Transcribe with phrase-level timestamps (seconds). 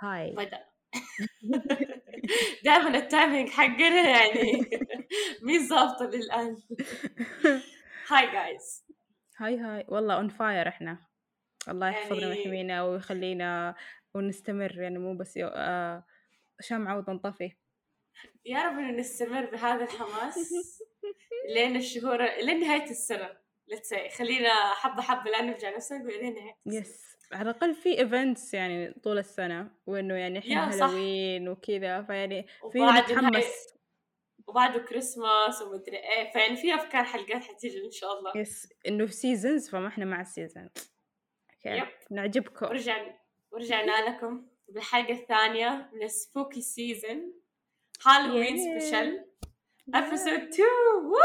[0.00, 0.30] هاي.
[0.30, 0.64] بدأ.
[2.64, 4.70] دائما التايمينج حقنا يعني.
[5.46, 6.56] مين ظابطة للآن؟
[8.10, 8.84] هاي جايز
[9.36, 9.84] هاي هاي.
[9.88, 11.06] والله اون فاير إحنا.
[11.68, 13.74] الله يحفظنا يعني ويحمينا ويخلينا
[14.14, 14.78] ونستمر.
[14.78, 15.48] يعني مو بس يو...
[15.48, 16.04] آه
[16.60, 17.52] شمعة وتنطفي
[18.44, 20.52] يا رب إنه نستمر بهذا الحماس
[21.54, 23.43] لين الشهور لين نهاية السنة.
[23.72, 24.18] Say.
[24.18, 29.18] خلينا حبة حبة لا نرجع نفسنا نهاية السنة Yes على الأقل في events يعني طول
[29.18, 30.86] السنة وإنه يعني الحين صح.
[30.86, 33.74] هالوين وكذا فيعني في نتحمس.
[34.46, 36.32] وبعده كريسماس ومدري إيه.
[36.32, 38.32] فيعني في أفكار حلقات حتيجي إن شاء الله.
[38.36, 40.70] يس إنه في seasons فما إحنا مع ال season
[41.62, 42.66] كيف yep نعجبكم.
[42.66, 43.14] ورجع
[43.50, 47.32] ورجعنا لكم بالحلقة الثانية من spooky season
[48.06, 49.24] Halloween special
[49.94, 50.68] episode 2
[51.04, 51.18] woo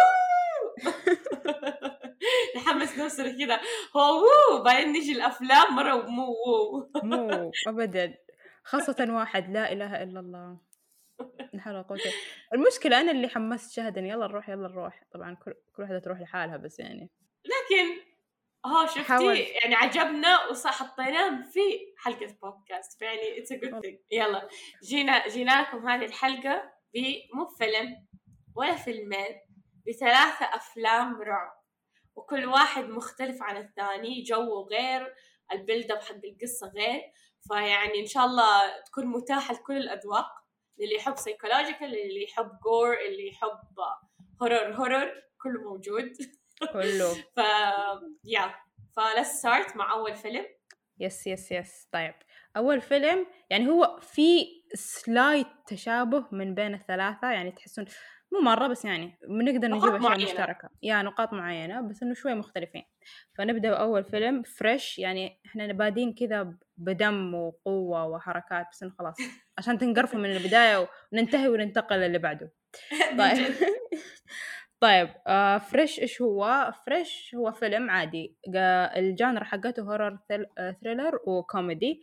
[2.56, 3.60] نحمس نفسنا كذا
[3.96, 8.18] هو woo بعدين نجي الأفلام مرة مو woo مو أبدا.
[8.64, 10.58] خاصة واحد لا إله إلا الله.
[11.54, 12.02] لا حول ولا
[12.54, 15.04] المشكلة أنا اللي حمست شهدا يلا نروح يلا نروح.
[15.14, 17.10] طبعا كل واحدة تروح لحالها بس يعني.
[17.46, 18.10] لكن
[18.66, 19.38] ها شفتي حاول.
[19.38, 21.60] يعني عجبنا وصح حطيناه في
[21.98, 23.00] حلقة بودكاست.
[23.00, 24.48] فيعني it's a good thing يلا.
[24.84, 28.08] جينا جينا لكم هذه الحلقة بمو فيلم
[28.56, 29.36] ولا فيلمين
[29.88, 31.59] بثلاثة أفلام رعب.
[32.20, 35.14] وكل واحد مختلف عن الثاني جو غير
[35.52, 37.02] ال build up حق القصة غير.
[37.48, 40.26] فيعني إن شاء الله تكون متاحة لكل الأذواق
[40.80, 43.80] للي يحب psychological اللي يحب gore اللي يحب
[44.42, 46.14] هورر هورر كله موجود.
[46.74, 47.14] كله.
[47.36, 47.40] ف
[48.24, 48.56] يا
[48.96, 50.46] let's start مع أول فيلم.
[51.00, 52.14] yes yes yes طيب.
[52.58, 57.86] أول فيلم يعني هو في slight تشابه من بين الثلاثة يعني تحسون
[58.32, 60.24] مو مرة بس يعني بنقدر نجيب أشياء معينة.
[60.24, 60.70] مشتركة.
[60.84, 62.84] يا نقاط معينة بس إنه شوي مختلفين.
[63.38, 69.16] فنبدأ بأول فيلم Fresh يعني إحنا بادين كذا بدم وقوة وحركات بس إنه خلاص
[69.58, 72.54] عشان تنقرفوا من البداية وننتهي وننتقل للي بعده.
[73.20, 73.48] طيب.
[74.82, 78.36] طيب آه Fresh إيش هو؟ Fresh هو فيلم عادي.
[78.98, 80.20] ال genre حقته horror
[80.84, 82.02] ثريلر وكوميدي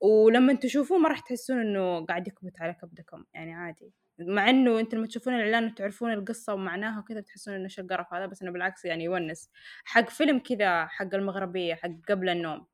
[0.00, 3.92] ولما تشوفوه ما راح تحسون إنه قاعد يكبت على كبدكم يعني عادي.
[4.18, 8.26] مع إنه انت لما تشوفون الإعلان وتعرفون القصة ومعناها وكذا بتحسون إنه إيش القرف هذا
[8.26, 9.50] بس انه بالعكس يعني يونس.
[9.84, 12.66] حق فيلم كذا حق المغربية حق قبل النوم.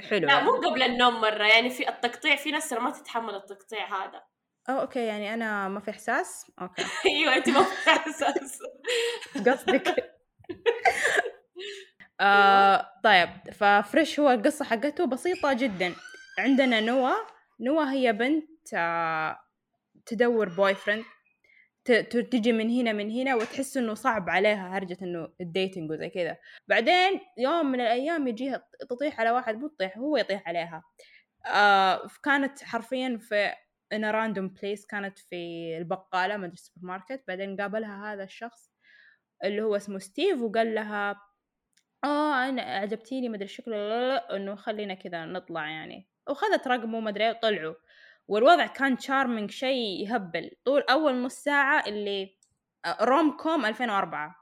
[0.00, 0.26] حلو.
[0.26, 4.22] لا يعني مو قبل النوم مرة يعني في التقطيع في ناس ما تتحمل التقطيع هذا.
[4.68, 6.82] أو أوكي يعني أنا ما في إحساس؟ أوكي.
[7.06, 8.58] أيوه أنت ما في إحساس.
[9.46, 9.94] قصدك.
[12.20, 15.94] آه طيب ف Fresh هو القصة حقته بسيطة جدا.
[16.38, 17.14] عندنا نوا
[17.60, 19.38] نوا هي بنت آه
[20.06, 21.04] تدور boyfriend
[21.84, 26.36] تجي من هنا من هنا وتحس إنه صعب عليها هرجة إنه ال dating وزي كذا.
[26.68, 30.82] بعدين يوم من الأيام يجيها تطيح على واحد مو تطيح هو يطيح عليها.
[31.46, 33.52] آه كانت حرفيا في
[33.94, 35.36] a random place كانت في
[35.78, 38.70] البقالة ما أدري السوبر ماركت بعدين قابلها هذا الشخص
[39.44, 41.20] اللي هو اسمه ستيف وقال لها
[42.04, 46.08] آه أنا عجبتيني مدري شكله لا لا إنه خلينا كذا نطلع يعني.
[46.28, 47.74] وخذت رقمه مدري إيه وطلعوا
[48.28, 50.50] والوضع كان charming شيء يهبل.
[50.64, 52.36] طول أول نص ساعة اللي
[53.00, 54.36] rom com 2004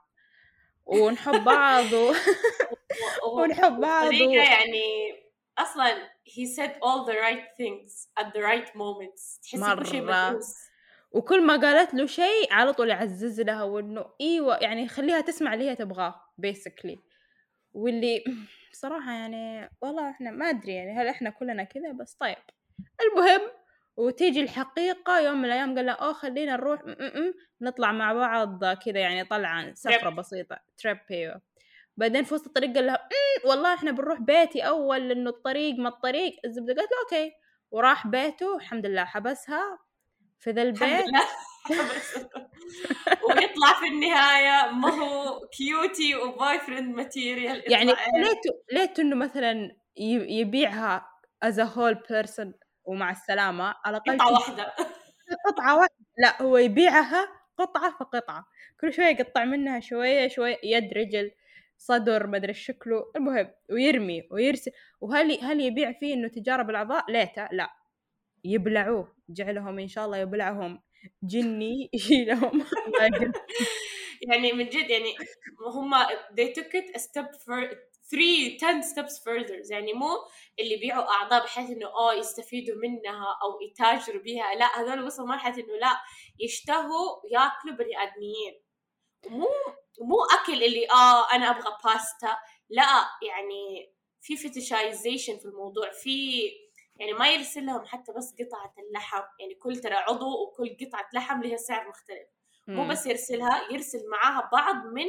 [0.85, 2.13] ونحب بعض و...
[3.33, 4.31] ونحب بعض و...
[4.31, 5.21] يعني
[5.57, 9.39] أصلا he said all the right things at the right moments.
[9.41, 10.71] تحسي كل شيء مدروس.
[11.11, 15.69] وكل ما قالت له شيء على طول يعزز لها وإنه إيوه يعني يخليها تسمع اللي
[15.69, 16.99] هي تبغاه basically
[17.73, 18.23] واللي
[18.81, 22.37] صراحة يعني والله إحنا ما أدري يعني هل إحنا كلنا كذا بس طيب.
[23.01, 23.41] المهم
[24.05, 28.65] وتيجي الحقيقة يوم من الأيام قال أوه خلينا نروح م- م- م، نطلع مع بعض
[28.65, 30.09] كذا يعني طلعة سفرة.
[30.09, 31.41] بسيطة trip أيوه.
[31.97, 35.89] بعدين في وسط الطريق قال لها "أمم، والله إحنا بنروح بيتي أول لأنه الطريق ما
[35.89, 36.33] الطريق.
[36.45, 37.31] الزبدة قالت له okay.
[37.71, 39.79] وراح بيته الحمد لله حبسها
[40.39, 41.05] في ذا البيت.
[43.29, 49.71] ويطلع في النهاية ما هو cutie و boyfriend material يعني ليته ليته إنه مثلا
[50.29, 51.07] يبيعها
[51.45, 52.47] a whole person.
[52.85, 54.73] ومع السلامة على الأقل قطعة تجي واحدة.
[55.47, 55.95] قطعة واحدة.
[56.17, 58.45] لا هو يبيعها قطعة فقطعة.
[58.81, 61.31] كل شوية يقطع منها شوية شوية يد رجل
[61.77, 63.11] صدر مدري إيش شكله.
[63.15, 67.69] المهم ويرمي ويرسل وهل هل يبيع فيه إنه تجارة بالأعضاء ليته لا.
[68.43, 70.81] يبلعوه جعلهم إن شاء الله يبلعهم.
[71.23, 72.65] جني يشيلهم.
[74.29, 75.15] يعني من جد يعني
[75.75, 77.29] هم they took it a step
[78.11, 79.71] 3 10 steps further.
[79.71, 80.07] يعني مو
[80.59, 85.55] اللي يبيعوا أعضاء بحيث إنه آه يستفيدوا منها أو يتاجروا بها لا هذول وصلوا مرحلة
[85.63, 86.01] إنه لا
[86.39, 88.61] يشتهوا ياكلوا بني آدميين.
[89.29, 89.47] مو
[90.01, 92.37] مو أكل اللي آه أنا أبغى باستا
[92.69, 95.91] لا يعني في fetishization في الموضوع.
[95.91, 96.41] في
[96.95, 99.23] يعني ما يرسل لهم حتى بس قطعة اللحم.
[99.39, 102.27] يعني كل ترى عضو وكل قطعة لحم لها سعر مختلف.
[102.67, 102.87] مو.
[102.87, 105.05] بس يرسلها يرسل معاها بعض من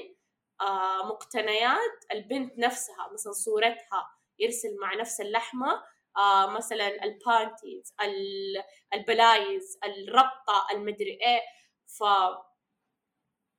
[1.08, 5.82] مقتنيات البنت نفسها مثلا صورتها يرسل مع نفس اللحمة
[6.16, 8.62] آه مثلا ال panties ال-
[8.94, 11.40] البلايز الربطة المدري إيه.
[11.99, 12.02] ف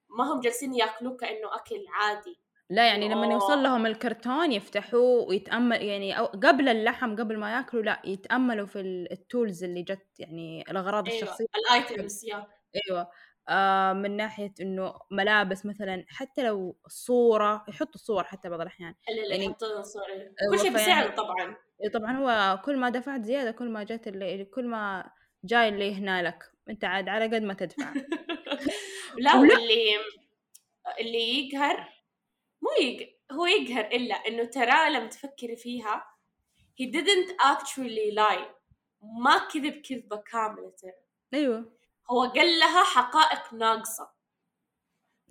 [0.09, 2.39] ما هم جالسين ياكلوه كأنه أكل عادي.
[2.69, 3.33] لا يعني لما أوه.
[3.33, 8.79] يوصل لهم الكرتون يفتحوه ويتأمل يعني أو قبل اللحم قبل ما يأكلوا لا يتأملوا في
[8.79, 11.45] ال- ال tools اللي جت يعني الأغراض أيوه الشخصية.
[11.55, 12.47] ال items يا
[12.89, 13.11] أيوه.
[13.49, 18.95] آه من ناحية إنه ملابس مثلا حتى لو صورة يحطوا صور حتى بعض الأحيان.
[19.09, 20.03] اللي اللي يعني- يحطوا صور.
[20.07, 21.55] أيوة، كل شيء بسعره طبعا.
[21.83, 25.11] إيه طبعا هو كل ما دفعت زيادة كل ما جت اللي كل ما
[25.43, 26.43] جاي اللي هنا لك.
[26.69, 27.93] أنت عاد على قد ما تدفع.
[29.19, 29.95] لا واللي
[30.99, 31.77] اللي يقهر
[32.61, 33.17] مو يق...
[33.31, 36.05] هو يقهر إلا إنه ترى لما تفكري فيها
[36.81, 38.45] he didn't actually lie.
[39.01, 40.91] ما كذب كذبة كاملة ترى.
[41.33, 41.73] أيوه.
[42.11, 44.09] هو قال لها حقائق ناقصة.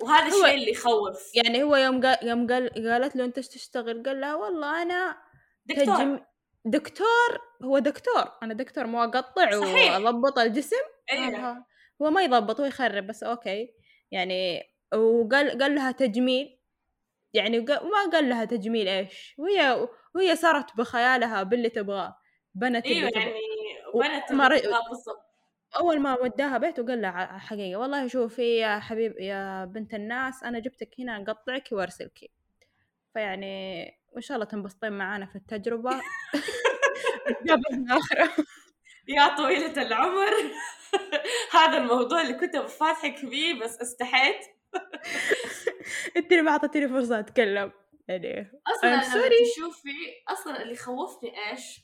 [0.03, 1.31] وهذا الشيء اللي يخوف.
[1.35, 5.23] يعني هو يوم قال يوم قال قالت له أنت إيش تشتغل؟ قال لها والله أنا
[5.67, 5.97] دكتور.
[5.97, 6.21] تجم...
[6.65, 8.33] دكتور هو دكتور.
[8.43, 9.57] أنا دكتور مو أقطع.
[9.57, 10.77] وأضبط الجسم؟
[11.13, 11.67] أيوه آه،
[12.03, 13.75] هو ما يضبط هو يخرب بس أوكي.
[14.11, 14.63] يعني
[14.95, 16.59] وقال قال لها تجميل.
[17.33, 19.35] يعني وما قال لها تجميل إيش.
[19.39, 22.17] وهي وهي صارت بخيالها باللي تبغاه.
[22.55, 23.35] بنت اللي إيوه تبغاه يعني
[23.95, 25.32] بنت ما اللي تبغاه بالضبط.
[25.81, 30.59] أول ما وداها بيت وقال لها حقيقة والله شوفي يا حبيب يا بنت الناس أنا
[30.59, 32.31] جبتك هنا أقطعك وأرسلك.
[33.15, 35.91] فيعني وإن شاء الله تنبسطين معانا في التجربة.
[37.31, 38.45] نتقابل الاخره
[39.09, 40.33] يا طويلة العمر.
[41.59, 44.41] هذا الموضوع اللي كنت بفاتحك فيه بس استحيت.
[46.17, 47.73] انت اللي ما اعطيتيني فرصة أتكلم.
[48.09, 49.53] يعني أصلا لما sorry.
[49.55, 49.95] تشوفي
[50.29, 51.81] أصلا اللي خوفني إيش؟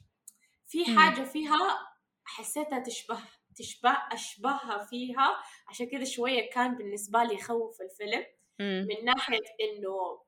[0.67, 0.99] في.
[0.99, 1.79] حاجة فيها
[2.25, 3.19] حسيتها تشبه.
[3.59, 5.43] تشبه أشبهها فيها.
[5.69, 8.27] عشان كذا شوية كان بالنسبة لي يخوف الفيلم.
[8.61, 10.23] من ناحية إنه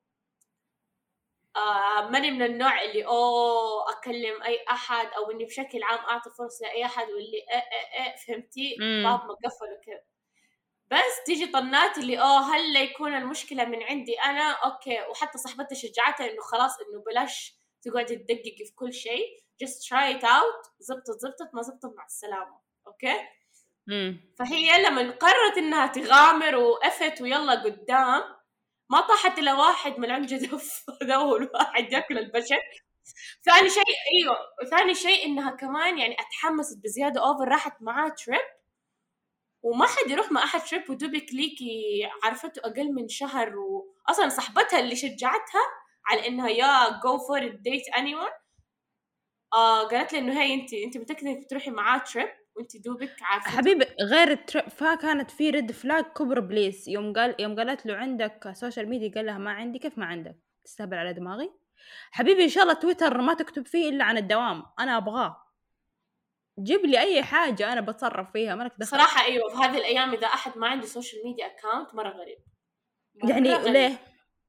[1.56, 6.67] آه ماني من النوع اللي أوه أكلم أي أحد أو إني بشكل عام أعطي فرصة
[6.67, 8.77] لأي أحد واللي إيه إيه إيه فهمتي.
[9.05, 10.05] باب مقفل وكذا
[10.91, 15.00] بس تيجي thoughts اللي أوه هل يكون المشكلة من عندي أنا؟ أوكي.
[15.11, 19.27] وحتى صاحبتها شجعتها إنه خلاص إنه بلاش تقعدي تدققي في كل شيء.
[19.65, 20.71] Just try it out.
[20.81, 22.61] زبطت زبطت ما زبطت مع السلامة.
[22.87, 23.17] أوكي؟
[23.87, 24.21] مم.
[24.38, 28.23] فهي لما قررت إنها تغامر وقفت ويلا قدام
[28.91, 32.59] ما طاحت إلا واحد من عم جدف هذا هو الواحد يأكل البشر.
[33.44, 33.85] ثاني شيء
[34.15, 34.37] أيوه.
[34.71, 38.40] ثاني شيء إنها كمان يعني أتحمست بزيادة over راحت معاه trip
[39.62, 43.55] وما حد يروح مع أحد trip ودوبك like عرفته أقل من شهر.
[43.59, 45.62] واصلا صاحبتها اللي شجعتها
[46.06, 48.31] على إنها يا go for date anyone
[49.55, 53.50] آه قالت لي إنه هي انت انت متأكدة إنك تروحي معاه trip وانت دوبك عارفة
[53.50, 56.88] حبيبي غير ال trip فكانت في red flag كبر إبليس.
[56.88, 59.79] يوم قال يوم قالت له عندك social media قال لها ما عندي.
[59.79, 61.52] كيف ما عندك؟ تستهبل على دماغي.
[62.11, 64.62] حبيبي إن شاء الله تويتر ما تكتب فيه إلا عن الدوام.
[64.81, 65.47] أنا أبغاه.
[66.58, 68.55] جيب لي أي حاجة أنا بتصرف فيها.
[68.55, 72.08] مالك دخل؟ صراحة إيوه في هذه الأيام إذا أحد ما عنده social media account مرة
[72.08, 72.38] غريب.
[73.23, 73.73] مرة يعني غريب.
[73.73, 73.99] ليه؟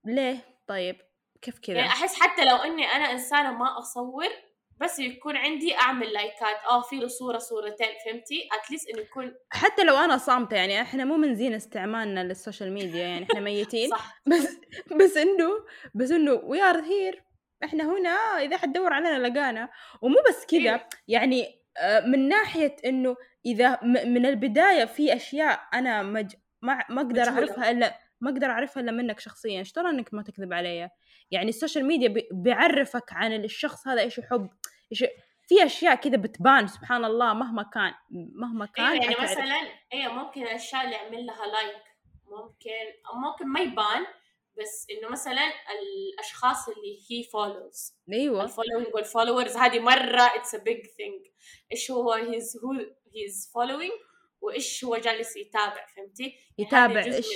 [0.05, 0.37] ليه؟
[0.67, 1.01] طيب
[1.41, 4.29] كيف كذا؟ يعني أحس حتى لو إني أنا إنسانة ما أصور
[4.81, 6.57] بس يكون عندي أعمل لايكات.
[6.69, 10.81] آه في له صورة صورتين فهمتي؟ at least إنه يكون حتى لو أنا صامتة يعني
[10.81, 13.89] إحنا مو من زين استعمالنا لل social media يعني إحنا ميتين.
[13.95, 14.21] صح.
[14.27, 14.57] بس
[14.99, 15.49] بس إنه
[15.95, 17.23] بس إنه we are here
[17.63, 18.09] إحنا هنا
[18.39, 19.69] إذا حتدور علينا لقانا.
[20.01, 20.87] ومو بس كذا إيه.
[21.07, 26.33] يعني آه، من ناحية إنه إذا من البداية في أشياء أنا مج...
[26.61, 27.21] ما ما أقدر.
[27.21, 29.59] أعرفها إلا ما أقدر أعرفها إلا منك شخصيا.
[29.59, 30.89] إيش ترى إنك ما تكذب علي؟
[31.31, 34.49] يعني ال social media بي- بيعرفك عن الشخص هذا إيش يحب.
[35.47, 37.93] في أشياء كذا بتبان سبحان الله مهما كان
[38.35, 39.15] مهما كان أيوه يعني.
[39.23, 41.83] مثلا أيوه ممكن الأشياء اللي يعمل لها like
[42.25, 44.05] ممكن ممكن ما يبان
[44.57, 48.43] بس إنه مثلا الأشخاص اللي هي follows أيوه.
[48.43, 51.21] ال following وال followers هذه مرة it's a big thing
[51.71, 52.71] إيش هو he's هو
[53.15, 53.91] he's following
[54.41, 57.27] وإيش هو جالس يتابع فهمتي؟ يتابع هذه جزء إيش؟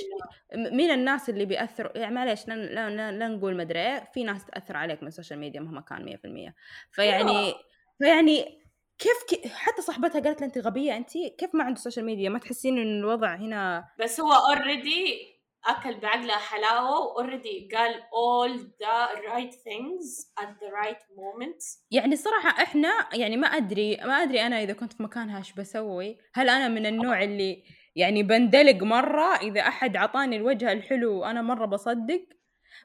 [0.55, 4.45] مين الناس اللي بيأثروا؟ يعني معليش لا, لا, لا, لا نقول مدري إيه في ناس
[4.45, 6.17] تأثر عليك من ال social media مهما كان
[6.49, 6.53] 100%
[6.91, 7.59] فيعني أيوة.
[7.99, 8.65] فيعني
[8.99, 12.39] كيف كي حتى صاحبتها قالت لها أنت غبية أنت؟ كيف ما عنده social media ما
[12.39, 15.34] تحسين إن الوضع هنا بس هو already
[15.67, 22.15] أكل بعقله حلاوة و already قال all the right things at the right moment يعني
[22.15, 26.17] صراحة إحنا يعني ما أدري ما أدري أنا إذا كنت في مكانها إيش بسوي.
[26.33, 27.63] هل أنا من النوع اللي
[27.95, 32.25] يعني بندلق مرة إذا أحد عطاني الوجه الحلو أنا مرة بصدق؟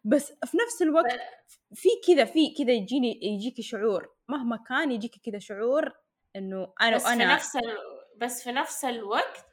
[0.05, 1.21] بس في نفس الوقت
[1.75, 4.09] في كذا في كذا يجيني يجيك شعور.
[4.29, 5.93] مهما كان يجيك كذا شعور
[6.37, 7.77] إنه أنا بس في نفس ال...
[8.17, 9.50] بس في نفس الوقت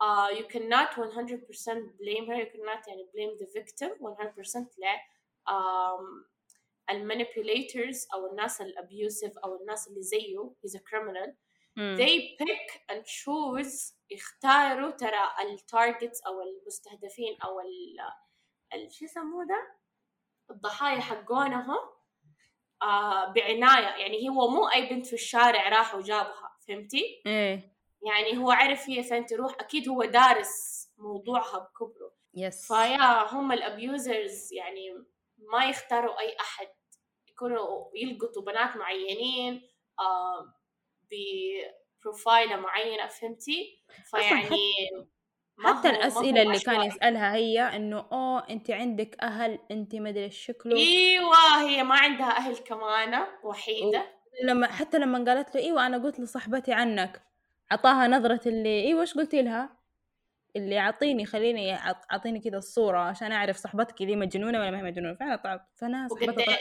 [0.00, 2.36] uh, you cannot 100% blame her.
[2.42, 4.96] You cannot يعني blame the victim 100% لا
[5.48, 6.30] um,
[6.90, 10.38] ال manipulators أو الناس ال abusive أو الناس اللي زيه.
[10.66, 11.30] He's a criminal.
[11.76, 11.96] مم.
[11.98, 18.00] they pick and choose يختاروا ترى ال targets أو المستهدفين أو ال
[18.74, 19.76] ال- شو يسموه ده؟
[20.50, 21.78] الضحايا حقونهم
[22.82, 23.86] آه بعناية.
[24.02, 27.79] يعني هو مو أي بنت في الشارع راح وجابها فهمتي؟ إيه.
[28.06, 32.12] يعني هو عرف هي فين تروح أكيد هو دارس موضوعها بكبره.
[32.34, 35.04] yes فيا هم ال abusers يعني
[35.38, 36.68] ما يختاروا أي أحد
[37.28, 39.62] يكونوا يلقطوا بنات معينين
[40.00, 40.54] آه
[41.10, 44.48] ببروفايلة معينة فهمتي؟ فيعني
[45.58, 46.82] ما حتى الأسئلة اللي كان.
[46.82, 50.76] يسألها هي إنه أوه أنت عندك أهل أنت ما إيش شكله.
[50.76, 54.06] إيوه هي ما عندها أهل كمان وحيدة.
[54.44, 57.29] لما حتى لما قالت له إيوه أنا قلت لصاحبتي عنك.
[57.72, 59.76] عطاها نظرة اللي أيوه إيش قلتي لها؟
[60.56, 61.74] اللي أعطيني خليني
[62.12, 65.14] أعطيني كذا الصورة عشان أعرف صاحبتك ذي مجنونة ولا ما هي مجنونة.
[65.14, 66.58] فعلا طلعت فانا صاحبتها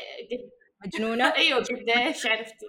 [0.85, 1.25] مجنونة.
[1.35, 2.65] أيوه قديش عرفتي؟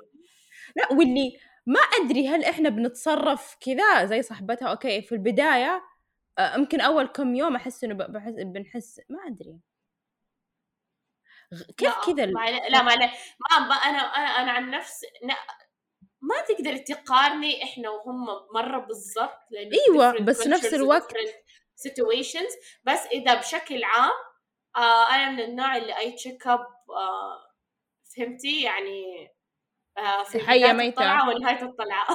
[0.77, 5.83] لا واللي ما أدري هل إحنا بنتصرف كذا زي صاحبتها أوكي في البداية
[6.39, 9.59] آه، يمكن أول كم يوم أحس إنه بحس بنحس ما أدري.
[11.77, 15.35] كيف لا، كذا ال- ما لا ما ما ما أنا أنا أنا عن نفسي لا-
[16.23, 21.13] ما تقدر تقارني إحنا وهم مرة بالضبط لأنه different بس نفس الوقت-
[21.89, 22.53] situations.
[22.85, 24.11] بس إذا بشكل عام
[24.77, 26.61] آه أنا من النوع اللي I check up
[26.91, 27.51] آه
[28.17, 29.29] فهمتي؟ يعني
[29.99, 30.89] آه في حية ميتة.
[30.89, 32.07] الطلعة ونهاية الطلعة.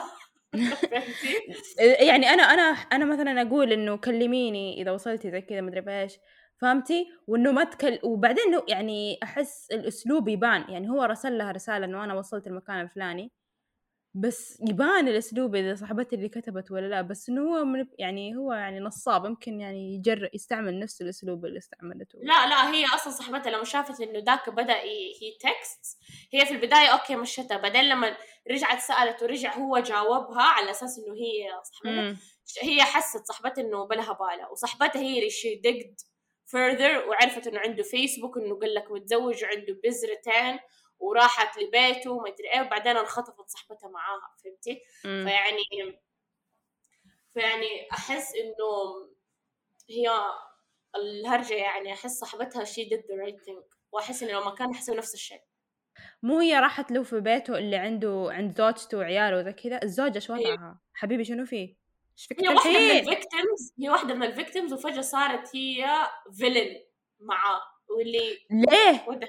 [0.92, 1.40] فهمتي؟
[2.08, 6.14] يعني أنا أنا أنا مثلا أقول إنه كلميني إذا وصلتي زي كذا مدري بإيش.
[6.62, 10.66] فهمتي؟ وإنه ما تكل وبعدين يعني أحس الأسلوب يبان.
[10.70, 13.32] يعني هو رسل لها رسالة إنه أنا وصلت المكان الفلاني.
[14.18, 18.54] بس يبان الأسلوب إذا صاحبتي اللي كتبت ولا لا بس إنه هو من يعني هو
[18.54, 23.52] يعني نصاب يمكن يعني يجر يستعمل نفس الأسلوب اللي استعملته لا لا هي أصلا صاحبتها
[23.52, 25.98] لما شافت إنه ذاك بدأ هي تكست
[26.34, 28.18] هي في البداية أوكي مشتها بعدين لما
[28.52, 32.18] رجعت سألت ورجع هو جاوبها على أساس إنه هي صاحبتها.
[32.62, 35.96] هي حست صاحبتها إنه بلها باله وصاحبتها هي اللي شي دقد
[36.48, 40.60] further وعرفت إنه عنده فيسبوك إنه قال لك متزوج وعنده بذرتين
[41.00, 46.00] وراحت لبيته وما أدري إيه وبعدين انخطفت صاحبتها معاها فهمتي؟ فيعني
[47.34, 49.10] فيعني أحس إنه
[49.90, 50.12] هي
[50.96, 54.96] الهرجة يعني أحس صاحبتها she did the right thing وأحس إنه لو ما كان حسوا
[54.96, 55.42] نفس الشيء.
[56.24, 60.30] مو هي راحت له في بيته اللي عنده عند زوجته وعياله وذا كذا؟ الزوجة إيش
[60.30, 61.76] وضعها؟ حبيبي شنو فيه
[62.18, 66.08] إيش فيك هي واحدة من ال victims هي واحدة من ال victims وفجأة صارت هي
[66.38, 66.84] villain
[67.20, 69.28] معاه واللي ليه؟ وده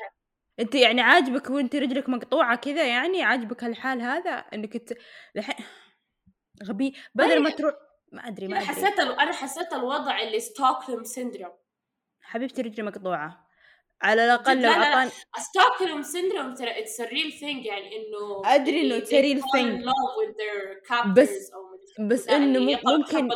[0.60, 4.98] انت يعني عاجبك وانت رجلك مقطوعة كذا يعني عاجبك هالحال هذا؟ انك ت...
[5.36, 5.66] الحين
[6.64, 6.94] غبي.
[7.14, 7.50] بدل ما.
[7.50, 7.75] تروح
[8.12, 8.66] ما أدري ما أدري.
[8.66, 11.52] حسيت ال- أنا حسيت الوضع اللي Stockholm syndrome
[12.22, 13.46] حبيبتي رجلي مقطوعة.
[14.02, 14.70] على الأقل لو.
[14.70, 18.42] اعطاني Stockholm syndrome ترى it's real thing يعني إنه
[19.40, 19.82] thing.
[19.84, 21.50] love with their captors بس-
[22.00, 23.28] بس إنه ممكن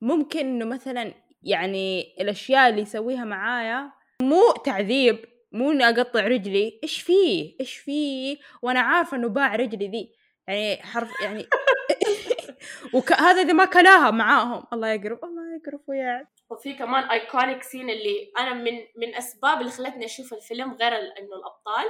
[0.00, 3.92] ممكن إنه مثلا يعني الأشياء اللي يسويها معايا
[4.22, 6.80] مو تعذيب مو إني أقطع رجلي.
[6.82, 10.14] إيش فيه؟ إيش فيه؟ وأنا عارفة إنه باع رجلي ذي.
[10.48, 11.46] يعني حرف يعني
[12.94, 14.66] وهذا إذا ما كلاها معاهم.
[14.72, 19.70] الله يقرب الله يقرب وياه وفي كمان ايكونيك سين اللي أنا من من أسباب اللي
[19.72, 21.86] خلتني أشوف الفيلم غير إنه الأبطال.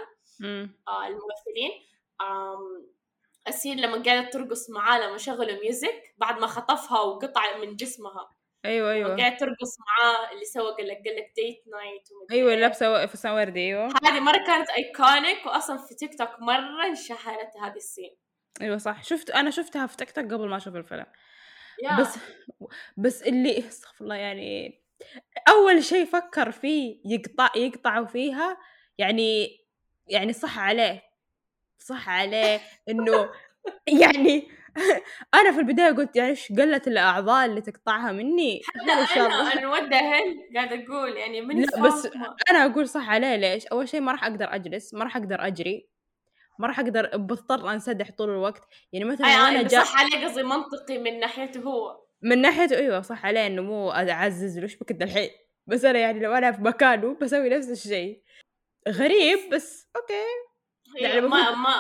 [0.88, 1.70] آه الممثلين.
[2.20, 2.86] آم
[3.48, 8.30] ال scene لما قاعدة ترقص معاه لما شغلوا music بعد ما خطفها وقطع من جسمها.
[8.68, 9.16] أيوه أيوه.
[9.16, 13.60] قاعد ترقص معاه اللي سوى قال لك قال لك date night أيوه لابسه فستان وردي
[13.60, 13.88] أيوه.
[14.04, 18.16] هذه مرة كانت iconic واصلا في تيك توك مرة انشهرت هذه ال scene.
[18.60, 19.02] أيوه صح.
[19.02, 21.06] شفت أنا شفتها في تيك توك قبل ما أشوف الفيلم.
[22.00, 22.18] بس
[22.96, 24.82] بس اللي استغفر الله يعني
[25.48, 28.56] أول شيء فكر فيه يقطع يقطعوا فيها
[28.98, 29.58] يعني
[30.06, 31.02] يعني صح عليه.
[31.78, 33.30] صح عليه إنه
[34.02, 34.48] يعني
[35.40, 39.52] أنا في البداية قلت يعني إيش قلة الأعضاء اللي تقطعها مني؟ لا إن شاء الله.
[39.52, 42.08] أنا أنا ود هل قاعد أقول يعني من لا، بس-.
[42.50, 45.88] أنا أقول صح عليه ليش؟ أول شيء ما راح أقدر أجلس ما راح أقدر أجري
[46.58, 48.62] ما راح أقدر بضطر أنسدح طول الوقت.
[48.92, 52.00] يعني مثلا وأنا آه، جا صح عليه قصدي منطقي من ناحيته هو.
[52.22, 55.30] من ناحيته أيوه صح عليه إنه مو أعزز له إيش بك الحين؟
[55.66, 58.22] بس أنا يعني لو أنا في مكانه بسوي نفس الشيء
[58.88, 60.24] غريب بس okay.
[61.00, 61.74] يعني ما ما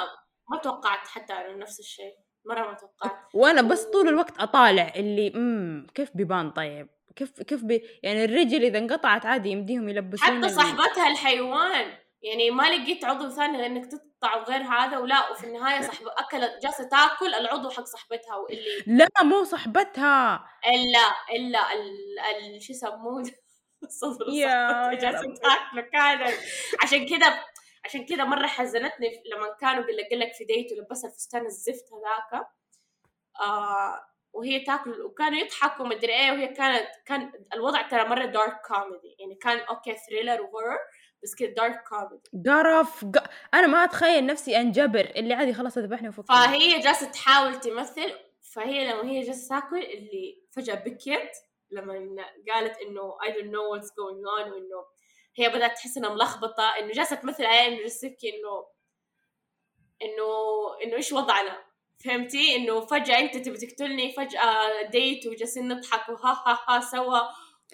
[0.50, 2.14] ما توقعت حتى انه نفس الشيء
[2.46, 3.18] مرة ما توقعت.
[3.34, 8.64] وأنا بس طول الوقت أطالع اللي امم كيف بيبان طيب؟ كيف كيف بي يعني الرجل
[8.64, 11.92] إذا انقطعت عادي يمديهم يلبسون حتى صاحبتها الحيوان
[12.22, 16.62] يعني ما لقيت عضو ثاني غير إنك تقطع وغير هذا ولا وفي النهاية صاحبة أكلت
[16.62, 20.44] جالسة تاكل العضو حق صاحبتها واللي لا مو صاحبتها.
[20.66, 22.18] إلا إلا ال
[22.54, 23.22] ال شو يسموه
[24.00, 25.34] صدر يا- صاحبتها جالسة.
[25.34, 26.34] تاكله كانت.
[26.82, 27.40] عشان كذا
[27.84, 32.46] عشان كذا مرة حزنتني لما كانوا قال لك في date ولبسها الفستان الزفت هذاك.
[33.40, 39.16] آه وهي تاكل وكانوا يضحكوا مدري إيه وهي كانت كان الوضع ترى مرة dark comedy
[39.18, 40.78] يعني كان okay thriller و horror
[41.22, 43.30] بس كده dark comedy قرف ق...
[43.54, 46.36] أنا ما أتخيل نفسي أنجبر اللي عادي خلاص ذبحني وفكني.
[46.36, 48.12] فهي جالسة تحاول تمثل
[48.52, 51.30] فهي لما هي جالسة تاكل اللي فجأة بكيت
[51.70, 51.94] لما
[52.52, 54.84] قالت إنه I don't know what's going on وإنه
[55.40, 58.66] هي بدات تحس إنها ملخبطة إنه جالسه تمثل عليه انه جالسه تبكي إنه
[60.02, 60.28] إنه
[60.84, 61.58] إنه إيش وضعنا؟
[62.04, 67.18] فهمتي؟ إنه فجأة أنت تبي تقتلني فجأة ديت وجالسين نضحك وها ها ها سوا.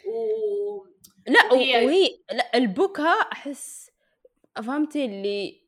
[0.07, 0.87] و
[1.27, 3.91] لا وهي- وهي لا البكاء أحس
[4.57, 5.65] فهمتي؟ اللي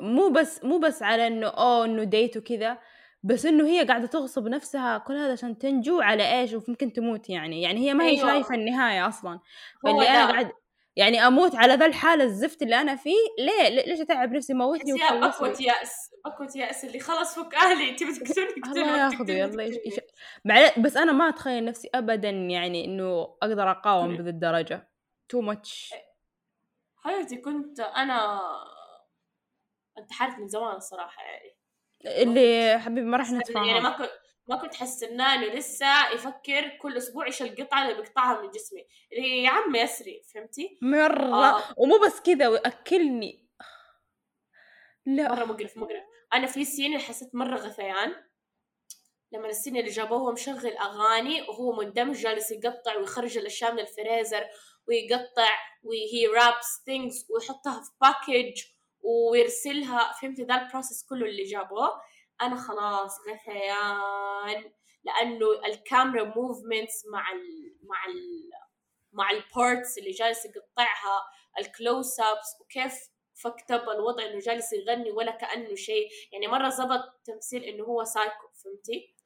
[0.00, 2.78] مو بس مو بس على إنه أوه إنه ديت وكذا
[3.22, 7.62] بس إنه هي قاعدة تغصب نفسها كل هذا عشان تنجو على إيش وممكن تموت يعني.
[7.62, 8.30] يعني هي ما هي أيوة.
[8.32, 9.40] شايفة النهاية أصلا.
[9.84, 10.30] فاللي أنا.
[10.30, 10.52] قاعد
[10.96, 15.48] يعني أموت على ذا الحالة الزفت اللي أنا فيه؟ ليه؟ ليش أتعب نفسي موتني وخلصني
[15.48, 17.94] بكوة يأس بكوة يأس اللي خلاص فك أهلي.
[17.94, 19.62] تبي تقتلني اقتلني الله ياخذه تقتلني، يلا.
[19.62, 20.00] إيش
[20.44, 24.90] مع بس أنا ما أتخيل نفسي ابدا يعني إنه أقدر أقاوم بذي الدرجه
[25.28, 25.94] تو ماتش
[26.96, 28.40] حبيبتي كنت أنا
[29.98, 31.56] انتحرت من زمان الصراحة يعني.
[32.04, 34.10] اللي حبيبي ما راح يعني نتفاهم ما كنت
[34.50, 38.86] ما كنت حستناه إنه لسه يفكر كل أسبوع إيش القطعه اللي بيقطعها من جسمي.
[39.12, 41.34] اللي هي يا عم يسري فهمتي؟ مرة.
[41.34, 41.74] آه.
[41.76, 43.48] ومو بس كذا وأكلني.
[45.06, 45.34] لا.
[45.34, 46.02] مرة مقرف مقرف.
[46.34, 48.14] أنا في سين حسيت مرة غثيان.
[49.32, 54.46] لما السين اللي جابوه مشغل أغاني وهو مندمج جالس يقطع ويخرج الأشياء من الفريزر
[54.88, 55.50] ويقطع
[55.82, 58.62] وهي wraps things ويحطها في package
[59.00, 60.12] ويرسلها.
[60.12, 62.09] فهمتي؟ ذا ال process كله اللي جابوه.
[62.42, 64.72] أنا خلاص غثيان.
[65.04, 68.50] لأنه الكاميرا movements مع ال مع ال
[69.12, 71.22] مع ال parts اللي جالس يقطعها
[71.58, 72.94] ال close ups وكيف
[73.42, 76.08] فكتب الوضع إنه جالس يغني ولا كأنه شيء.
[76.32, 79.16] يعني مرة زبط تمثيل إنه هو سايكو فهمتي؟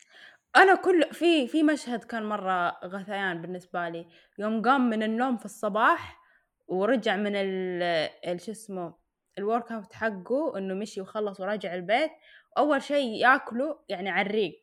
[0.56, 4.06] أنا كل في في مشهد كان مرة غثيان بالنسبة لي.
[4.38, 6.20] يوم قام من النوم في الصباح
[6.66, 8.94] ورجع من ال شو اسمه
[9.38, 12.10] ال workout حقه إنه مشي وخلص وراجع البيت
[12.58, 14.60] أول شيء ياكله يعني على الريق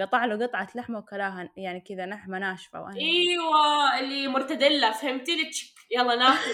[0.00, 5.74] قطع له قطعة لحمة وكلاها يعني كذا لحمه ناشفة وأنا إيوه اللي مرتديلا فهمتي check
[5.90, 6.50] يلا ناكل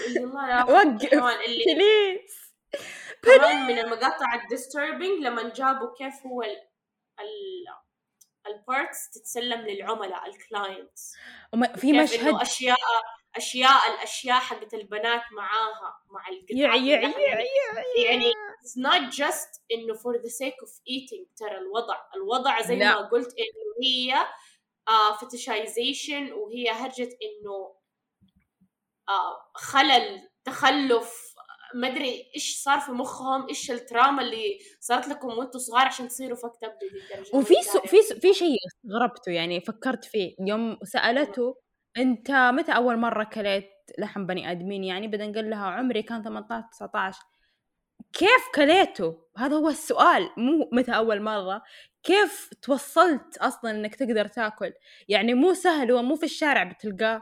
[0.49, 1.13] ياخذ وقف.
[1.45, 2.43] اللي please
[3.21, 6.49] كمان من المقاطع ال disturbing لما جابوا كيف هو ال
[7.19, 7.65] ال
[8.47, 11.15] ال parts تتسلم للعملاء ال clients
[11.75, 12.77] في مشهد أشياء
[13.35, 20.57] أشياء الأشياء حقت البنات معاها مع يع يعني it's not just إنه for the sake
[20.65, 21.25] of eating.
[21.35, 21.97] ترى الوضع.
[22.15, 22.85] الوضع زي لا.
[23.01, 24.13] ما قلت إنه هي
[24.87, 27.75] آه fetishization وهي هرجة إنه
[29.09, 31.33] آه خلل تخلف.
[31.75, 36.07] ما أدري إيش صار في مخهم إيش ال trauma اللي صارت لكم وأنتم صغار عشان
[36.07, 36.77] تصيروا fucked up
[37.33, 37.79] وفي so.
[37.79, 40.35] في so في شيء استغربته يعني فكرت فيه.
[40.39, 41.55] يوم سألته
[41.97, 46.67] أنت متى أول مرة كليت لحم بني آدمين؟ يعني بعدين قال لها عمري كان 18
[46.71, 47.19] 19
[48.13, 51.63] كيف كليته؟ هذا هو السؤال مو متى أول مرة.
[52.03, 54.73] كيف توصلت أصلا إنك تقدر تاكل؟
[55.07, 57.21] يعني مو سهل هو مو في الشارع بتلقاه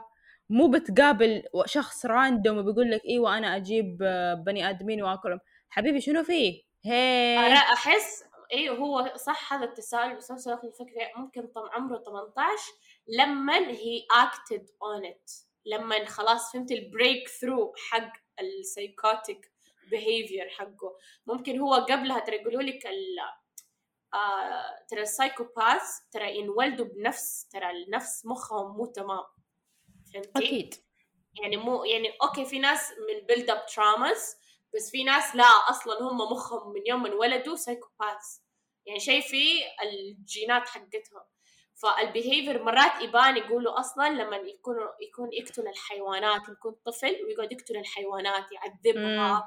[0.50, 3.98] مو بتقابل شخص random وبيقول لك إيوه أنا أجيب
[4.46, 5.40] بني آدمين وآكلهم.
[5.70, 11.10] حبيبي شنو فيه؟ هي أنا أحس أيوه هو صح هذا التساؤل بس نفس الوقت الفكرة
[11.16, 12.62] ممكن طم عمره 18
[13.18, 15.30] لما هي acted on it
[15.66, 19.51] لما خلاص فهمت ال breakthrough حق ال psychotic
[19.92, 20.96] behavior حقه.
[21.26, 23.18] ممكن هو قبلها ترى يقولوا لك ال
[24.14, 29.24] آه ترى ال psychopath ترى ينولدوا بنفس ترى النفس مخهم مو تمام.
[30.14, 30.74] فهمتي؟ أكيد.
[31.42, 34.36] يعني مو يعني okay في ناس من build up traumas
[34.74, 38.38] بس في ناس لا أصلا هم مخهم من يوم ما انولدوا psychopath.
[38.86, 39.44] يعني شيء في
[39.82, 41.22] الجينات حقتهم.
[41.74, 47.76] فال behavior مرات يبان يقولوا أصلا لما يكونوا يكون يقتل الحيوانات يكون طفل ويقعد يقتل
[47.76, 49.44] الحيوانات يعذبها.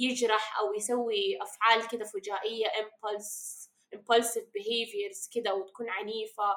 [0.00, 6.56] يجرح أو يسوي أفعال كذا فجائية impulse impulsive behaviors كذا وتكون عنيفة.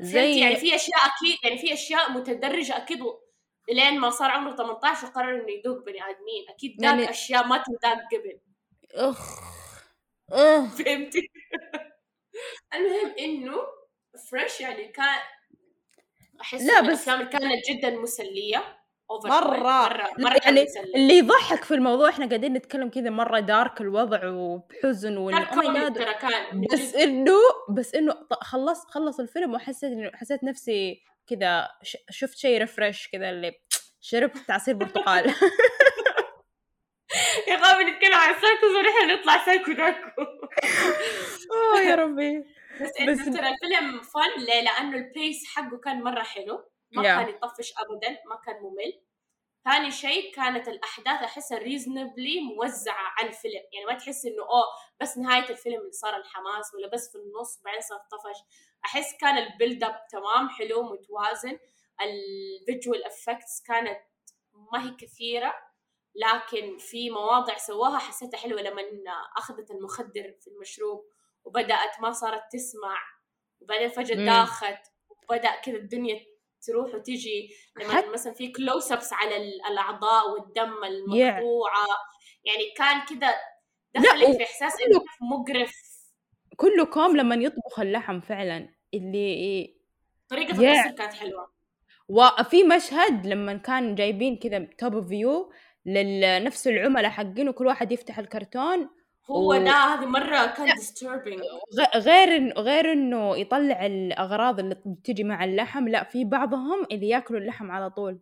[0.00, 2.98] زي يعني في أشياء أكيد يعني في أشياء متدرجة أكيد
[3.68, 6.46] لين ما صار عمره 18 وقرر إنه يذوق بني آدمين.
[6.48, 8.40] أكيد ذاك يعني- أشياء ما تنداق قبل.
[8.94, 9.40] أخ
[10.32, 10.76] أخ.
[10.76, 11.30] فهمتي؟
[12.74, 13.56] المهم إنه
[14.30, 15.20] فريش يعني كان
[16.40, 18.83] أحس لا، بس الأفلام كانت جدا مسلية.
[19.10, 20.10] مرة.
[20.18, 24.28] مرة كان يعني مسلي اللي يضحك في الموضوع إحنا قاعدين نتكلم كذا مرة دارك الوضع
[24.28, 25.30] وبحزن
[25.90, 25.94] God.
[25.94, 26.96] ترى كان بس جد.
[26.96, 27.36] إنه
[27.70, 31.68] بس إنه خلص خلص الفيلم وحسيت إنه حسيت نفسي كذا
[32.10, 33.52] شفت شيء ريفرش كذا اللي
[34.00, 35.24] شربت عصير برتقال
[37.48, 40.22] يا غابي نتكلم عن سايكوز ونحن نطلع سايكو داكو
[41.76, 42.38] آه يا ربي
[42.80, 47.06] بس بس- إنه ترى الفيلم فن ليه؟ لأنه البيس حقه كان مرة حلو ما Yeah.
[47.06, 49.00] كان يطفش ابدا ما كان ممل
[49.64, 54.64] ثاني شيء كانت الأحداث احسها ريزنبلي موزعة على الفيلم يعني ما تحس إنه أوه
[55.00, 58.38] بس نهاية الفيلم اللي صار الحماس ولا بس في النص بعدين صار طفش
[58.84, 61.58] أحس كان ال build up تمام حلو متوازن
[62.00, 64.00] ال visual effects كانت
[64.52, 65.54] ما هي كثيرة
[66.14, 68.82] لكن في مواضع سواها حسيتها حلوة لما
[69.36, 71.04] أخذت المخدر في المشروب
[71.44, 72.98] وبدأت ما صارت تسمع
[73.60, 74.24] وبعدين فجأة.
[74.24, 76.26] داخت وبدأ كذا الدنيا
[76.66, 77.48] تروح وتجي
[77.80, 81.86] لما حت- مثلا في close ups على ال- الأعضاء والدم المقطوعة.
[82.44, 83.34] يعني كان كذا
[83.94, 85.00] دخلك في إحساس انه
[85.32, 85.74] مقرف.
[86.56, 89.74] كله كوم لما يطبخ اللحم فعلا اللي
[90.28, 90.60] طريقة Yeah.
[90.60, 91.54] التصوير كانت حلوة.
[92.08, 95.52] وفي مشهد لما كان جايبين كذا top view
[95.86, 98.90] لنفس العملاء حقين وكل واحد يفتح الكرتون
[99.30, 101.42] هو و- ده هذه مرة كان disturbing.
[101.96, 107.40] غير إن غير إنه يطلع الأغراض اللي بتجي مع اللحم لا في بعضهم اللي ياكلوا
[107.40, 108.20] اللحم على طول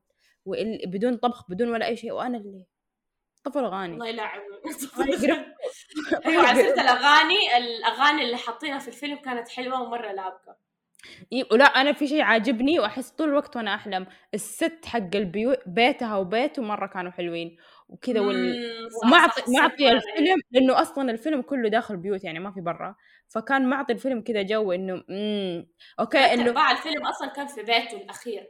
[0.86, 2.64] بدون طبخ بدون ولا أي شيء وأنا اللي
[3.44, 3.94] طفل غاني.
[3.94, 4.40] الله يلعن
[5.08, 5.44] يقرب.
[6.26, 10.56] أيوه على سيره الأغاني الأغاني اللي حاطينها في الفيلم كانت حلوة ومرة لابقه
[11.52, 16.62] ولا أنا في شيء عاجبني وأحس طول الوقت وأنا أحلم الست حق البيوت بيتها وبيته
[16.62, 17.56] مرة كانوا حلوين.
[17.88, 18.36] وكذا وال...
[18.36, 22.94] مم، صح، معطي الفيلم لأنه أصلا الفيلم كله داخل بيوت يعني ما في برا.
[23.28, 25.66] فكان معطي الفيلم كذا جو إنه امم
[26.00, 28.48] okay إنه ارباع الفيلم أصلا كان في بيته الأخير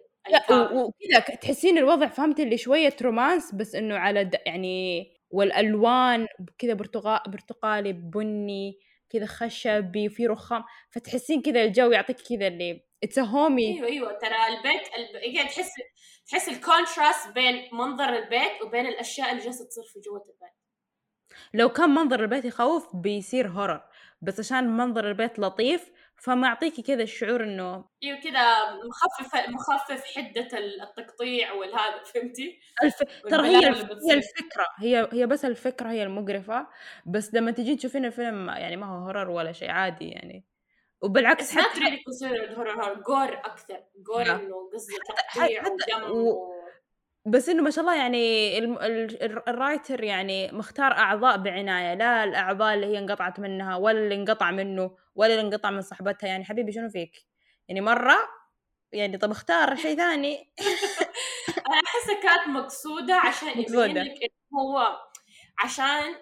[0.51, 4.35] وكذا تحسين الوضع فهمت اللي شوية romance بس إنه على د...
[4.47, 6.27] يعني والألوان
[6.59, 8.79] كذا برتقال برتقالي بني
[9.13, 14.13] كذا خشبي وفي رخام فتحسين كذا الجو يعطيك كذا اللي it's homey أيوه أيوه.
[14.13, 15.35] ترى البيت الب...
[15.37, 15.71] يعني تحس
[16.27, 20.63] تحس ال contrast بين منظر البيت وبين الأشياء اللي جالسة تصير في جوة البيت.
[21.55, 23.83] لو كان منظر البيت يخوف بيصير horror
[24.23, 25.91] بس عشان منظر البيت لطيف
[26.25, 33.03] فما يعطيكي كذا الشعور إنه أيوه كذا مخفف مخفف حدة التقطيع والهذا فهمتي؟ الف...
[33.31, 33.79] ترى هي الف...
[33.83, 34.13] هي.
[34.15, 36.67] الفكرة هي هي بس الفكرة هي المقرفة
[37.07, 40.45] بس لما تجي تشوفين الفيلم يعني ما هو هورر ولا شيء عادي يعني
[41.03, 44.23] وبالعكس حتى really considered horror horror جور أكثر جور.
[44.23, 46.52] إنه قصدي تقطيع حتى- و...
[47.27, 48.59] بس إنه ما شاء الله يعني
[49.49, 54.51] ال writer يعني مختار أعضاء بعناية لا الأعضاء اللي هي انقطعت منها ولا اللي انقطع
[54.51, 56.27] منه ولا اللي انقطع من صاحبتها.
[56.29, 57.27] يعني حبيبي شنو فيك؟
[57.69, 58.17] يعني مرة
[58.93, 60.53] يعني طب اختار شيء ثاني.
[61.69, 63.99] أنا احسها كانت مقصودة عشان يبين.
[63.99, 64.99] لك إنه هو
[65.65, 66.15] عشان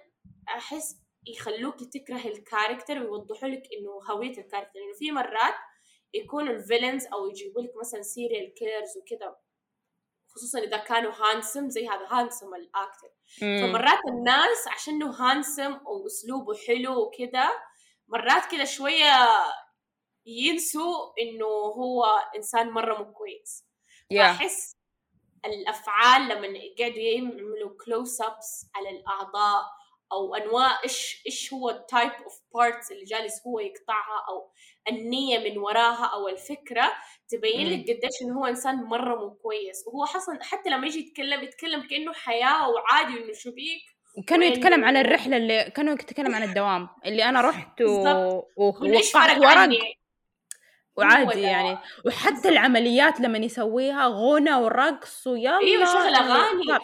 [0.48, 4.80] أحس يخلوك تكره ال character ويوضحوا لك إنه هوية ال character.
[4.80, 5.54] لأنه في مرات
[6.14, 9.36] يكونوا ال villains أو يجيبوا لك مثلا serial killers وكذا.
[10.34, 13.08] خصوصا إذا كانوا handsome زي هذا handsome ال actor
[13.40, 17.50] فمرات الناس عشانه handsome وأسلوبه حلو وكذا
[18.08, 19.28] مرات كذا شوية
[20.26, 22.04] ينسوا إنه هو
[22.36, 23.64] إنسان مرة مو كويس.
[24.10, 24.76] يا فأحس
[25.44, 29.64] الأفعال لما قاعدوا يعملوا close ups على الأعضاء
[30.12, 34.50] أو أنواع إيش إيش هو ال type of parts اللي جالس هو يقطعها أو
[34.88, 36.92] النية من وراها أو الفكرة
[37.28, 37.68] تبين.
[37.68, 39.84] لك قديش إنه هو إنسان مرة مو كويس.
[39.86, 43.82] وهو حصل حتى لما يجي يتكلم يتكلم كأنه حياة وعادي إنه شو بيك
[44.26, 48.42] كانوا يتكلم عن الرحلة اللي كانوا يتكلم عن الدوام اللي أنا رحت و...
[48.56, 49.80] ووقعت ورق.
[50.96, 51.40] وعادي.
[51.40, 51.78] يعني.
[52.06, 56.78] وحتى العمليات لما يسويها غنى ورقص ويلا إيوه شغل اغاني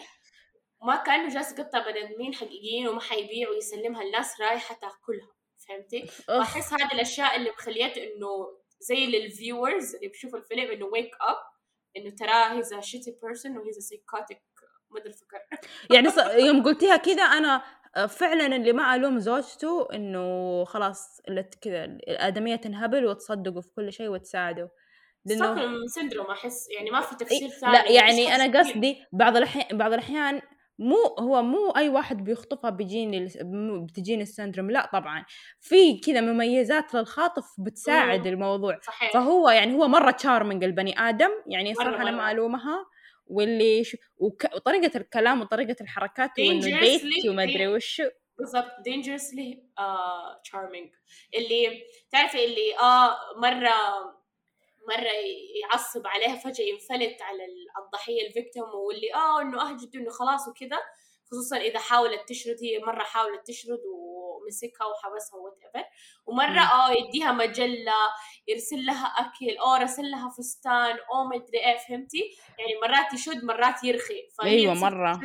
[0.79, 0.87] صار.
[0.87, 5.35] ما كأنه جالس يقطع بني آدمين حقيقيين وما حيبيع ويسلمها الناس رايحة تأكلها
[5.67, 6.29] فهمتي؟ أخ.
[6.29, 11.37] وأحس هذه الأشياء اللي مخليته إنه زي لل viewers اللي بيشوفوا الفيلم إنه wake up
[11.97, 14.43] إنه ترى he's a shitty person و he's a psychotic
[14.89, 15.37] مدري فكر
[15.93, 16.07] يعني.
[16.47, 17.63] يوم قلتيها كذا أنا
[18.07, 21.21] فعلا اللي ما ألوم زوجته إنه خلاص
[21.61, 24.67] كذا الآدمية تنهبل وتصدقوا في كل شيء وتساعدوا
[25.25, 29.93] لأنه syndrome أحس يعني ما في تفسير ثاني لا يعني أنا؟ قصدي بعض الاحيان بعض
[29.93, 30.41] الأحيان
[30.79, 33.29] مو هو مو أي واحد بيخطفها بيجيني
[33.85, 35.25] بتجيني ال syndrome لا طبعا.
[35.59, 38.33] في كذا مميزات للخاطف بتساعد مم.
[38.33, 38.79] الموضوع.
[38.81, 39.13] صحيح.
[39.13, 42.31] فهو يعني هو مرة charming البني آدم يعني صراحة أنا ما.
[42.31, 42.85] الومها
[43.25, 43.97] واللي ش...
[44.17, 44.45] وك...
[44.55, 46.79] وطريقة الكلام وطريقة الحركات وإنه
[47.29, 48.01] وما ادري وش.
[48.37, 48.71] بالضبط.
[48.87, 50.89] Dangerously uh, charming.
[51.37, 53.73] اللي تعرفي اللي آه مرة
[54.87, 55.11] مرة
[55.63, 57.45] يعصب عليها فجأة ينفلت على
[57.85, 60.77] الضحية ال victim واللي آه إنه اهجد إنه خلاص وكذا
[61.31, 65.87] خصوصا إذا حاولت تشرد هي مرة حاولت تشرد ومسكها وحبسها whatever
[66.25, 67.93] ومره آه يديها مجلة
[68.47, 73.43] يرسل لها أكل أو رسل لها فستان أو ما أدري إيه فهمتي؟ يعني مرات يشد
[73.43, 75.19] مرات يرخي أيوه مرة.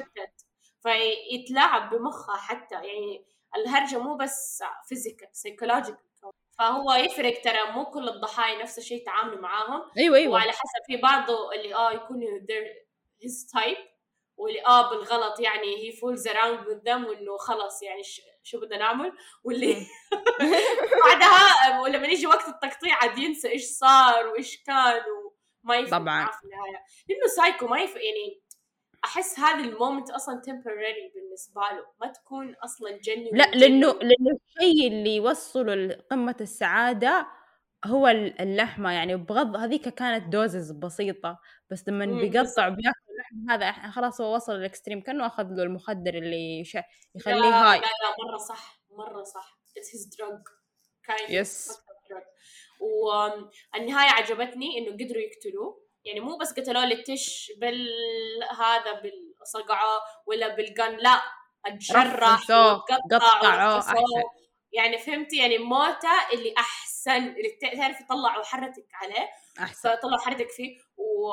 [0.82, 3.24] فيتلاعب بمخها حتى يعني
[3.56, 6.11] الهرجة مو بس physical psychological
[6.58, 9.82] فهو يفرق ترى مو كل الضحايا نفس الشيء تعاملوا معاهم.
[9.98, 10.32] أيوه أيوه.
[10.32, 12.28] وعلى حسب في بعضه اللي آه يكونوا
[13.22, 13.76] هيز تايب
[14.36, 18.02] واللي آه بالغلط يعني هي فولز اراوند بالذم وإنه خلص يعني
[18.42, 19.12] شو بدنا نعمل؟
[19.44, 19.76] واللي
[21.04, 25.02] بعدها ولما يجي وقت التقطيع عاد ينسى إيش صار وإيش كان
[25.64, 26.26] وما يفهم طبعا.
[26.26, 26.84] في النهاية.
[27.08, 28.41] لأنه سايكو ما يفهم يعني
[29.04, 34.88] أحس هذا المومنت أصلا تمبرري بالنسبة له ما تكون أصلا جني لا لأنه لأنه الشيء
[34.88, 37.26] اللي يوصله لقمه السعادة
[37.84, 44.20] هو اللحمة يعني بغض هذيك كانت دوزز بسيطة بس لما بيقطع بياكل اللحم هذا خلاص
[44.20, 46.76] هو وصل لل extreme كأنه أخذ له المخدر اللي ش...
[47.14, 47.78] يخليه لا high.
[47.78, 49.58] لا لا مرة صح مرة صح.
[49.76, 50.38] it's his drug
[51.30, 51.78] yes
[52.80, 55.81] والنهايه عجبتني إنه قدروا يقتلوه.
[56.04, 61.22] يعني مو بس قتلوه للتش بالهذا بالصقعة ولا بال gun لا
[61.66, 62.40] اتجرح
[63.10, 63.82] قطعوا
[64.72, 69.28] يعني فهمتي؟ يعني موته اللي أحسن اللي تعرف يطلعوا حرتك عليه.
[69.58, 69.90] أحسن.
[69.90, 70.78] فطلعوا حرتك فيه.
[70.96, 71.32] و...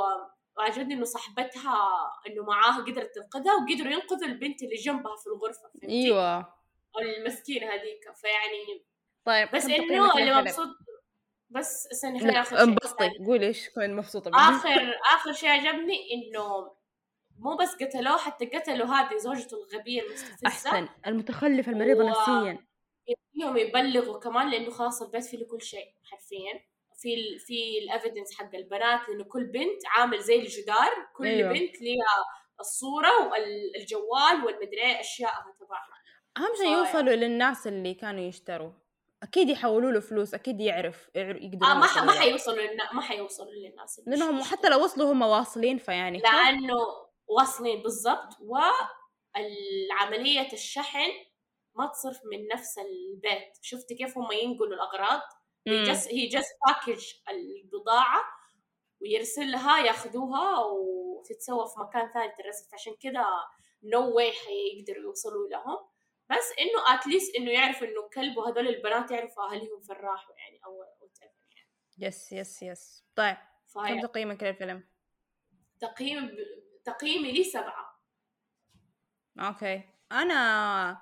[0.58, 1.78] وعجبني إنه صاحبتها
[2.28, 6.54] إنه معاها قدرت تنقذها وقدروا ينقذوا البنت اللي جنبها في الغرفة فهمتي؟ أيوه.
[7.02, 8.12] المسكينة هذيك.
[8.16, 8.86] فيعني
[9.26, 10.68] طيب بس إنه اللي مبسوط
[11.50, 15.98] بس استني خليني اخر شيء انبسطي قولي إيش كنت مبسوطة منه آخر آخر شيء عجبني
[16.14, 16.72] إنه
[17.40, 20.48] مو بس قتلوه حتى قتلوا هذه زوجته الغبية المستفزة.
[20.48, 22.10] أحسن المتخلفه المريضة و...
[22.10, 22.66] نفسيا.
[23.34, 26.70] فيهم يبلغوا كمان لأنه خلاص البيت فيه كل شيء حرفيا.
[27.02, 31.50] في ال في الافيدنس حق البنات لأنه كل بنت عامل زي الجدار كل أيوه.
[31.50, 32.26] بنت ليها
[32.60, 36.00] الصورة والجوال والمدري اشيائها تبعها.
[36.38, 38.72] أهم شيء يوصلوا للناس اللي كانوا يشتروا.
[39.24, 42.04] أكيد يحولوا له فلوس أكيد يعرف يقدر آه ما ح...
[42.04, 42.94] ما حيوصلوا للنا...
[42.94, 46.76] ما حيوصلوا للناس لأنهم حتى لو وصلوا هم واصلين فيعني لأنه
[47.28, 48.38] واصلين بالضبط.
[49.36, 51.10] والعملية الشحن
[51.76, 53.58] ما تصرف من نفس البيت.
[53.62, 55.22] شفتي كيف هم ينقلوا الأغراض؟
[55.68, 58.24] هي جس هي جس باكج البضاعة
[59.02, 63.26] ويرسل لها ياخذوها وتتسوى في مكان ثاني ترسل عشان كذا
[63.84, 65.78] no way حيقدروا يوصلوا لهم.
[66.30, 70.62] بس إنه at least إنه يعرفوا إنه كلب وهذول البنات يعرفوا أهاليهم في راحوا يعني
[70.66, 70.84] أو
[71.22, 71.34] يعني.
[71.98, 73.38] yes yes yes طيب
[73.74, 74.84] كم تقييمك للفيلم؟
[75.80, 76.38] تقييم ب...
[76.86, 78.02] تقييمي لي سبعة.
[79.40, 79.84] okay.
[80.12, 81.02] أنا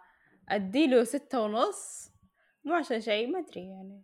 [0.50, 2.12] أديله ستة ونص.
[2.64, 4.04] مو عشان شيء ما أدري يعني.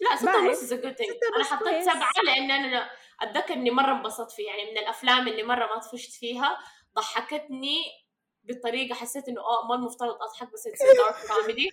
[0.00, 4.78] لا ستة ونص أنا حطيت سبعة لأن أنا أتذكر إني مرة انبسطت فيه يعني من
[4.78, 6.58] الأفلام اللي مرة ما طفشت فيها
[6.94, 8.05] ضحكتني
[8.48, 11.70] بطريقه حسيت إنه آه ما المفترض أضحك بس it's dark comedy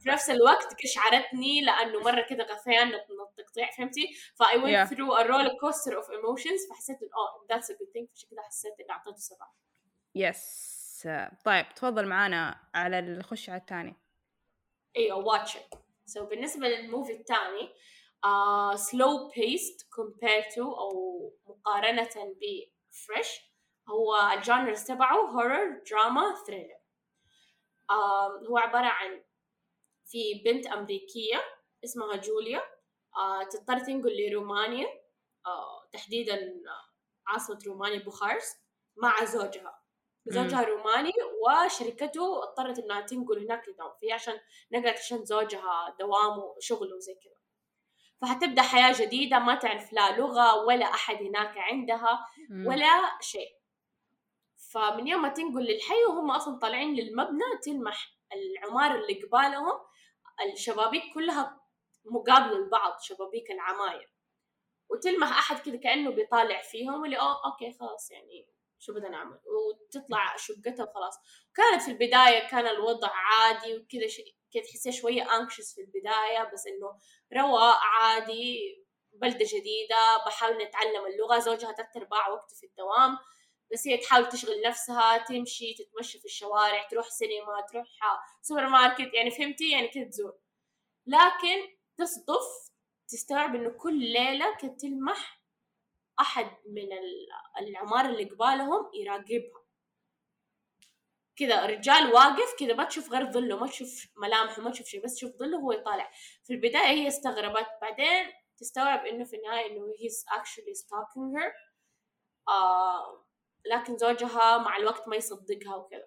[0.00, 2.94] في نفس الوقت قشعرتني لأنه مرة كذا غثيان من
[3.38, 7.70] التقطيع فهمتي؟ ف I went through a roller coaster of emotions فحسيت إنه آه that's
[7.70, 9.54] a good thing فعشان كذا حسيت إني أعطيته سبعة.
[10.14, 10.76] yes
[11.44, 13.96] طيب تفضل معانا على الخش على الثاني.
[14.96, 15.74] إيوه Watcher
[16.06, 17.68] so بالنسبة لل movie الثاني
[18.74, 22.08] slow paced compared to أو مقارنة
[22.40, 23.40] ب Fresh
[23.88, 26.78] هو ال genres تبعه horror drama thriller
[28.50, 29.24] هو عبارة عن
[30.06, 31.44] في بنت أمريكية
[31.84, 32.60] اسمها جوليا.
[32.60, 34.86] uh, تضطر تنقل لرومانيا.
[34.86, 36.60] uh, تحديدا
[37.26, 38.56] عاصمة رومانيا بوخارست
[38.96, 39.82] مع زوجها.
[40.26, 43.92] زوجها روماني وشركته اضطرت إنها تنقل هناك لدوام.
[44.02, 44.40] فهي عشان
[44.72, 47.36] نقلت عشان زوجها دوام وشغل وزي كذا.
[48.22, 52.26] فحتبدا حياة جديدة ما تعرف لا لغة ولا أحد هناك عندها
[52.66, 53.55] ولا شيء.
[54.76, 59.80] فمن يوم ما تنقل للحي وهم أصلا طالعين للمبنى تلمح العمارة اللي قبالهم
[60.52, 61.60] الشبابيك كلها
[62.04, 64.12] مقابلة لبعض شبابيك العماير.
[64.90, 70.36] وتلمح أحد كذا كأنه بيطالع فيهم واللي اوه أوكي خلاص يعني شو بدنا نعمل؟ وتطلع
[70.36, 71.14] شقتها وخلاص.
[71.54, 76.66] كانت في البداية كان الوضع عادي وكذا شيء كذا تحسيها شوية انكشس في البداية بس
[76.66, 76.98] إنه
[77.42, 78.76] رواء عادي
[79.12, 83.18] بلدة جديدة بحاول نتعلم اللغة زوجها ثلاث ارباع وقته في الدوام.
[83.72, 87.86] بس هي تحاول تشغل نفسها تمشي تتمشى في الشوارع تروح سينما تروح
[88.42, 90.38] سوبر ماركت يعني فهمتي؟ يعني كده تزور.
[91.06, 92.70] لكن تصدف
[93.08, 95.42] تستوعب إنه كل ليلة كانت تلمح
[96.20, 96.88] أحد من
[97.60, 99.66] العمارة اللي قبالهم يراقبها.
[101.36, 105.14] كذا رجال واقف كذا ما تشوف غير ظله ما تشوف ملامحه ما تشوف شيء بس
[105.14, 106.10] تشوف ظله وهو يطالع.
[106.44, 111.52] في البداية هي استغربت بعدين تستوعب إنه في النهاية إنه he's actually stalking her.
[112.48, 113.25] آه
[113.72, 116.06] لكن زوجها مع الوقت ما يصدقها وكذا.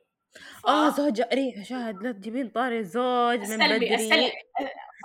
[0.64, 0.68] ف...
[0.68, 3.96] آه زوج ريحة شاهد لا تجيبين طاري الزوج من بدري.
[3.96, 4.32] أستلمي.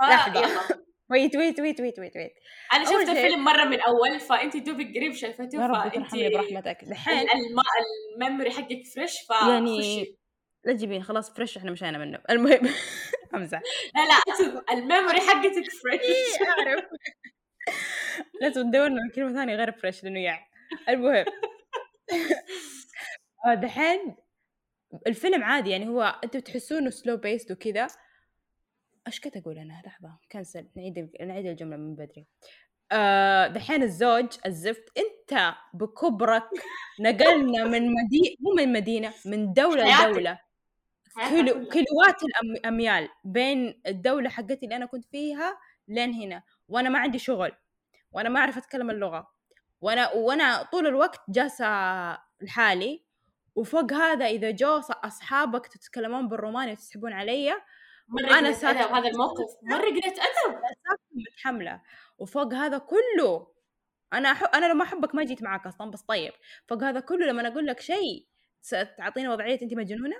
[0.00, 0.02] ف...
[0.10, 0.40] لحظة.
[0.40, 0.84] يلا.
[1.10, 2.32] wait wait wait wait wait wait
[2.72, 7.26] أنا شفت الفيلم مرة من أول فانت دوبك قريب شايفته فانت برحمتك دحين
[8.14, 10.16] ال memory حقك fresh ف يعني.
[10.64, 12.18] لا تجيبين خلاص Fresh إحنا مشينا منه.
[12.30, 12.68] المهم
[13.34, 13.62] امزح
[13.94, 16.84] لا لا ال memory حقتك fresh أعرف.
[18.40, 20.38] لازم ندور لنا كلمة ثانية غير fresh لأنه يع
[20.88, 21.24] المهم.
[23.54, 24.16] دحين
[25.06, 27.88] الفيلم عادي يعني هو أنتوا تحسونه slow paced وكذا.
[29.06, 32.26] إيش كنت أقول أنا؟ لحظة cancel نعيد نعيد الجملة من بدري.
[32.92, 36.48] آه دحين الزوج الزفت أنت بكبرك
[37.00, 39.50] نقلنا من مدينة مو من مدينة من.
[39.50, 40.38] لدولة.
[41.16, 41.68] حياتها كيلو.
[41.68, 46.42] كيلوات الاميال بين الدولة حقتي اللي أنا كنت فيها لين هنا.
[46.68, 47.52] وأنا ما عندي شغل
[48.12, 49.33] وأنا ما أعرف أتكلم اللغة.
[49.84, 51.66] وأنا وأنا طول الوقت جالسة
[52.40, 53.04] لحالي
[53.54, 57.52] وفوق هذا إذا جو أصحابك تتكلمون بالروماني وتسحبون علي
[58.18, 58.80] قلة ساكتة.
[58.84, 59.46] ادب هذا الموقف.
[59.62, 60.60] مره قلة ادب
[61.12, 61.82] متحملة.
[62.18, 63.46] وفوق هذا كله
[64.12, 66.32] أنا أحب أنا لو ما أحبك ما جيت معاك أصلا بس طيب.
[66.68, 68.26] فوق هذا كله لما أقول لك شيء
[68.98, 70.16] تعطيني وضعية أنت مجنونة؟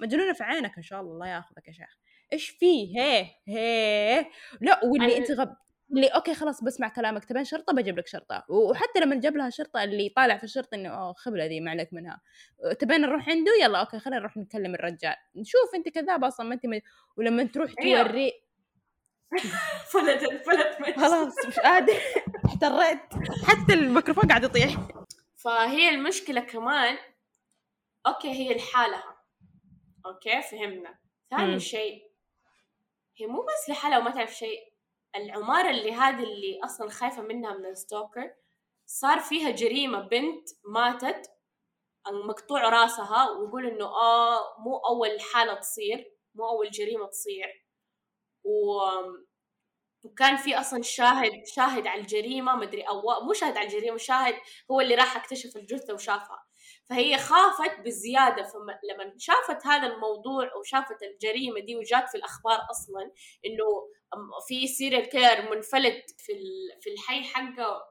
[0.00, 1.98] مجنونة في عينك إن شاء الله الله ياخذك يا شيخ.
[2.32, 4.26] إيش فيه؟ هي هي
[4.60, 5.56] لا واللي أنا- أنت غب
[5.92, 8.44] اللي okay خلاص بسمع كلامك تبين شرطة بجيب لك شرطة.
[8.48, 11.92] وحتى لما جاب لها شرطة اللي طالع في الشرطة إنه أوه خبله ذي ما عليك
[11.92, 12.20] منها.
[12.78, 15.16] تبين نروح عنده يلا okay خلينا نروح نكلم الرجال.
[15.36, 16.80] نشوف أنت كذاب أصلا ما أنت م...
[17.16, 17.72] ولما تروح.
[17.74, 18.32] توري
[19.92, 21.98] فلت فلت خلاص مش قادر
[22.46, 23.00] احتريت.
[23.46, 24.76] حتى الميكروفون قاعد يطيح.
[25.36, 26.98] فهي المشكلة كمان
[28.06, 29.16] okay هي لحالها.
[30.06, 30.98] okay فهمنا.
[31.30, 32.10] ثاني شيء
[33.16, 34.69] هي مو بس لحالها وما تعرف شيء.
[35.16, 38.34] العمارة اللي هذه اللي أصلا خايفة منها من ال stalker
[38.86, 41.30] صار فيها جريمة بنت ماتت
[42.28, 47.66] مقطوع راسها ويقول إنه آه مو أول حالة تصير مو أول جريمة تصير.
[48.44, 48.80] و
[50.04, 54.34] وكان في أصلا شاهد شاهد على الجريمة مدري أو مو شاهد على الجريمة شاهد
[54.70, 56.46] هو اللي راح اكتشف الجثة وشافها.
[56.90, 63.02] فهي خافت بزيادة فلما شافت هذا الموضوع وشافت الجريمة دي وجات في الأخبار أصلا
[63.46, 63.64] إنه
[64.16, 66.32] أم- في serial killer منفلت في
[66.80, 67.90] في الحي حقه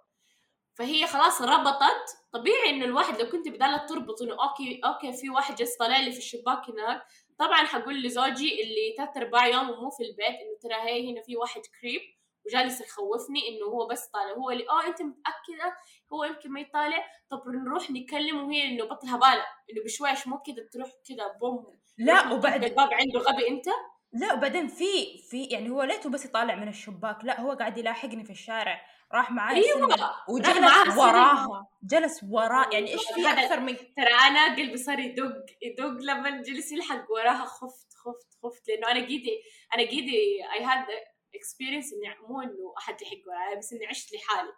[0.77, 2.05] فهي خلاص ربطت.
[2.33, 6.11] طبيعي إنه الواحد لو كنت بدالة تربط إنه okay okay في واحد جالس طالع لي
[6.11, 7.01] في الشباك هناك.
[7.39, 11.37] طبعا حقول لزوجي اللي ثلاث ارباع يوم ومو في البيت إنه ترى هي هنا في
[11.37, 12.01] واحد creep
[12.45, 14.33] وجالس يخوفني إنه هو بس طالع.
[14.33, 15.75] هو اللي آه أنت متأكدة؟
[16.13, 17.03] هو يمكن ما يطالع.
[17.31, 21.79] طب نروح نكلمه وهي إنه بطل هباله إنه بشويش مو كذا تروح كذا بوم.
[21.97, 23.65] لا وبعد الباب عنده غبي أنت؟
[24.13, 27.17] لا وبعدين في في يعني هو ليته بس يطالع من الشباك.
[27.23, 28.81] لا هو قاعد يلاحقني في الشارع.
[29.13, 29.87] راح معاي أيوه.
[30.29, 30.97] وجلس.
[30.97, 31.67] وراها.
[31.83, 36.71] جلس وراه يعني إيش في أكثر من ترى أنا قلبي صار يدق يدق لما جلس
[36.71, 37.45] يلحق وراها.
[37.45, 38.67] خفت خفت خفت.
[38.67, 39.41] لأنه أنا قيدي
[39.73, 40.85] أنا قيدي I had
[41.35, 44.53] experience إني مو إنه أحد يحق وراي بس إني عشت لحالي.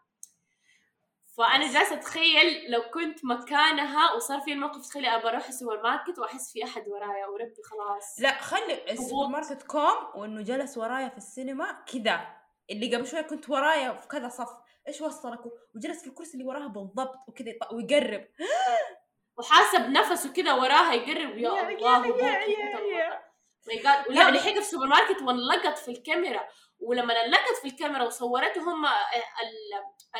[1.38, 6.54] فأنا جالسة أتخيل لو كنت مكانها وصار في الموقف تخيلي ابى أروح السوبر ماركت وأحس
[6.54, 8.20] في أحد ورايا وربي خلاص.
[8.20, 12.36] لا خلي السوبر ماركت كوم وإنه جلس ورايا في السينما كذا.
[12.70, 14.50] اللي قبل شوية كنت ورايا في كذا صف.
[14.88, 15.40] إيش وصلك؟
[15.76, 18.28] وجلس في الكرسي اللي وراها بالضبط وكذا ويقرب.
[19.38, 21.38] وحاسب نفسه كده وراها يقرب.
[21.38, 23.31] يا- الله
[23.68, 26.48] my God ولا يعني- لحق في السوبر ماركت وانلقط في الكاميرا.
[26.80, 28.86] ولما انلقط في الكاميرا وصورته هم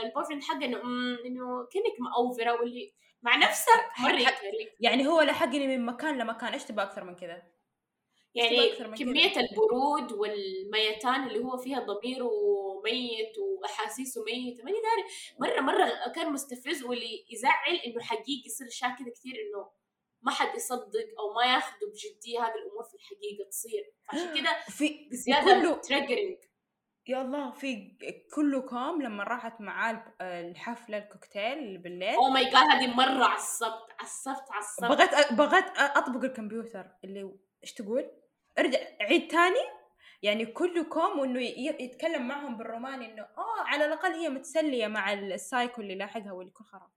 [0.04, 5.08] ال boyfriend حقه إنه "أمم، إنه كأنك مأوفرة واللي مع نفسك مره يكرهك يعني.
[5.08, 6.54] هو لحقني من مكان لمكان.
[6.54, 7.44] إيش تبغى أكثر من كذا؟
[8.36, 12.30] يعني كمية البرود والميتان اللي هو فيها ضميره
[12.84, 15.04] ميت وأحاسيسه ميتة ماني داري.
[15.40, 19.70] مرة مرة كان مستفز واللي يزعل إنه حقيقي يصير أشياء كذا كثير إنه
[20.22, 23.94] ما حد يصدق أو ما ياخذوا بجدية هذه الأمور في الحقيقة تصير.
[24.10, 26.38] عشان كذا في بزيادة كله triggering
[27.08, 27.98] يا الله في
[28.36, 32.16] كله كوم لما راحت معاه الحفلة الكوكتيل بالليل.
[32.16, 34.90] oh my God هذه مرة عصبت عصبت عصبت.
[34.90, 36.88] بغيت بغيت أطبق الكمبيوتر.
[37.04, 37.32] اللي
[37.64, 38.12] إيش تقول؟
[38.60, 39.82] ارجع عيد تاني؟
[40.22, 41.42] يعني كله كوم وانه
[41.82, 46.66] يتكلم معهم بالروماني إنه آه على الأقل هي متسلية مع السايكو اللي لاحقها واللي يكون
[46.66, 46.90] خراب.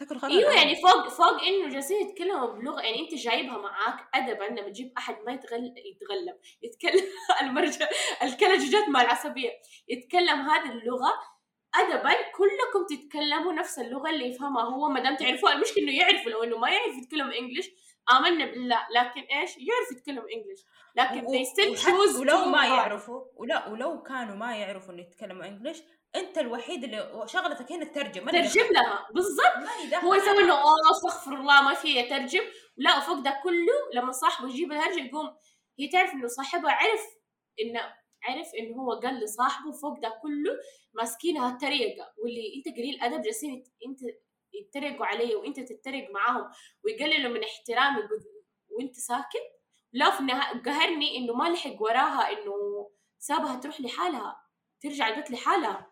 [0.00, 4.44] تاكل خراب أيوه يعني فوق فوق انه جالسين يتكلموا بلغة يعني انت جايبها معاك ادبا
[4.44, 7.04] لما تجيب أحد ما يتغل يتغلب يتكلم
[7.42, 7.88] المرجع
[8.22, 9.50] الكلجه جت مع العصبيه
[9.88, 11.12] يتكلم هذه اللغة
[11.74, 15.52] ادبا كلكم تتكلموا نفس اللغة اللي يفهمها هو ما دام تعرفوها.
[15.52, 17.66] المشكلة إنه يعرفوا لو إنه ما يعرف يتكلم انجلش
[18.12, 18.86] آمنا بالله.
[18.94, 20.60] لكن إيش؟ يعرف يتكلم انجلش
[20.96, 25.44] لكن و- they still choose ولو ما يعرفوا ولا ولو كانوا ما يعرفوا إنه يتكلموا
[25.46, 25.82] انجلش
[26.16, 28.72] أنت الوحيد اللي شغلتك هنا الترجم ترجم.
[28.72, 29.94] لها بالضبط.
[30.04, 30.38] هو يسوي.
[30.38, 32.40] إنه اوه استغفر الله ما في يترجم
[32.76, 35.36] لا وفوق ده كله لما صاحبه يجيب الهرجة يقوم
[35.78, 37.00] هي تعرف إنه صاحبها عرف
[37.60, 37.80] انه
[38.24, 40.52] عرف انه هو قال لصاحبه فوق ده كله
[40.92, 44.00] ماسكينها التريقه واللي أنت قليل أدب جالسين أنت
[44.52, 46.50] يتريقوا علي وأنت تتريق معاهم
[46.84, 47.98] ويقللوا من احترامي
[48.68, 49.42] وأنت ساكت؟
[49.92, 52.54] لا في النهايه قهرني إنه ما لحق وراها إنه
[53.18, 54.40] سابها تروح لحالها
[54.82, 55.89] ترجع البيت لحالها.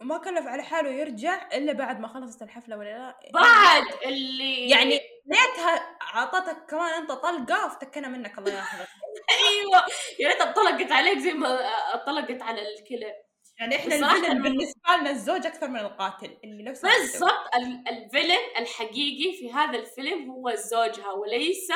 [0.00, 3.18] وما كلف على حاله يرجع إلا بعد ما خلصت الحفلة ولا لا.
[3.34, 8.88] بعد اللي يعني ليتها عطتك كمان أنت طلقة وافتكنا منك الله ياخذك
[9.48, 9.84] أيوه.
[10.20, 11.60] يا ريت انطلقت عليك زي ما
[11.94, 13.23] انطلقت على الكلى
[13.58, 19.32] يعني إحنا إنه- بالنسبة لنا الزوج أكثر من القاتل اللي نفسه بالضبط ال- الفيلن الحقيقي
[19.38, 21.68] في هذا الفيلم هو زوجها وليس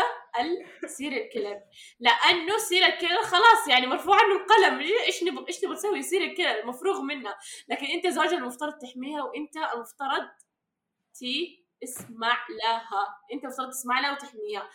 [0.84, 1.60] ال serial killer.
[2.00, 6.66] لأنه serial killer خلاص يعني مرفوع عنه القلم إيش نبغى إيش تبغى تسوي serial killer
[6.66, 7.38] مفروغ منها.
[7.68, 10.28] لكن أنت زوجها المفترض تحميها وأنت المفترض
[11.80, 13.06] تسمع لها.
[13.32, 14.70] أنت المفترض تسمع لها وتحميها.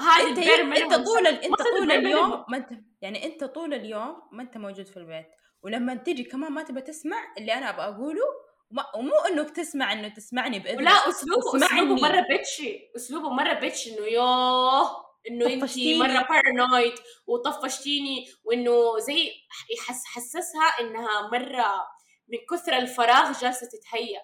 [0.00, 0.94] هذه أنت البير أنت.
[0.94, 1.26] طول.
[1.26, 2.44] أنت طول اليوم.
[2.48, 2.70] ما أنت
[3.02, 5.26] يعني أنت طول اليوم ما أنت موجود في البيت.
[5.64, 8.24] ولما تيجي كمان ما تبى تسمع اللي أنا أبغى أقوله
[8.70, 8.96] وما...
[8.96, 11.56] ومو إنك تسمع إنه تسمعني باذنك ولا اسلوبه.
[11.56, 15.64] اسلوبه مرة بيتشي اسلوبه مرة بيتشي إنه يوه إنه انت.
[15.98, 16.94] مرة بارانويد
[17.26, 19.30] وطفشتيني وإنه زي
[19.78, 21.86] يحس حسسها إنها مرة
[22.28, 24.20] من كثر الفراغ جالسة تتهيأ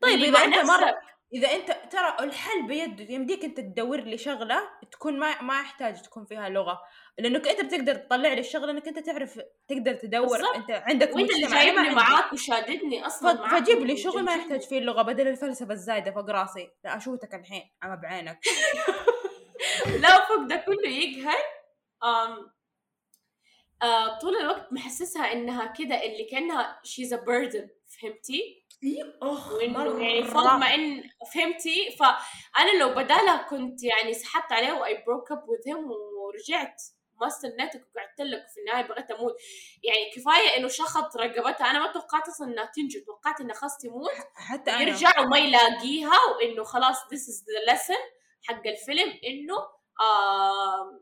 [0.00, 0.56] طيب إذا أنت.
[0.56, 0.98] مره
[1.32, 4.60] إذا أنت ترى الحل بيده يمديك أنت تدور لي شغلة
[4.92, 6.80] تكون ما ما يحتاج تكون فيها لغة
[7.18, 10.56] لأنك أنت بتقدر تطلع لي الشغلة انك أنت تعرف تقدر تدور بالضبط.
[10.56, 11.90] أنت عندك وأنت اللي جايبني.
[11.94, 16.30] معاك وشاددني أصلا ف- فجيب لي شغل ما يحتاج فيه اللغة بدل الفلسفة الزايدة فوق
[16.30, 16.70] راسي.
[16.84, 17.70] لا أشوتك الحين.
[17.84, 18.38] اما بعينك.
[20.02, 21.38] لا فوق ده كله يقهر.
[22.04, 22.50] أم
[23.82, 27.68] آه طول الوقت محسسها إنها كده اللي كأنها she's a burden.
[28.00, 28.59] فهمتي؟
[29.22, 31.02] أخ وإنه يعني فوق ما إن
[31.34, 36.82] فهمتي؟ فأنا لو بدالها كنت يعني سحبت عليه و I broke up with him ورجعت
[37.20, 39.34] ما استنيتك وقعدت لك وفي النهاية بغيت أموت.
[39.82, 41.70] يعني كفاية إنه شخط رقبتها.
[41.70, 43.00] أنا ما توقعت أصلا إنها تنجو.
[43.06, 44.10] توقعت إنها خلاص تموت.
[44.34, 44.80] حتى أنا.
[44.82, 48.00] يرجع وما يلاقيها وإنه خلاص this is the lesson
[48.42, 49.56] حق الفيلم إنه
[50.00, 51.00] آه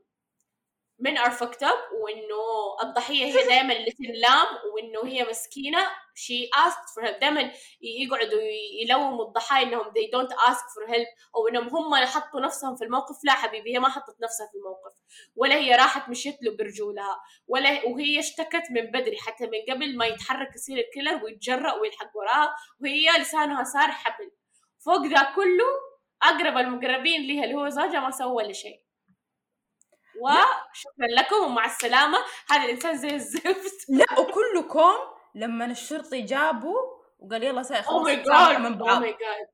[1.01, 2.39] من ار fucked up وإنه
[2.83, 5.79] الضحية هي دائما اللي تنلام وإنه هي مسكينة.
[6.15, 7.21] She asked for help.
[7.21, 8.41] دائما يقعدوا
[8.83, 13.17] يلوموا الضحايا إنهم they don't ask for help أو إنهم هم حطوا نفسهم في الموقف.
[13.25, 14.93] لا حبيبي هي ما حطت نفسها في الموقف.
[15.37, 17.21] ولا هي راحت مشيت له برجولها.
[17.49, 22.55] ولا وهي اشتكت من بدري حتى من قبل ما يتحرك يصير الكيلر ويتجرأ ويلحق وراها
[22.81, 24.31] وهي لسانها صار حبل.
[24.85, 25.89] فوق ذا كله
[26.23, 28.88] أقرب المقربين ليها اللي هو زوجها ما سوى ولا شيء.
[30.21, 32.19] وشكرا لكم ومع السلامة.
[32.51, 33.87] هذا الإنسان زي الزفت.
[33.89, 34.93] لا وكلكم
[35.35, 36.75] لما الشرطي جابه
[37.19, 39.03] وقال يلا سا أو خلاص من أو بعض.
[39.05, 39.49] جاد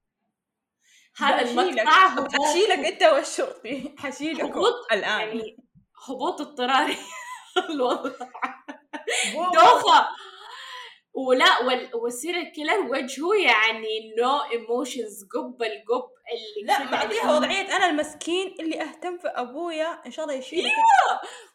[1.17, 1.41] هذا.
[1.41, 3.95] المقطع هبوط حشيلك أنت والشرطي.
[3.99, 5.21] حشيلكم هبوط الآن.
[5.21, 5.57] يعني
[6.09, 6.97] هبوط اضطراري.
[7.71, 8.11] الوضع.
[9.55, 10.09] دوخة.
[11.17, 17.77] ولا وال- وال serial killer وجهه يعني no emotions قب القب اللي لا معطيها وضعية
[17.77, 20.73] أنا المسكين اللي أهتم في أبويا إن شاء الله يشيلك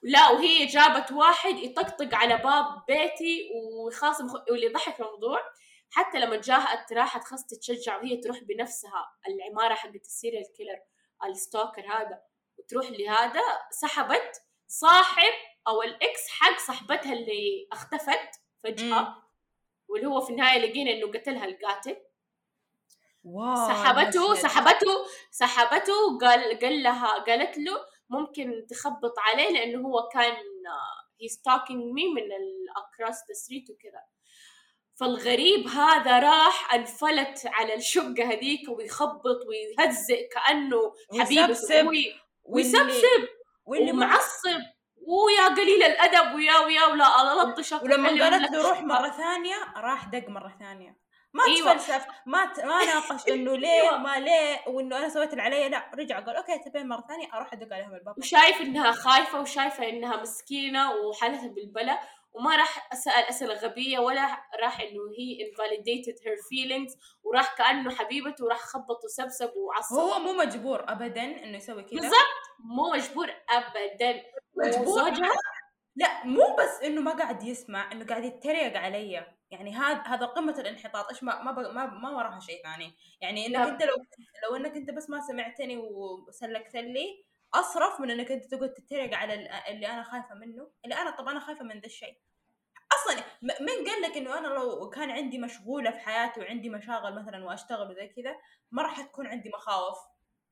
[0.04, 5.40] لا وهي جابت واحد يطقطق على باب بيتي وخاصم واللي ضحك الموضوع
[5.92, 10.80] حتى لما جاءت راحت خلاص تتشجع وهي تروح بنفسها العمارة حقت ال serial killer
[11.26, 12.22] ال stalker هذا
[12.58, 13.42] وتروح لهذا
[13.82, 15.34] سحبت صاحب
[15.68, 18.30] أو ال ex حق صاحبتها اللي اختفت
[18.64, 18.84] فجأة.
[19.00, 19.29] مم.
[19.90, 21.98] واللي هو في النهاية لقينا إنه قتلها القاتل.
[23.24, 24.36] wow سحبته.
[24.36, 30.36] سحبته سحبته قال قال لها قالت له ممكن تخبط عليه لأنه هو كان
[31.22, 34.02] هي stalking me من ال across the street وكذا.
[35.00, 41.88] فالغريب هذا راح انفلت على الشقة هذيك ويخبط ويهزئ كأنه حبيبه ويسبسب.
[41.88, 42.14] وي-
[42.44, 43.28] ويسبسب.
[43.66, 44.60] واللي ما ومعصب.
[45.10, 48.88] ويا قليل الأدب ويا ويا ولا ألطشك ولما قالت له روح شباب.
[48.88, 50.98] مرة ثانية راح دق مرة ثانية.
[51.34, 51.74] ما أيوة.
[51.74, 52.60] تفلسف ما ت...
[52.60, 53.98] ما ناقش إنه ليه أيوة.
[53.98, 55.70] ما ليه وإنه أنا سويت اللي علي.
[55.70, 58.18] لا رجع قال okay تبين مرة ثانية أروح أدق عليهم الباب.
[58.18, 62.00] وشايف إنها خايفة وشايفة إنها مسكينة وحالتها بالبلا
[62.34, 68.46] وما راح سال أسئلة غبية ولا راح إنه هي invalidated her feelings وراح كأنه حبيبته
[68.46, 69.96] وراح خبط وسبسب وعصب.
[69.96, 72.18] هو مو مجبور ابدا إنه يسوي كذا بالضبط.
[72.60, 74.22] مو مجبور ابدا.
[74.56, 75.12] مجبور
[75.96, 79.26] لا مو بس إنه ما قاعد يسمع إنه قاعد يتريق علي.
[79.52, 81.10] يعني هذا هذا قمة الانحطاط.
[81.10, 82.94] إيش ما ما ما, ما وراها شيء ثاني.
[83.22, 83.68] يعني إنك لا.
[83.70, 83.96] أنت لو
[84.50, 87.24] لو إنك أنت بس ما سمعتني وسلكت لي
[87.54, 90.72] أصرف من إنك أنت تقعد تتريق على ال- اللي أنا خايفة منه.
[90.86, 92.18] اللي أنا طب أنا خايفة من ذا الشيء.
[92.94, 93.24] أصلا
[93.62, 97.92] من قال لك إنه أنا لو كان عندي مشغولة في حياتي وعندي مشاغل مثلا وأشتغل
[97.92, 98.36] وزي كذا
[98.72, 99.98] ما راح تكون عندي مخاوف.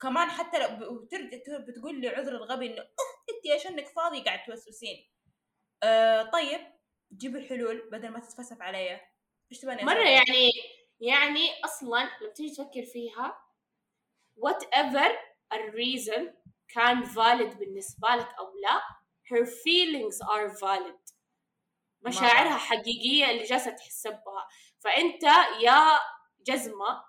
[0.02, 4.24] كمان حتى لو ب- وترجع ت- بتقول لي عذر الغبي إنه "أه، انت عشانك فاضي
[4.24, 5.10] قاعد توسوسين.
[5.84, 6.62] آه طيب
[7.18, 9.02] جيب الحلول بدل ما تتفلسف علي.
[9.52, 10.52] إيش تبغاني مرة؟ يعني
[11.00, 13.42] يعني أصلا لما تيجي تفكر فيها
[14.36, 15.20] whatever the
[15.54, 16.34] reason
[16.68, 18.82] كان valid بالنسبة لك أو لا
[19.28, 21.14] her feelings are valid.
[22.02, 24.48] مشاعرها حقيقية اللي جالسة تحس بها.
[24.80, 25.24] فأنت
[25.62, 26.00] يا
[26.48, 27.04] جزمة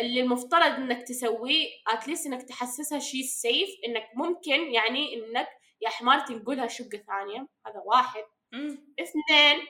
[0.00, 5.48] اللي المفترض إنك تسويه اتليست إنك تحسسها شيء سيف إنك ممكن يعني إنك
[5.80, 7.48] يا حمار تنقلها شقة ثانية.
[7.66, 8.24] هذا واحد.
[8.52, 8.94] مم.
[9.00, 9.66] اثنين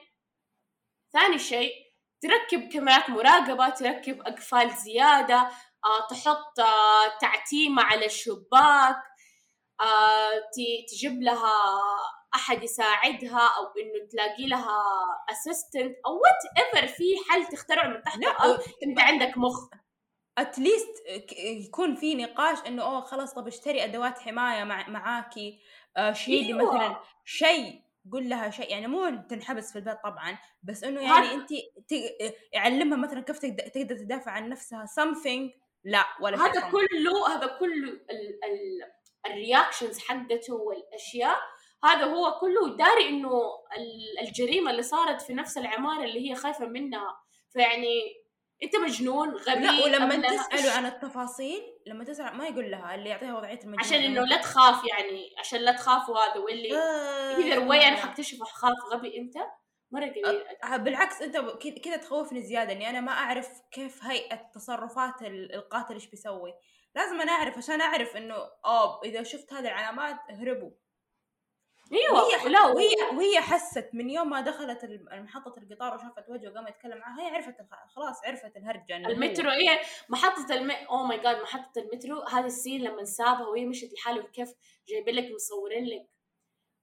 [1.13, 1.71] ثاني شيء
[2.21, 5.49] تركب كاميرات مراقبة تركب أقفال زيادة
[5.85, 8.95] آه، تحط آه، تعتيمة على الشباك
[9.81, 10.41] آه،
[10.91, 11.53] تجيب لها
[12.35, 14.77] أحد يساعدها أو إنه تلاقي لها
[15.31, 18.59] assistant أو whatever في حل تخترعه من تحت الأرض.
[18.83, 19.69] أنت عندك مخ.
[20.37, 21.03] at least
[21.39, 25.59] يكون في نقاش إنه أوه خلاص طب اشتري أدوات حماية مع معاكي
[25.97, 26.73] آه شيلي أيوة.
[26.75, 27.81] مثلا شيء
[28.11, 31.49] قول لها شيء يعني مو تنحبس في البيت طبعا بس إنه يعني انت
[32.53, 35.51] يعلمها مثلا كيف تقدر, تدافع عن نفسها something
[35.83, 36.71] لا ولا هذا.
[36.71, 38.81] كله هذا كله ال ال
[39.25, 41.37] ال reactions حقته والأشياء
[41.83, 43.29] هذا هو كله داري إنه
[43.77, 47.17] ال- الجريمة اللي صارت في نفس العمارة اللي هي خايفة منها
[47.53, 48.26] فيعني
[48.63, 50.15] انت مجنون غبي لا ولما.
[50.15, 53.79] تسأله عن التفاصيل لما تسال ما يقول لها اللي يعطيها وضعية المجنون.
[53.79, 58.43] عشان إنه لا تخاف يعني عشان لا تخافوا هذا واللي آه، إذا why أنا حكتشف
[58.43, 59.33] حخاف غبي أنت
[59.91, 60.43] مرة قليل.
[60.63, 61.37] آه، بالعكس أنت
[61.85, 66.53] كذا تخوفني زيادة إني أنا ما أعرف كيف هيئة تصرفات ال- القاتل إيش بيسوي.
[66.95, 68.35] لازم أنا أعرف عشان أعرف إنه
[68.65, 70.71] آه إذا شفت هذه العلامات اهربوا.
[71.93, 76.69] إيوه وهي لا وهي وهي حست من يوم ما دخلت محطة القطار وشافت وجهه وقامت
[76.69, 77.55] تتكلم معها هي عرفت
[77.95, 80.71] خلاص عرفت الهرجة المترو إيه محطة الم...
[80.71, 84.53] oh my God محطة المترو هذا ال scene لما سابها وهي مشت لحالها وكيف
[84.87, 86.09] جايبين لك مصورين لك.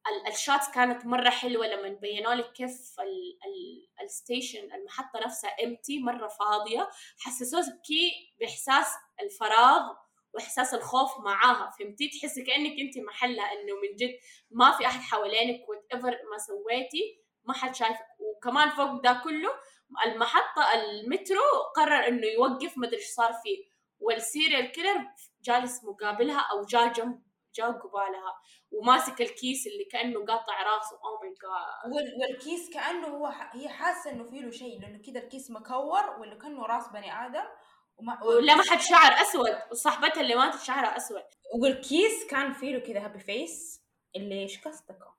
[0.08, 0.32] ال...
[0.32, 3.38] ال shots كانت مرة حلوة لما بينوا لك كيف ال...
[3.46, 4.04] ال...
[4.04, 6.88] ال station المحطة نفسها empty مرة فاضية
[7.18, 7.64] حسسوك
[8.40, 8.86] بإحساس
[9.20, 10.03] الفراغ
[10.34, 11.70] وإحساس الخوف معاها.
[11.78, 14.18] فهمتي؟ تحسي كأنك أنت محلها إنه من جد
[14.50, 18.06] ما في أحد حوالينك whatever ما سويتي ما حد شايفك.
[18.18, 19.50] وكمان فوق ده كله
[20.06, 21.40] المحطة المترو
[21.76, 23.64] قرر إنه يوقف مدري إيش صار فيه.
[23.98, 25.06] وال serial killer
[25.42, 27.22] جالس مقابلها أو جا جنب
[27.54, 28.34] جا قبالها.
[28.70, 30.96] وماسك الكيس اللي كأنه قاطع راسه.
[31.04, 33.26] اوه ماي جاد وال- والكيس كأنه هو.
[33.52, 37.44] هي حاسة إنه في له شيء لأنه كذا الكيس مكور ولا كأنه راس بني آدم.
[37.96, 38.24] وما...
[38.24, 41.22] ولمحت شعر أسود وصاحبتها اللي ماتت شعرها أسود
[41.54, 43.82] والكيس كان فيه له كذا happy face
[44.16, 45.10] اللي إيش قصدكم؟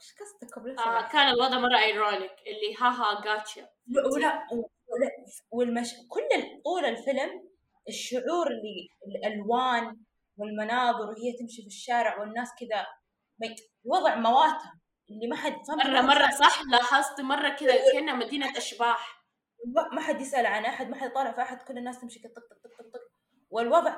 [0.00, 3.68] إيش قصدكم آه؟ كان الوضع مرة ironic اللي ها ها gotcha
[4.14, 4.46] ولا
[4.88, 5.10] ولا
[5.50, 7.50] والمش كل طول الفيلم
[7.88, 9.96] الشعور اللي الألوان
[10.36, 12.86] والمناظر وهي تمشي في الشارع والناس كذا
[13.84, 19.19] وضع مواتها اللي ما حد؟ مره مرة صح لاحظت مرة كذا كأنها مدينة أشباح
[19.92, 22.40] ما حد يسأل عن أحد ما حد يطالع في أحد كل الناس تمشي طق طق
[22.40, 23.00] طق طق طق.
[23.50, 23.96] والوضع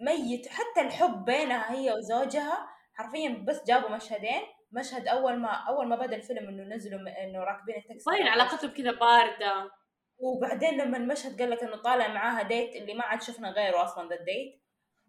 [0.00, 0.48] ميت.
[0.48, 4.42] حتى الحب بينها هي وزوجها حرفيا بس جابوا مشهدين.
[4.72, 8.10] مشهد أول ما أول ما بدأ الفيلم إنه نزلوا إنه راكبين التاكسي.
[8.10, 9.70] باين علاقتهم كذا باردة.
[10.18, 14.08] وبعدين لما المشهد قال لك إنه طالع معاها ديت اللي ما عاد شفنا غيره أصلا
[14.08, 14.62] ذا الديت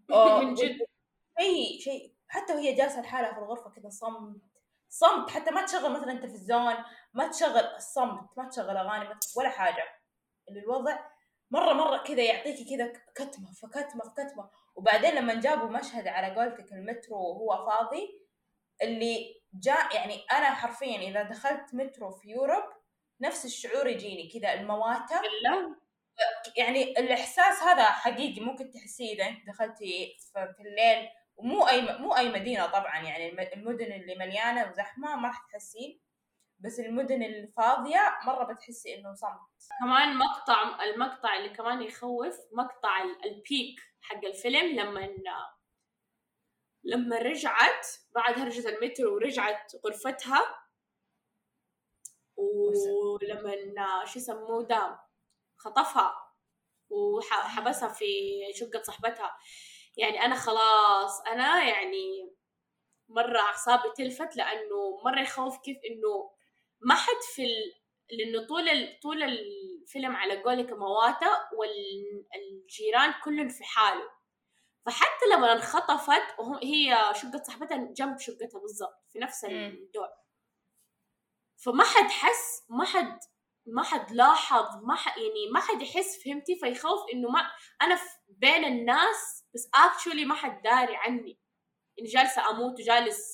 [0.14, 0.78] آه، من جد.
[1.40, 2.16] شيء شيء.
[2.28, 4.42] حتى وهي جالسة لحالها في الغرفة كذا صمت
[4.90, 5.30] صمت.
[5.30, 6.76] حتى ما تشغل مثلا تلفزيون.
[7.14, 9.84] ما تشغل الصمت ما تشغل أغاني ولا حاجة.
[10.50, 11.00] اللي الوضع
[11.52, 14.50] مرة مرة كذا يعطيكي كذا كتمة فكتمة فكتمة.
[14.76, 18.22] وبعدين لما جابوا مشهد على قولتك المترو وهو فاضي
[18.82, 22.64] اللي جاء يعني أنا حرفيا إذا دخلت مترو في يوروب
[23.22, 25.22] نفس الشعور يجيني كذا المواتة
[26.58, 31.10] يعني الإحساس هذا حقيقي ممكن تحسيه إذا أنت دخلتي في الليل.
[31.36, 36.02] ومو أي مو أي مدينة طبعا يعني الم- المدن اللي مليانة وزحمة ما راح تحسين.
[36.64, 39.68] بس المدن الفاضية مرة بتحسي إنه صمت.
[39.80, 45.10] كمان مقطع المقطع اللي كمان يخوف مقطع ال- البيك حق الفيلم لما
[46.84, 50.42] لما رجعت بعد هرجة المترو ورجعت غرفتها
[52.38, 55.00] ولما شو يسموه ده
[55.58, 56.16] خطفها
[56.90, 58.06] وحبسها في
[58.56, 59.38] شقة صاحبتها.
[59.98, 62.32] يعني أنا خلاص أنا يعني
[63.10, 66.32] مرة أعصابي تلفت لأنه مرة يخوف كيف إنه
[66.82, 67.74] ما حد في ال...
[68.18, 69.00] لأنه طول ال...
[69.00, 74.10] طول الفيلم على قولك مواتا والجيران كلهم في حاله.
[74.86, 79.46] فحتى لما انخطفت وهو هي شقة صاحبتها جنب شقتها بالضبط في نفس.
[79.46, 80.08] الدور.
[81.64, 83.20] فما حد حس ما حد
[83.66, 87.52] ما حد لاحظ ما حد يعني ما حد يحس فهمتي؟ فيخوف إنه ما
[87.82, 91.40] أنا في بين الناس بس اكشولي ما حد داري عني.
[92.00, 93.34] اني جالسة أموت وجالس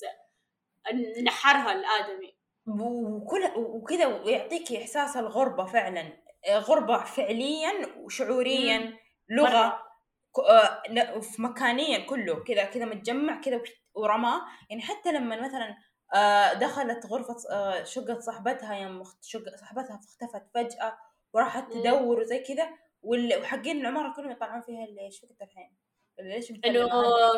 [1.22, 2.37] نحرها الآدمي.
[2.68, 6.12] وكل وكذا ويعطيك إحساس الغربة فعلا
[6.50, 8.96] غربة فعليا وشعوريا مم.
[9.28, 9.88] لغة مرة.
[11.20, 13.60] في مكانيا كله كذا كذا متجمع كذا
[13.94, 14.40] ورماه
[14.70, 15.76] يعني حتى لما مثلا
[16.14, 20.98] آه، دخلت غرفة آه، شقة صاحبتها يوم شقة صاحبتها اختفت فجأة
[21.32, 21.72] وراحت.
[21.72, 22.68] تدور وزي كذا
[23.02, 25.76] وحقين العمارة كلهم يطلعون فيها اللي وقت الحين
[26.20, 26.88] ليش؟ إنه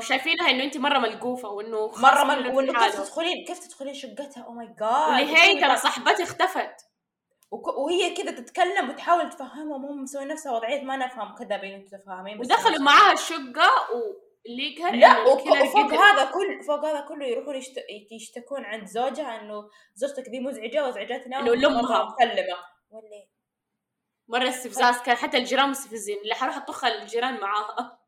[0.00, 1.88] شايفينها إنه انت مرة ملقوفه وإنه
[2.24, 2.94] من في وإنه كيف.
[3.00, 6.74] تدخلين كيف تدخلين شقتها أو ماي جاد واللي هي ترى صاحبتي اختفت
[7.50, 12.38] وك- وهي كذا تتكلم وتحاول تفهمهم هم مسوين نفسها وضعية ما نفهم كذابين أنتم تفهمين
[12.38, 13.70] بس ودخلوا معاها الشقة
[14.46, 15.92] يقهر لا وك- وفوق.
[15.94, 17.78] هذا كل فوق هذا كله يروحون يشت...
[18.10, 22.04] يشتكون عند زوجها إنه زوجتك ذي مزعجة وازعجتنا إنه لأمها.
[22.04, 22.56] مسلمة
[22.90, 23.26] ولا
[24.28, 27.99] مرة استفزاز كان حتى الجيران مستفزين اللي حروح أطخ الجيران معاها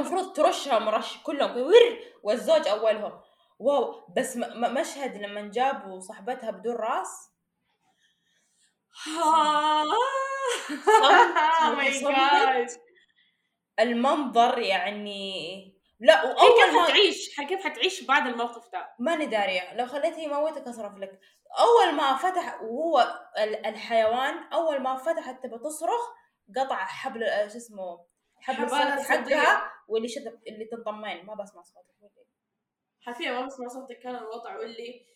[0.00, 3.20] المفروض ترشها مرش كلهم ور والزوج أولهم
[3.58, 4.36] واو بس.
[4.56, 7.10] مشهد لما جابوا صاحبتها بدون راس
[9.06, 9.84] Oh.
[12.02, 12.70] God.
[13.80, 19.86] المنظر يعني لا وأول كيف ما حتعيش كيف حتعيش بعد الموقف ده ماني دارية لو
[19.86, 21.20] خليته يموتك اصرف لك
[21.58, 26.00] أول ما فتح وهو ال- الحيوان أول ما فتحت تبى تصرخ
[26.56, 27.20] قطع حبل
[27.52, 28.06] شو اسمه
[28.40, 29.02] حبل حبالها.
[29.02, 31.94] حقها واللي شد اللي تنضمين ما بسمع صوتك.
[33.00, 33.98] حرفيا ما بسمع صوتك.
[33.98, 35.06] كان الوضع واللي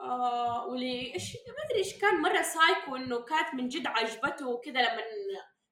[0.00, 2.22] آه واللي إيش ما أدري إيش كان.
[2.22, 5.02] مرة سايكو إنه كانت من جد عجبته وكذا لما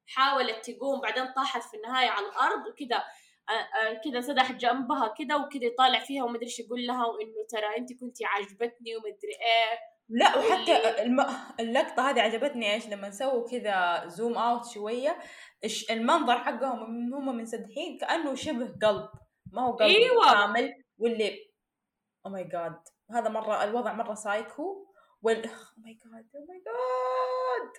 [0.06, 1.00] حاولت تقوم.
[1.00, 3.04] بعدين طاحت في النهاية على الأرض وكذا
[3.48, 7.06] آه آه كذا سدح جنبها كذا وكذا يطالع فيها وما أدري إيش يقول لها.
[7.06, 9.95] وإنه ترى أنت كنتي عجبتني وما أدري إيه.
[10.08, 11.26] لا وحتى الم...
[11.60, 15.18] اللقطة هذه عجبتني إيش لما سووا كذا zoom out شوية
[15.64, 19.08] إيش المنظر حقهم هم منسدحين كأنه شبه قلب.
[19.52, 20.32] ما هو قلب أيوة.
[20.32, 21.50] كامل واللي
[22.26, 22.78] oh my God
[23.10, 24.86] هذا مرة الوضع مرة سايكو
[25.22, 27.72] وال oh my God oh my God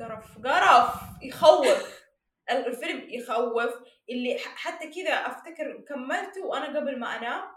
[0.00, 2.04] قرف قرف يخوف.
[2.50, 3.72] الفيلم يخوف.
[4.10, 7.53] اللي حتى كذا أفتكر كملته وأنا قبل ما أنام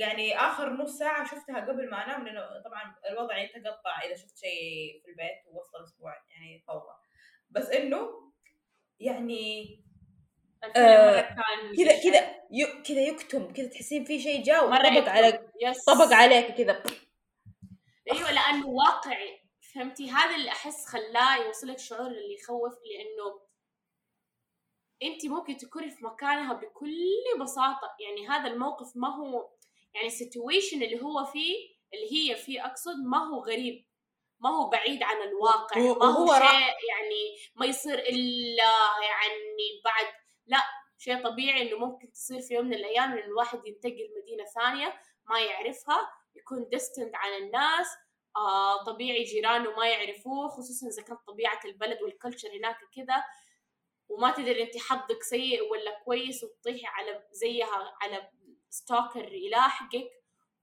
[0.00, 5.02] يعني آخر نص ساعة شفتها قبل ما أنام لأنه طبعا الوضع يتقطع إذا شفت شيء
[5.04, 6.94] في البيت وسط الأسبوع يعني فوضى
[7.50, 8.32] بس إنه
[9.00, 9.76] يعني
[10.76, 11.20] آه،
[11.76, 12.40] كذا كذا
[12.82, 15.08] كذا يكتم كذا تحسين في شيء جاء وطبق.
[15.08, 15.84] على yes.
[15.84, 16.82] طبق عليك كذا.
[18.12, 19.40] أيوه لأنه واقعي.
[19.74, 23.40] فهمتي؟ هذا اللي أحس خلاه يوصلك شعور اللي يخوف لأنه
[25.02, 27.96] انت ممكن تكوني في مكانها بكل بساطة.
[28.00, 29.50] يعني هذا الموقف ما هو
[29.94, 31.56] يعني ال situation اللي هو فيه
[31.94, 33.86] اللي هي فيه أقصد ما هو غريب
[34.40, 38.72] ما هو بعيد عن الواقع ما هو شيء يعني ما يصير إلا
[39.02, 40.06] يعني بعد.
[40.46, 40.62] لا
[40.98, 45.40] شيء طبيعي إنه ممكن تصير في يوم من الأيام إن الواحد ينتقل مدينه ثانية ما
[45.40, 47.86] يعرفها يكون distant عن الناس.
[48.36, 53.24] آه طبيعي جيرانه ما يعرفوه خصوصا إذا كانت طبيعة البلد وال culture هناك كذا
[54.08, 58.30] وما تدري أنت حظك سيء ولا كويس وتطيحي على زيها على
[58.70, 60.10] stalker يلاحقك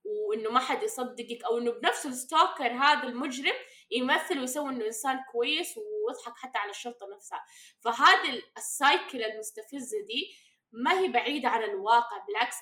[0.05, 3.53] وإنه ما حد يصدقك أو إنه بنفس ال stalker هذا المجرم
[3.91, 7.45] يمثل ويسوي إنه إنسان كويس ويضحك حتى على الشرطة نفسها.
[7.79, 10.35] فهذه ال cycle المستفزه دي
[10.71, 12.55] ما هي بعيدة عن الواقع بالعكس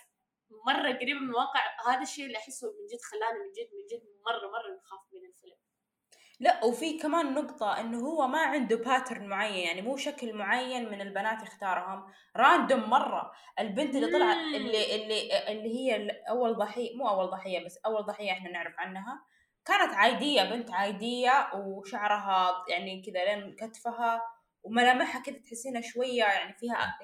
[0.67, 1.61] مرة قريبة من الواقع.
[1.87, 5.25] هذا الشيء اللي أحسه من جد خلاني من جد من جد مرة مرة نخاف من
[5.29, 5.57] الفيلم.
[6.39, 11.01] لا وفي كمان نقطة إنه هو ما عنده pattern معين يعني مو شكل معين من
[11.01, 12.05] البنات يختارهم
[12.37, 14.37] random مرة البنت اللي طلعت.
[14.37, 19.25] اللي اللي اللي هي أول ضحية مو أول ضحية بس أول ضحية إحنا نعرف عنها
[19.65, 24.21] كانت عادية بنت عادية وشعرها يعني كذا لين كتفها
[24.63, 26.97] وملامحها كذا تحسينها شوية يعني فيها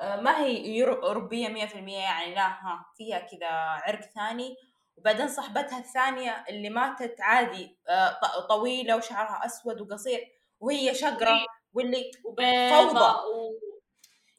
[0.00, 3.48] آه، ما هي أوروبية مية في المية يعني لا ها فيها كذا
[3.86, 4.56] عرق ثاني
[4.98, 10.20] وبعدين صاحبتها الثانية اللي ماتت عادي آه، طويلة وشعرها أسود وقصير
[10.60, 13.14] وهي شقرة واللي وبيضة فوضى.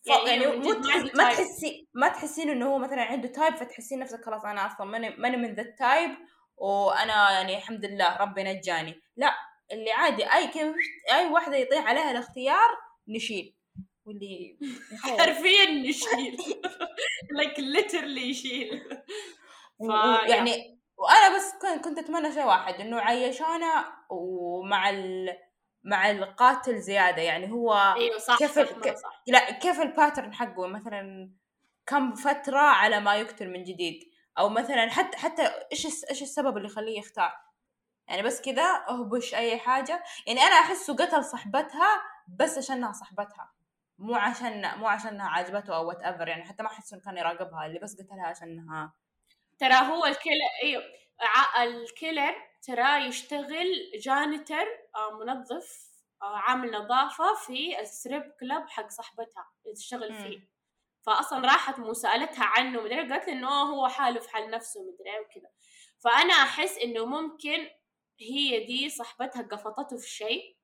[0.08, 1.34] يعني عنده ما.
[1.34, 5.38] تحسي ما تحسين إنه هو مثلا عنده type فتحسين نفسك خلاص أنا أصلا ماني ماني
[5.38, 6.12] من ذا ال type
[6.58, 9.34] وأنا يعني الحمد لله ربي نجاني لا
[9.72, 10.76] اللي عادي أي كيف
[11.12, 12.70] أي واحدة يطيح عليها الاختيار
[13.08, 13.56] نشيل
[14.06, 14.58] واللي.
[15.20, 16.38] حرفيا نشيل
[17.36, 18.84] like literally يشيل
[20.30, 21.54] يعني وأنا بس
[21.84, 25.38] كنت أتمنى شيء واحد إنه عيشونا ومع ال
[25.84, 27.22] مع القاتل زيادة.
[27.22, 29.24] يعني هو إيوه صح كيف صح, ال- صح.
[29.28, 31.32] لا كيف ال pattern حقه؟ مثلا
[31.86, 34.00] كم فترة على ما يقتل من جديد؟
[34.38, 37.32] أو مثلا حتى حتى إيش إيش السبب اللي يخليه يختار؟
[38.08, 40.04] يعني بس كذا أهبش أي حاجة.
[40.28, 43.52] يعني أنا أحسه قتل صاحبتها بس عشانها صاحبتها
[43.98, 47.80] مو عشان مو عشانها عجبته أو whatever يعني حتى ما أحس إنه كان يراقبها اللي
[47.80, 48.94] بس قتلها عشانها.
[49.60, 50.84] ترى هو ال killer أيوه
[51.62, 54.66] ال killer ترى يشتغل janitor
[54.96, 55.90] آه، منظف
[56.22, 60.14] آه، عامل نظافة في ال strip club حق صاحبتها اللي تشتغل.
[60.14, 60.50] فيه
[61.06, 65.50] فاصلا راحت مسالتها عنه مدري قالت له إنه هو حاله في حال نفسه مدري وكذا
[66.00, 67.70] فأنا أحس إنه ممكن
[68.20, 70.58] هي دي صاحبتها قفطته في شيء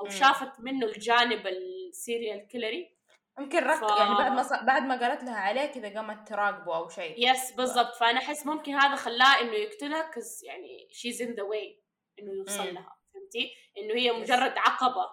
[0.00, 0.08] أو.
[0.08, 2.97] شافت منه الجانب ال serial killer ي
[3.38, 4.52] يمكن رك ف- يعني بعد ما ص...
[4.52, 7.30] بعد ما قالت لها عليه كذا قامت تراقبه أو شيء.
[7.30, 7.96] yes بالضبط.
[7.96, 11.82] فأنا أحس ممكن هذا خلاه إنه يقتلها cuz يعني she's in the way
[12.18, 12.74] إنه يوصل.
[12.74, 12.98] لها.
[13.14, 14.14] فهمتي؟ إنه هي Yes.
[14.20, 15.10] مجرد عقبة.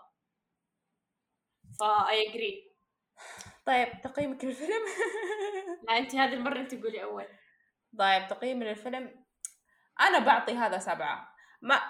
[1.80, 2.76] فا I agree
[3.66, 4.82] طيب تقييمك للفيلم؟
[5.88, 7.28] لا أنت هذه المرة أنت قولي أول.
[8.00, 9.26] طيب تقييمي للفيلم.
[10.00, 11.36] أنا بعطي هذا سبعة.
[11.62, 11.82] ما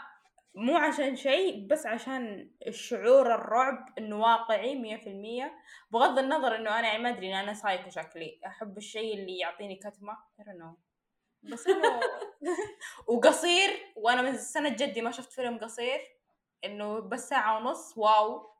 [0.55, 5.53] مو عشان شيء بس عشان الشعور الرعب إنه واقعي مية في المية.
[5.91, 8.39] بغض النظر إنه أنا يعني ما أدري أنا سايكو شكلي.
[8.45, 10.17] أحب الشيء اللي يعطيني كتمة.
[10.39, 10.75] Know.
[11.43, 11.99] بس انه
[13.07, 15.99] وقصير وأنا من سنة جدي ما شفت فيلم قصير.
[16.65, 18.55] إنه بس ساعة ونص wow.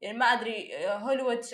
[0.00, 1.44] يعني ما أدري هوليوود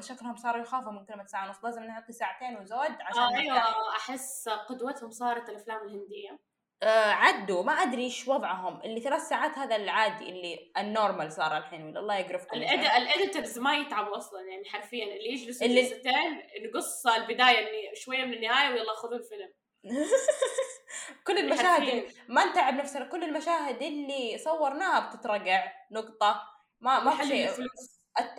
[0.00, 1.64] شكلهم صاروا يخافوا من كلمة ساعة ونص.
[1.64, 3.36] لازم نعطي ساعتين وزود عشان آه.
[3.36, 6.47] أيوه أحس قدوتهم صارت الأفلام الهندية.
[6.82, 8.80] عدوا ما أدري إيش وضعهم.
[8.84, 12.56] اللي ثلاث ساعات هذا العادي اللي ال normal صار الحين ولا الله يقرفكم.
[12.56, 15.04] ال editors ما يتعبوا أصلا يعني حرفيا.
[15.04, 16.42] اللي يجلسوا اللي- جلستين
[16.74, 19.52] نقص البداية إني شوية من النهاية ويلا خذوا الفيلم
[21.26, 21.92] كل المشاهد حرفياً.
[21.92, 23.04] اللي ما نتعب نفسنا.
[23.04, 25.72] كل المشاهد اللي صورناها بتترقع.
[25.92, 26.42] نقطة.
[26.80, 27.50] ما ما شيء.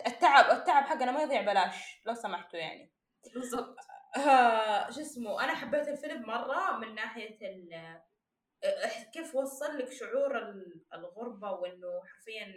[0.06, 1.74] التعب التعب حقنا ما يضيع بلاش
[2.06, 2.92] لو سمحتوا يعني.
[3.34, 3.76] بالضبط.
[4.16, 8.04] آه شو اسمه أنا حبيت الفيلم مرة من ناحية ال آه،
[9.12, 12.54] كيف وصل لك شعور ال- الغربة وإنه حرفيا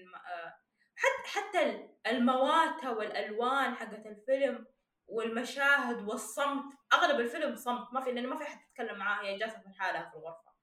[0.95, 4.65] حتى حتى ال- المواتة والألوان حقت الفيلم
[5.07, 9.59] والمشاهد والصمت أغلب الفيلم صمت ما في لأنه ما في حد يتكلم معاها هي جالسة
[9.59, 10.53] في حالها في الغرفة.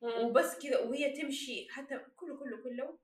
[0.00, 2.98] وبس كذا وهي تمشي حتى كله كله كله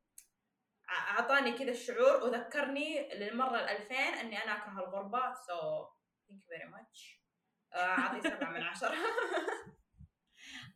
[0.91, 5.87] أعطاني كذا الشعور وذكرني للمرة الألفين إني أنا أكره الغربة so
[6.29, 7.21] thank you very much
[7.75, 8.95] أعطيه سبعة من عشرة.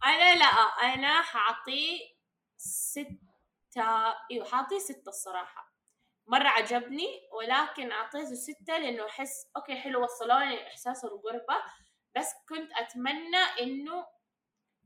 [0.05, 0.45] أنا لا
[0.95, 1.99] أنا حاعطيه
[2.57, 5.74] ستة إيوه حاعطيه ستة الصراحة.
[6.26, 11.62] مرة عجبني ولكن أعطيته ستة لأنه أحس okay حلو وصلوني إحساس الغربة
[12.16, 14.07] بس كنت أتمنى إنه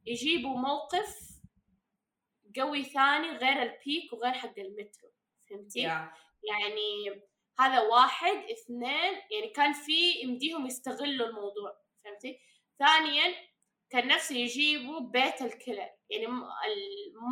[0.06, 1.18] يجيبوا موقف
[2.56, 5.10] قوي ثاني غير البيك وغير حق المترو.
[5.50, 7.22] فهمتي؟ يا يعني
[7.58, 8.36] هذا واحد.
[8.50, 11.80] اثنين يعني كان في يمديهم يستغلوا الموضوع.
[12.04, 12.40] فهمتي؟
[12.78, 13.34] ثانيا
[13.90, 16.26] كان نفسي يجيبوا بيت ال killer يعني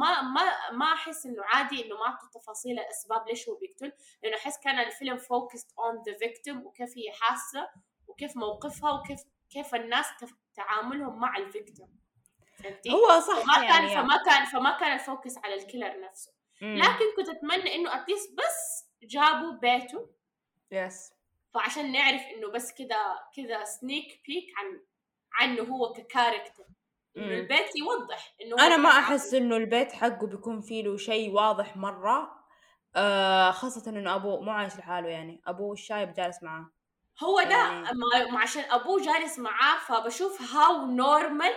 [0.01, 3.93] ما ما ما أحس إنه عادي إنه ما اعطوا تفاصيل الأسباب ليش هو بيقتل
[4.23, 7.69] لأنه أحس كان الفيلم focused on the victim وكيف هي حاسة
[8.07, 10.07] وكيف موقفها وكيف كيف الناس
[10.55, 11.89] تعاملهم مع ال victim.
[12.59, 13.95] فهمتي؟ هو صح فما كان يعني.
[13.95, 16.33] فما كان فما كان ال focus على ال killer نفسه.
[16.63, 16.77] مم.
[16.77, 20.11] لكن كنت أتمنى إنه at least بس جابوا بيته.
[20.71, 21.13] yes
[21.55, 24.81] فعشان نعرف إنه بس كذا كذا sneak peek عن
[25.33, 26.65] عنه هو ك character
[27.17, 27.25] إنه.
[27.35, 31.77] البيت يوضح إنه هو أنا ما أحس إنه البيت حقه بيكون فيه له شيء واضح
[31.77, 32.31] مرة.
[32.97, 35.43] آه خاصة إنه أبوه مو عايش لحاله يعني.
[35.47, 36.71] أبوه الشايب جالس معاه.
[37.25, 41.53] هو ده يعني- ما ما عشان أبوه جالس معاه فبشوف هاو نورمال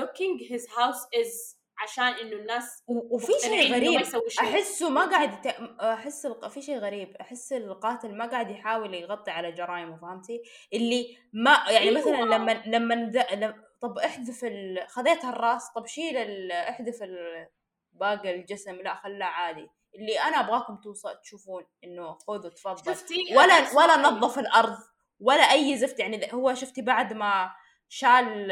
[0.00, 1.61] looking his house is.
[1.82, 4.02] عشان إنه الناس وفي شيء غريب.
[4.40, 5.46] أحسه ما قاعد.
[5.80, 6.48] أحس الق...
[6.48, 11.88] في شيء غريب أحس القاتل ما قاعد يحاول يغطي على جرائمه فهمتي اللي ما يعني
[11.88, 12.00] أيوة.
[12.00, 13.54] مثلا لما لما.
[13.80, 14.84] طب احذف ال...
[14.88, 16.52] خذيت الرأس طب شيل ال...
[16.52, 17.48] احذف ال...
[17.92, 23.74] باقي الجسم لا خلاه عادي اللي أنا أبغاكم توصل تشوفون إنه خذوا تفضل شفتي ولا
[23.76, 23.96] ولا.
[23.96, 24.78] نظف الأرض
[25.20, 27.50] ولا أي زفت يعني هو شفتي بعد ما
[27.88, 28.50] شال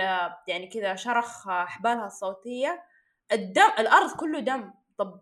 [0.49, 2.83] يعني كذا شرخ حبالها الصوتية
[3.33, 4.73] الدم الأرض كله دم.
[4.99, 5.21] طب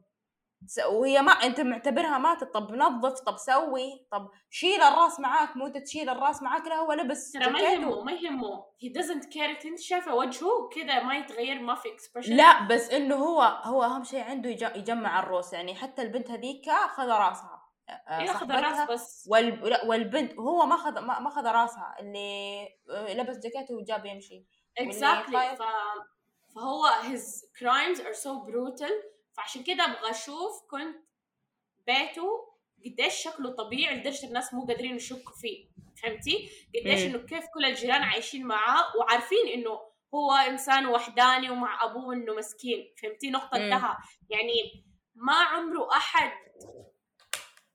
[0.93, 6.09] وهي ما أنت معتبرها ماتت طب نظف طب سوي طب شيل الرأس معاك مو تشيل
[6.11, 8.65] الرأس معاك لا هو لبس ترى ما يهمه ما يهمه.
[8.85, 9.67] He doesn't care.
[9.67, 12.29] أنت شايفه؟ وجهه كذا ما يتغير ما في expression.
[12.31, 16.71] لا بس إنه هو هو أهم شيء عنده يج- يجمع الروس يعني حتى البنت هذيك
[16.71, 17.63] خذ رأسها.
[18.27, 18.59] صاحبتها.
[18.59, 19.29] الرأس بس.
[19.31, 19.79] وال...
[19.89, 21.97] والبنت وهو ما خذ ما ما خذ رأسها.
[22.01, 22.69] اللي
[23.09, 24.47] لبس جاكيته وجاب يمشي.
[24.79, 25.63] اكزاكتلي ف
[26.59, 28.93] فهو his crimes are so brutal
[29.37, 30.97] فعشان كده أبغى أشوف كنت
[31.87, 32.55] بيته
[32.87, 35.69] قديش شكله طبيعي لدرجه الناس مو قادرين يشكوا فيه
[36.03, 37.01] فهمتي؟ قديش.
[37.01, 39.71] إنه كيف كل الجيران عايشين معاه وعارفين إنه
[40.15, 43.57] هو إنسان وحداني ومع أبوه إنه مسكين فهمتي؟ نقطة.
[43.57, 43.97] انتهى
[44.31, 44.85] يعني
[45.15, 46.33] ما عمره أحد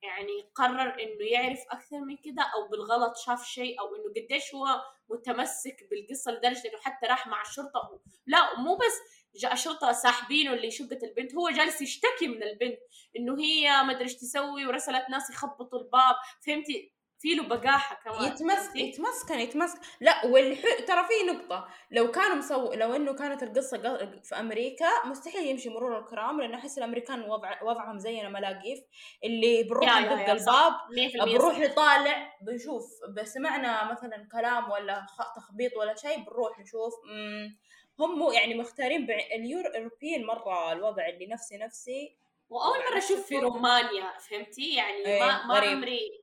[0.04, 4.82] يعني قرر إنه يعرف أكثر من كده أو بالغلط شاف شيء أو إنه قديش هو
[5.10, 10.72] متمسك بالقصة لدرجة إنه حتى راح مع الشرطة لا مو بس جاء الشرطه ساحبينه اللي
[10.72, 12.80] شقت البنت هو جالس يشتكي من البنت
[13.18, 16.93] إنه هي ما أدري إيش تسوي ورسلت ناس يخبطوا الباب فهمتي؟
[17.24, 20.60] في له بقاحة كمان يتمسك؟ يتمسكن يتمسك لا والح...
[20.88, 25.70] ترى في نقطة لو كانوا مسو لو إنه كانت القصة ق- في أمريكا مستحيل يمشي
[25.70, 28.80] مرور الكرام لأنه أحس الأمريكان وضع وضعهم زينا ملاقيف
[29.24, 30.30] اللي بنروح ندق.
[30.30, 30.74] الباب
[31.22, 31.58] 100% بنروح.
[31.60, 32.84] نطالع بنشوف
[33.24, 37.58] سمعنا مثلا كلام ولا خ- تخبيط ولا شيء بنروح نشوف مم،
[38.00, 39.18] هم يعني مختارين بع...
[39.36, 42.18] اليوروبيين مرة الوضع اللي نفسي نفسي
[42.50, 45.54] وأول مرة أشوف في رومانيا فهمتي يعني إيه، ما ما.
[45.58, 46.23] عمري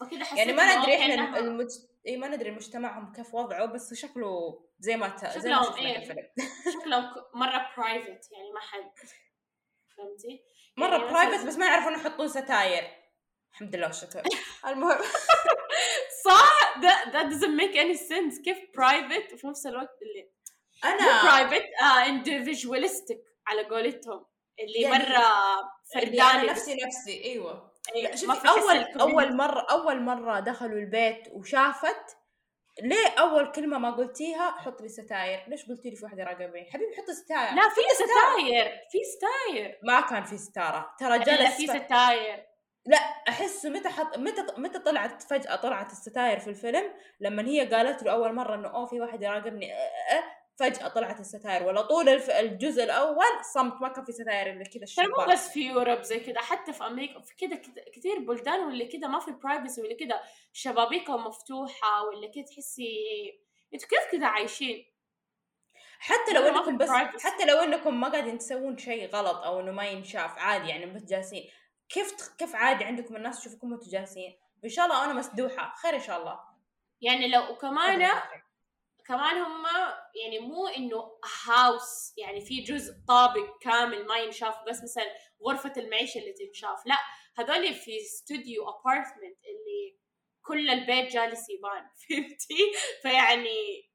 [0.00, 1.68] فكده حسيت يعني ما ندري okay إحنا المج...
[2.06, 5.26] اي ما ندري مجتمعهم كيف وضعه بس شكله زي ما ت...
[5.38, 6.12] زي ما إيه.
[6.12, 8.90] ك- مرة private يعني ما حد
[9.96, 10.44] فهمتي؟
[10.76, 12.84] مرة يعني مثلاً- private بس ما يعرفون يحطون ستاير.
[13.52, 14.22] الحمد لله والشكر.
[14.68, 14.98] المهم.
[16.24, 18.44] صح؟ ده ده doesn't make any sense.
[18.44, 20.30] كيف private وفي نفس الوقت اللي
[20.84, 24.26] أنا private آه individualistic على قولتهم.
[24.60, 25.24] اللي يعني- مرة
[25.94, 27.69] فرداني نفسي نفسي أيوه.
[27.94, 28.84] إيه، ما شوفي أول.
[29.00, 32.16] أول مرة أول مرة دخلوا البيت وشافت
[32.82, 35.44] ليه أول كلمة ما قلتيها؟ حط لي ستاير.
[35.48, 37.54] ليش قلتي لي في واحدة راقبين؟ حبيبي حط ستاير.
[37.54, 38.80] لا في ستاير.
[38.90, 39.78] في ستاير.
[39.82, 40.94] ما كان في ستارة.
[40.98, 42.46] ترى لا جلس في ستاير.
[42.86, 48.02] لا أحس متى حط متى متى طلعت فجأة طلعت الستاير في الفيلم؟ لما هي قالت
[48.02, 49.72] له أول مرة إنه أوه في واحد يراقبني.
[49.72, 52.08] أه أه فجأة طلعت الستاير ولا طول.
[52.08, 56.02] الجزء الأول صمت ما كان في ستاير إلا كذا ترى مو الشباك بس في Europe
[56.02, 57.62] زي كده حتى في أمريكا في كده
[57.96, 60.20] كثير بلدان واللي كده ما في privacy واللي كده
[60.52, 62.94] شبابيكهم مفتوحة ولا كده تحسي
[63.74, 64.86] أنتوا كيف كده عايشين؟
[65.98, 66.88] حتى لو إنكم بس.
[67.20, 71.02] حتى لو إنكم ما قاعدين تسوون شيء غلط أو إنه ما ينشاف عادي يعني بس
[71.04, 71.44] جالسين
[71.88, 75.94] كيف تخ- كيف عادي عندكم الناس تشوفكم وأنتم جالسين ان شاء الله أنا مسدوحة خير
[75.94, 76.40] إن شاء الله
[77.00, 78.08] يعني لو وكمان
[79.06, 79.64] كمان هم
[80.22, 85.14] يعني مو إنه house يعني في جزء طابق كامل ما ينشاف بس مثلا
[85.46, 86.96] غرفة المعيشة اللي تنشاف لا
[87.36, 89.98] هذول في studio apartment اللي
[90.42, 92.72] كل البيت جالس يبان فهمتي؟
[93.02, 93.90] فيعني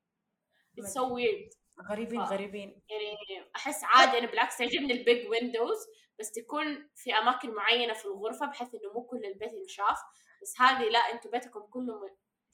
[0.77, 1.65] weird.
[1.89, 2.29] غريبين آه.
[2.29, 2.81] غريبين.
[2.89, 5.77] يعني أحس عادي أنا بالعكس يعجبني ال big windows
[6.19, 9.97] بس تكون في أماكن معينة في الغرفة بحيث إنه مو كل البيت ينشاف
[10.41, 11.93] بس هذه لا أنتوا بيتكم كله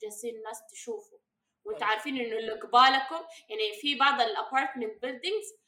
[0.02, 1.18] جالسين الناس تشوفوا.
[1.64, 5.62] وانتوا عارفين انه اللي قبالكم يعني في بعض ال apartment buildings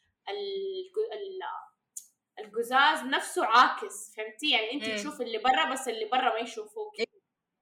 [2.39, 4.85] القزاز نفسه عاكس فهمتي؟ يعني انت.
[4.85, 6.93] تشوف اللي برا بس اللي برا ما يشوفوك.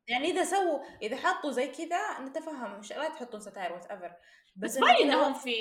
[0.09, 4.13] يعني إذا سووا إذا حطوا زي كذا نتفهم مش لا تحطون ستاير whatever
[4.57, 5.57] بس باين كذا إنهم في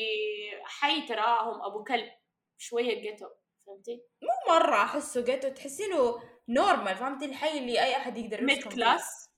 [0.64, 2.12] حي تراهم أبو كلب
[2.58, 3.28] شوية ghetto
[3.68, 8.64] فهمتي؟ مو مرة أحسه ghetto تحسينه normal فهمتي؟ الحي اللي أي أحد يقدر mid.
[8.64, 9.31] class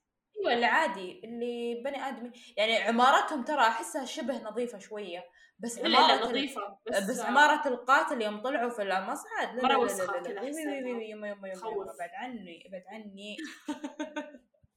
[0.44, 5.26] أيوه اللي عادي اللي بني آدم يعني عمارتهم ترى أحسها شبه نظيفة شوية
[5.60, 9.78] بس لا عمارة نظيفة بس, بس, آه، عمارة القاتل يوم طلعوا في المصعد لا مرة
[9.78, 13.38] وسخة كذا يما يما يما ابعد عني ابعد عني.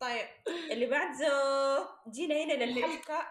[0.01, 0.27] طيب
[0.71, 1.29] اللي بعده
[2.11, 3.29] جينا هنا للحلقة.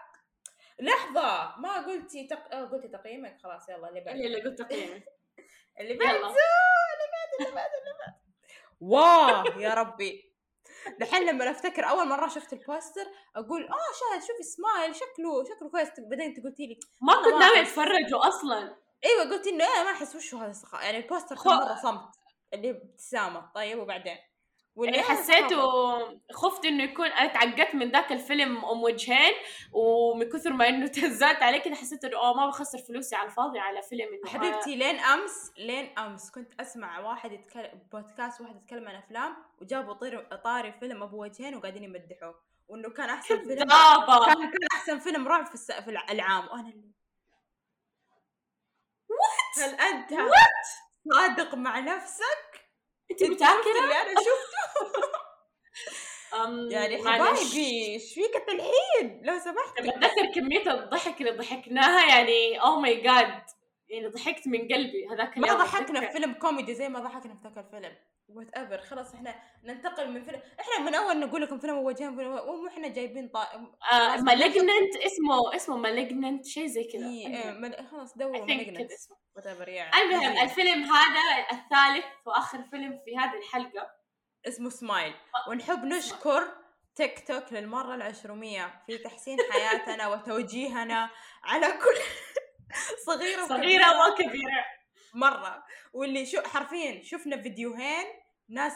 [0.80, 2.54] لحظة ما قلتي تق...
[2.54, 4.12] آه، قلتي تقييمك؟ خلاص يلا اللي بعده.
[4.12, 5.04] اللي اللي قلت تقييمك.
[5.80, 6.26] اللي بعده يلا.
[6.26, 8.16] اللي بعده اللي بعده
[8.80, 10.35] wow يا ربي.
[11.00, 13.06] دحين لما أفتكر أول مرة شفت ال poster
[13.36, 15.88] أقول آه شاهد شوفي سمايل شكله شكله كويس.
[15.98, 17.60] بعدين أنت قلتي لي ما كنت ناوي.
[17.60, 18.76] أتفرجه أصلا.
[19.04, 22.08] أيوه قلت إنه إيه ما أحس وش هذا يعني ال poster كان مرة صمت
[22.54, 23.50] اللي ابتسامة.
[23.54, 24.16] طيب وبعدين؟
[24.76, 25.60] واللي آه، حسيته.
[26.32, 29.32] خفت إنه يكون أنا تعقدت من ذاك الفيلم أم وجهين
[29.72, 33.58] ومن كثر ما إنه تهزأت عليه كذا حسيت إنه اوه ما بخسر فلوسي على الفاضي
[33.58, 38.88] على فيلم إنه حبيبتي لين أمس لين أمس كنت أسمع واحد يتكلم بودكاست واحد يتكلم
[38.88, 43.68] عن أفلام وجابوا طير طاري فيلم أبو وجهين وقاعدين يمدحوه وإنه كان أحسن فيلم
[44.26, 45.72] كان كان أحسن فيلم رعب في, الس...
[45.72, 46.48] في الع- العام.
[46.48, 46.92] وأنا اللي
[49.58, 50.10] هل أنت
[51.14, 52.45] صادق مع نفسك؟
[53.10, 55.06] انت متاكده؟ اللي أنا شفته
[56.70, 56.98] يعني.
[56.98, 63.42] حبايبي إيش فيك الحين لو سمحت بتذكر كمية الضحك اللي ضحكناها يعني oh my God
[63.88, 66.12] يعني ضحكت من قلبي هذاك ما اليوم ضحكنا في.
[66.12, 67.96] فيلم كوميدي زي ما ضحكنا في ذاك الفيلم
[68.28, 70.40] whatever خلاص إحنا ننتقل من فيلم.
[70.60, 73.42] إحنا من أول نقول لكم فيلم وجهان فيلم مو إحنا جايبين طا...
[73.92, 77.06] آه Malignant اسمه اسمه Malignant شيء زي كذا.
[77.06, 78.44] إيه، مل- خلاص دوروا
[78.92, 79.16] اسمه.
[79.36, 81.20] whatever يعني المهم الفيلم هذا
[81.52, 83.90] الثالث وآخر فيلم في هذه الحلقة.
[84.48, 85.14] اسمه سمايل
[85.48, 86.48] ونحب نشكر
[86.94, 91.10] تيك توك للمرة العشرمية في تحسين حياتنا وتوجيهنا
[91.44, 92.00] على كل
[93.06, 93.56] صغيرة وكبيرة.
[93.82, 94.64] صغيرة وكبيرة.
[95.16, 95.64] مرة.
[95.92, 98.06] واللي شو حرفيا شفنا فيديوهين
[98.48, 98.72] ناس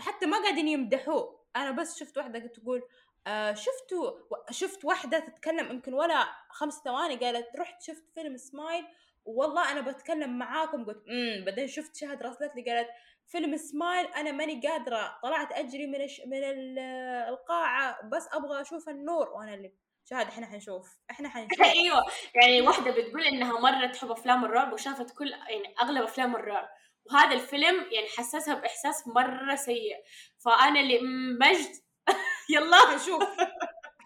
[0.00, 1.42] حتى ما قاعدين يمدحوه.
[1.56, 2.82] أنا بس شفت واحدة تقول
[3.26, 4.10] آه شفتوا؟
[4.50, 8.84] شفت واحدة تتكلم يمكن ولا خمس ثواني قالت رحت شفت فيلم سمايل
[9.24, 10.84] والله أنا بتكلم معاكم.
[10.84, 12.88] قلت امم بعدين شفت شهد راسلت لي قالت
[13.26, 15.98] فيلم سمايل أنا ماني قادرة طلعت أجري من.
[16.26, 16.78] من ال-
[17.28, 19.28] القاعة بس أبغى أشوف النور.
[19.28, 19.72] وأنا اللي
[20.10, 21.62] شاهد إحنا حنشوف؟ إحنا حنشوف.
[21.76, 22.02] أيوه.
[22.34, 26.68] يعني واحدة بتقول إنها مره تحب أفلام الرعب وشافت كل يعني أغلب أفلام الرعب.
[27.10, 29.96] وهذا الفيلم يعني حسسها بإحساس مرة سيء.
[30.44, 31.70] فأنا اللي "مم، مجد
[32.54, 32.76] يلا.
[32.76, 33.22] حنشوف.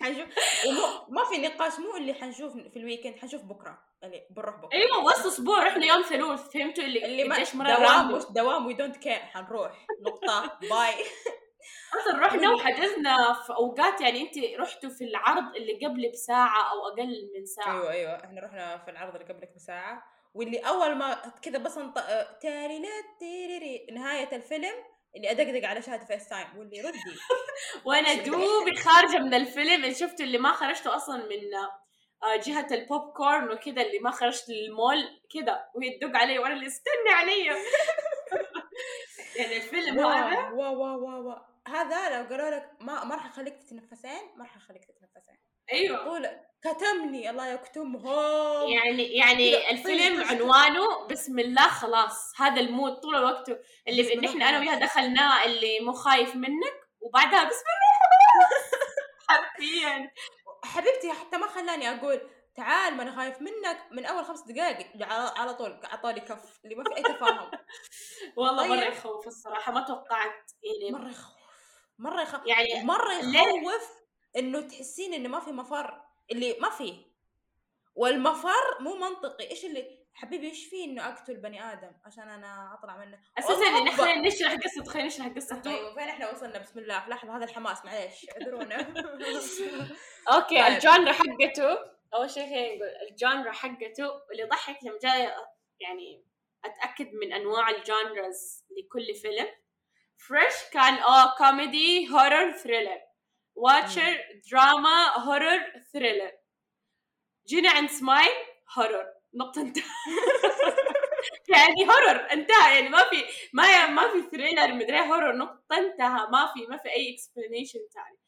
[0.01, 0.27] حنشوف.
[0.67, 3.79] ومو ما في نقاش مو اللي حنشوف في ال weekend حنشوف بكرة.
[4.05, 4.69] اللي بنروح بكرة.
[4.79, 5.63] أيوه بس أسبوع.
[5.63, 7.45] رحنا يوم ثلوث فهمتوا اللي اللي ما
[7.77, 8.13] دوام.
[8.13, 9.87] مش دوام we don't care حنروح.
[10.07, 10.59] نقطة.
[10.71, 10.95] bye
[11.95, 17.31] أصلا رحنا وحجزنا في أوقات يعني أنت رحتوا في العرض اللي قبل بساعة أو أقل
[17.35, 17.73] من ساعة.
[17.73, 18.25] أيوه أيوه.
[18.25, 20.03] إحنا رحنا في العرض اللي قبلك بساعة
[20.35, 21.99] واللي أول ما كذا بس انط...
[22.41, 24.75] تاري لا تيريري نهاية الفيلم
[25.17, 26.99] اللي أدقدق على شهاده فيس تايم واللي ردي.
[27.87, 31.55] وأنا دوبي خارجة من الفيلم اللي شفته اللي ما خرجته أصلا من
[32.23, 36.67] آه، جهة البوب كورن وكذا اللي ما خرجت للمول كذا وهي تدق علي وأنا اللي
[36.67, 37.47] استني علي.
[39.39, 40.51] يعني الفيلم هذا.
[40.51, 41.56] واو واو واو.
[41.69, 45.37] هذا لو قالوا لك ما ما راح اخليك تتنفسين ما راح اخليك تتنفسين.
[45.73, 46.05] أيوه.
[46.05, 46.29] طول
[46.63, 48.69] كتمني الله يكتمهم.
[48.69, 50.33] يعني يعني كذا الفيلم طيب.
[50.33, 53.49] عنوانه بسم الله خلاص هذا المود طول الوقت
[53.89, 54.79] اللي الله نحن أنا وياها.
[54.81, 58.47] دخلناه اللي مو خايف منك وبعدها بسم الله
[59.29, 60.11] حرفيا.
[60.65, 62.21] حبيبتي حتى ما خلاني أقول
[62.57, 66.75] تعال ما أنا خايف منك من أول خمس دقائق على على طول اعطاني كف اللي
[66.75, 67.51] ما في أي تفاهم.
[68.39, 68.71] والله طيب.
[68.73, 70.53] مره يخوف الصراحة ما توقعت.
[70.63, 71.36] يعني مرة يخوف.
[71.99, 73.91] مرة يخوف يعني مرة؟ يخوف
[74.37, 77.05] إنه تحسين إنه ما في مفر اللي ما في.
[77.95, 79.51] والمفر مو منطقي.
[79.51, 83.67] إيش اللي حبيبي إيش في إنه أقتل بني آدم عشان أنا أطلع منه؟ أساسا.
[83.67, 87.09] إن خلينا نشرح قصة خلينا نشرح قصته أيوه فين إحنا وصلنا؟ بسم الله.
[87.09, 88.27] لحظة هذا الحماس معليش.
[88.31, 88.77] اعذرونا.
[90.33, 90.75] okay طيب.
[90.75, 91.79] ال genre حقته
[92.15, 95.33] أول شيء خلينا نقول ال genre حقته واللي يضحك لما جاي
[95.81, 96.25] يعني
[96.65, 99.47] أتأكد من أنواع ال genres لكل فيلم.
[100.19, 103.01] Fresh كان آه comedy horror thriller
[103.55, 104.19] Watcher
[104.53, 106.33] drama horror thriller
[107.47, 108.33] جينا عند سمايل
[108.79, 109.83] هورر نقطة انتهى.
[111.55, 112.75] يعني horror انتهى.
[112.75, 116.27] يعني ما في ما ما في thriller مدري horror نقطة انتهى.
[116.31, 118.19] ما في ما في أي explanation ثاني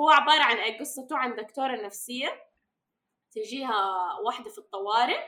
[0.00, 2.42] هو عبارة عن أي قصته عن دكتورة نفسية.
[3.32, 5.20] تجيها واحدة في الطوارئ.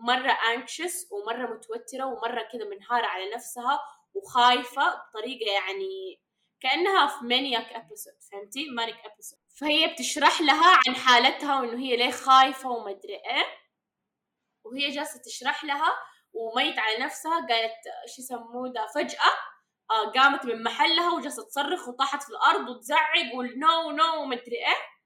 [0.00, 3.80] مرة anxious ومرة متوترة ومرة كذا منهارة على نفسها
[4.22, 6.20] وخايفة بطريقة يعني
[6.60, 12.10] كأنها في maniac episode فهمتي؟ manic episode فهي بتشرح لها عن حالتها وإنه هي ليه
[12.10, 13.46] خايفة ومدري إيه.
[14.64, 15.98] وهي جالسة تشرح لها
[16.32, 19.30] وميت على نفسها قالت إيش يسموه ده فجأة
[19.90, 24.98] آه قامت من محلها وجالسة تصرخ وطاحت في الأرض وتزعق وال no no ومدري إيه.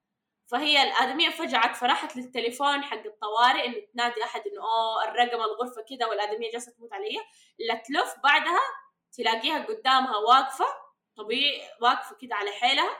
[0.52, 6.06] فهي الآدمية فجعت فراحت للتليفون حق الطوارئ إنه تنادي أحد إنه أوه الرقم الغرفة كذا
[6.06, 7.16] والآدمية جالسة تموت علي
[7.58, 8.60] لا تلف بعدها
[9.12, 10.64] تلاقيها قدامها واقفة
[11.16, 12.96] طبيعي واقفة كذا على حيلها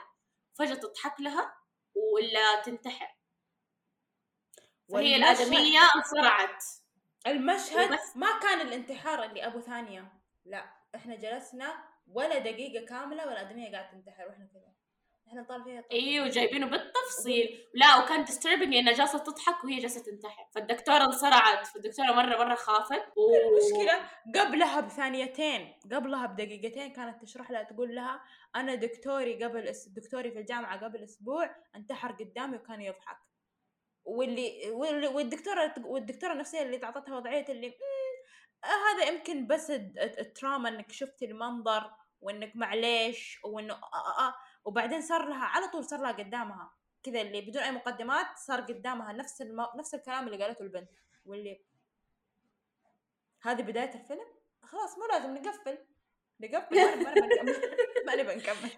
[0.53, 1.55] فجأة تضحك لها
[1.95, 3.07] ولا تنتحر.
[4.89, 6.63] والمشهد- الآدمية انصرعت.
[7.27, 8.17] المشهد وبس.
[8.17, 10.13] ما كان الانتحار اللي أبو ثانية.
[10.45, 14.72] لا إحنا جلسنا ولا دقيقة كاملة والادميه قاعدة تنتحر وإحنا كذا.
[15.27, 15.83] إحنا نطالع فيها.
[15.91, 17.67] أيوه جايبينه بالتفصيل.
[17.73, 20.45] لا وكان disturbing انها جالسه تضحك وهي جالسه تنتحر.
[20.55, 21.67] فالدكتورة انصرعت.
[21.67, 23.03] فالدكتورة مره مرة خافت.
[23.17, 23.35] و...
[23.35, 24.09] المشكلة
[24.41, 25.79] قبلها بثانيتين.
[25.93, 28.23] قبلها بدقيقتين كانت تشرح لها تقول لها
[28.55, 29.87] أنا دكتوري قبل أس...
[29.87, 33.17] دكتوري في الجامعة قبل أسبوع انتحر قدامي وكان يضحك.
[34.05, 34.71] واللي,
[35.07, 37.73] والدكتورة والدكتورة النفسية اللي تعطتها وضعية اللي "مم،
[38.63, 44.35] آه هذا يمكن بس التراما إنك شفتي المنظر وإنك معليش وإنه آه آه آه
[44.65, 46.73] وبعدين صار لها على طول صار لها قدامها.
[47.03, 49.67] كذا اللي بدون أي مقدمات صار قدامها نفس الم...
[49.75, 50.89] نفس الكلام اللي قالته البنت
[51.25, 51.61] واللي
[53.41, 54.25] هذه بداية الفيلم؟
[54.63, 55.77] خلاص مو لازم نقفل.
[56.39, 56.75] نقفل
[58.05, 58.69] ما نبغى نكمل.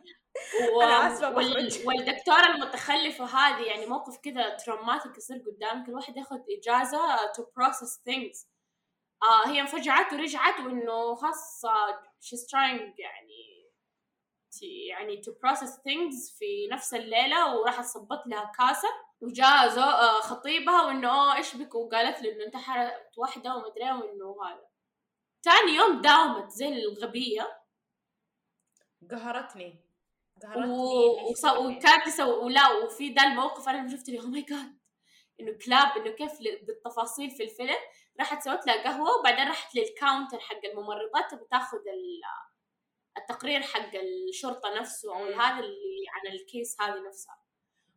[0.73, 0.77] و...
[0.77, 1.35] وال...
[1.35, 1.87] بخرج.
[1.87, 8.45] والدكتورة المتخلفة هذه يعني موقف كذا تروماتيك يصير قدامك الواحد ياخذ إجازة to process things.
[9.23, 13.54] آه هي انفجعت ورجعت وإنه خلاص آه، she's trying يعني
[14.63, 18.87] يعني to process things في نفس الليلة وراحت صبت لها كاسة
[19.21, 19.79] وجاء.
[19.79, 24.67] آه، خطيبها وإنه آه إيش بك؟ وقالت له إنه انتحرت واحدة ومدري وإنه هذا.
[25.43, 27.61] تاني يوم داومت زي الغبية.
[29.11, 29.85] قهرتني.
[30.55, 31.31] و...
[31.31, 31.45] وص...
[31.45, 34.77] وكانت تسوي ولا وفي ذا الموقف أنا شفت لي oh my god
[35.39, 37.77] إنه كلاب إنه كيف بالتفاصيل في الفيلم.
[38.19, 41.77] راحت سوت لها قهوة وبعدين راحت للكاونتر حق الممرضات بتاخذ
[43.17, 47.37] التقرير حق الشرطة نفسه أو هذا اللي عن الكيس هذه نفسها.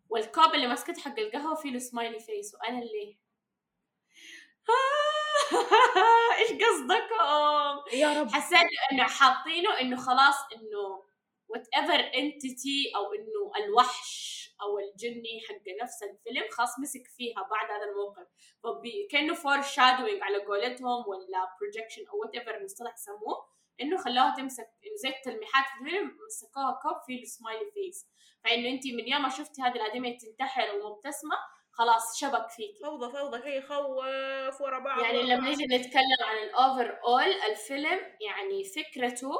[0.08, 3.18] والكوب اللي مسكت حق القهوة فيه له smiley face وأنا اللي
[6.38, 8.30] إيش قصدكم؟ يا رب.
[8.30, 11.04] حسيت إنه حاطينه إنه خلاص إنه
[11.48, 17.84] whatever entity أو إنه الوحش أو الجني حق نفس الفيلم خلاص مسك فيها بعد هذا
[17.84, 18.26] الموقف.
[19.10, 24.68] كأنه foreshadowing على قولتهم ولا projection أو whatever المصطلح يسموه انه خلاها تمسك
[25.02, 28.06] زي التلميحات في الفيلم مسكوها كوب في ال smiley face
[28.44, 31.36] فإنه انت من يوم ما شفتي هذه الادميه تنتحر ومبتسمة
[31.72, 35.00] خلاص شبك فيك فوضى فوضى كي يخوف ورا بعض.
[35.02, 39.30] يعني لما نيجي نتكلم عن ال overall الفيلم يعني فكرته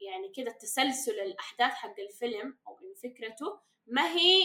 [0.00, 4.44] يعني كده تسلسل الأحداث حق الفيلم أو فكرته ما هي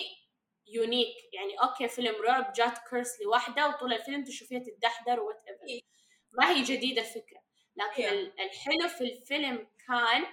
[0.67, 5.87] unique يعني okay فيلم رعب جات curse لوحدة وطول الفيلم تشوفيها تدحدر whatever
[6.33, 7.36] ما هي جديدة الفكرة.
[7.77, 8.41] لكن yeah.
[8.41, 10.23] الحلو في الفيلم كان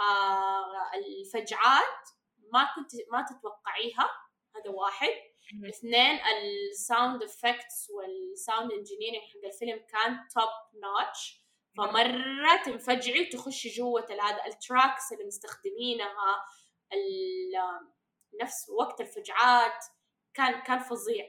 [0.00, 2.08] آه الفجعات
[2.52, 4.10] ما كنت ما تتوقعيها
[4.56, 5.68] هذا واحد mm-hmm.
[5.68, 6.20] اثنين
[6.70, 11.42] ال sound effects وال sound engineering حق الفيلم كان top notch
[11.76, 16.44] فمرة تنفجعي وتخشي جوة هذا ال tracks اللي مستخدمينها
[18.42, 19.84] نفس وقت الفجعات
[20.34, 21.26] كان كان فظيع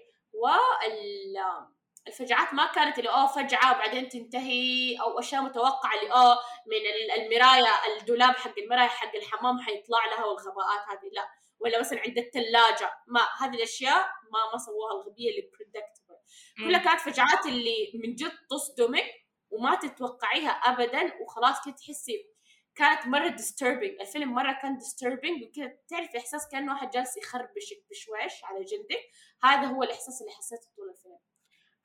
[2.07, 6.37] والفجعات ما كانت اللي oh فجعة وبعدين تنتهي أو أشياء متوقعة اللي oh
[6.67, 6.77] من
[7.23, 11.09] المرايه الدولاب حق المرايه حق الحمام حيطلع لها والغباءات هذه.
[11.13, 11.27] لا
[11.59, 14.01] ولا مثلا عند الثلاجه ما هذه الأشياء
[14.31, 16.15] ما ما سووها الغبية اللي predictable
[16.57, 19.05] كلها كانت فجعات اللي من جد تصدمك
[19.49, 22.33] وما تتوقعيها ابدا وخلاص كده تحسي
[22.75, 28.43] كانت مرة disturbing الفيلم مرة كان disturbing وكذا تعرف إحساس كأنه واحد جالس يخربشك بشويش
[28.43, 29.01] على جلدك.
[29.43, 31.19] هذا هو الإحساس اللي حسيته طول الفيلم.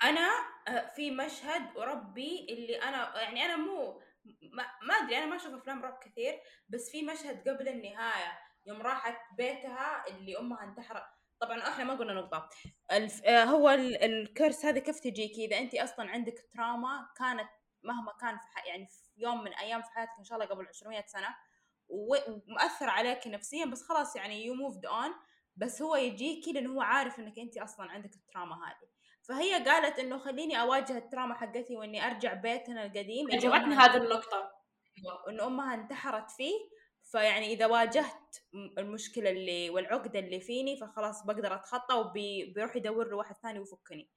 [0.02, 0.28] أنا
[0.68, 4.00] آه، في مشهد وربي اللي أنا يعني أنا مو
[4.82, 9.16] ما, أدري أنا ما أشوف أفلام رعب كثير بس في مشهد قبل النهاية يوم راحت
[9.36, 11.06] بيتها اللي أمها انتحرت.
[11.40, 12.48] طبعا إحنا ما قلنا نقطة.
[12.92, 13.24] الف...
[13.24, 17.48] آه، هو ال curse هذا كيف تجيك إذا انت أصلا عندك trauma كانت
[17.82, 21.06] مهما كان في يعني في يوم من أيام في حياتك إن شاء الله قبل 200
[21.06, 21.36] سنة
[21.88, 25.14] ومؤثر عليك نفسيا بس خلاص يعني you moved on
[25.56, 28.88] بس هو يجيكي لأنه هو عارف إنك انت أصلا عندك التراما هذه.
[29.28, 34.50] فهي قالت إنه خليني أواجه التراما حقتي وإني أرجع بيتنا القديم عجبتني هذه النقطة.
[35.28, 36.54] إنه أمها انتحرت فيه
[37.04, 38.36] فيعني إذا واجهت
[38.78, 44.10] المشكلة اللي والعقدة اللي فيني فخلاص بقدر أتخطى وبيروح يدور له واحد ثاني ويفكني.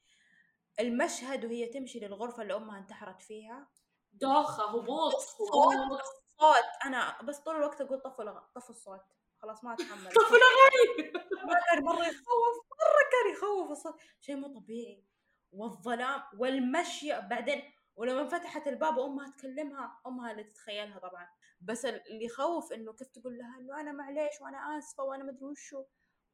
[0.79, 3.67] المشهد وهي تمشي للغرفة اللي أمها انتحرت فيها.
[4.13, 6.01] دوخة هبوط هبوط.
[6.39, 6.85] صوت.
[6.85, 9.01] أنا بس طول الوقت أقول طفوا طفوا الصوت.
[9.41, 10.09] خلاص ما أتحمل.
[10.19, 15.03] طفوا الاغاني كان مرة يخوف مرة كان يخوف الصوت شيء مو طبيعي.
[15.51, 17.61] والظلام والمشي بعدين
[17.95, 21.27] ولما فتحت الباب وامها تكلمها أمها اللي تتخيلها طبعا.
[21.61, 25.83] بس اللي يخوف إنه كيف تقول لها إنه أنا معليش وأنا آسفة وأنا مدري وشو.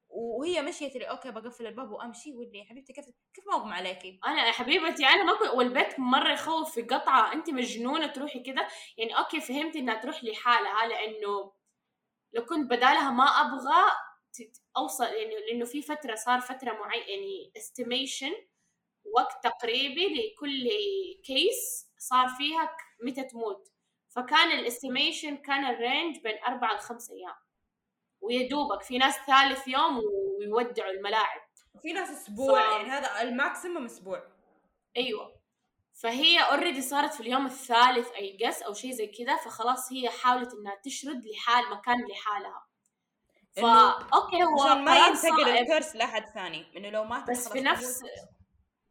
[0.09, 4.45] وهي مشيت اللي أوكي بقفل الباب وأمشي واللي حبيبتي كيف كيف ما اغمى عليكي؟ أنا
[4.47, 7.33] يا حبيبتي أنا ما كنت والبيت مرة يخوف في قطعة.
[7.33, 11.53] انت مجنونة تروحي كده؟ يعني okay فهمت إنها تروح لحالها لأنه
[12.33, 13.91] لو كنت بدالها ما أبغى
[14.77, 18.31] أوصل يعني لأنه في فترة صار فترة معينه يعني estimation
[19.15, 20.69] وقت تقريبي لكل
[21.23, 23.71] case صار فيها متى تموت.
[24.09, 27.35] فكان ال estimation كان ال range بين أربعة لخمسة أيام.
[28.21, 30.01] ويا دوبك في ناس ثالث يوم
[30.39, 31.41] ويودعوا الملاعب.
[31.81, 32.71] في ناس أسبوع ف...
[32.71, 34.23] يعني هذا ال maximum أسبوع.
[34.97, 35.37] أيوه.
[35.93, 40.53] فهي already صارت في اليوم الثالث I guess أو شيء زي كذا فخلاص هي حاولت
[40.53, 42.66] إنها تشرد لحال مكان لحالها.
[43.61, 47.61] فا okay هو عشان ما ينتقل ال curse لأحد ثاني إنه لو مات بس في
[47.61, 48.03] نفس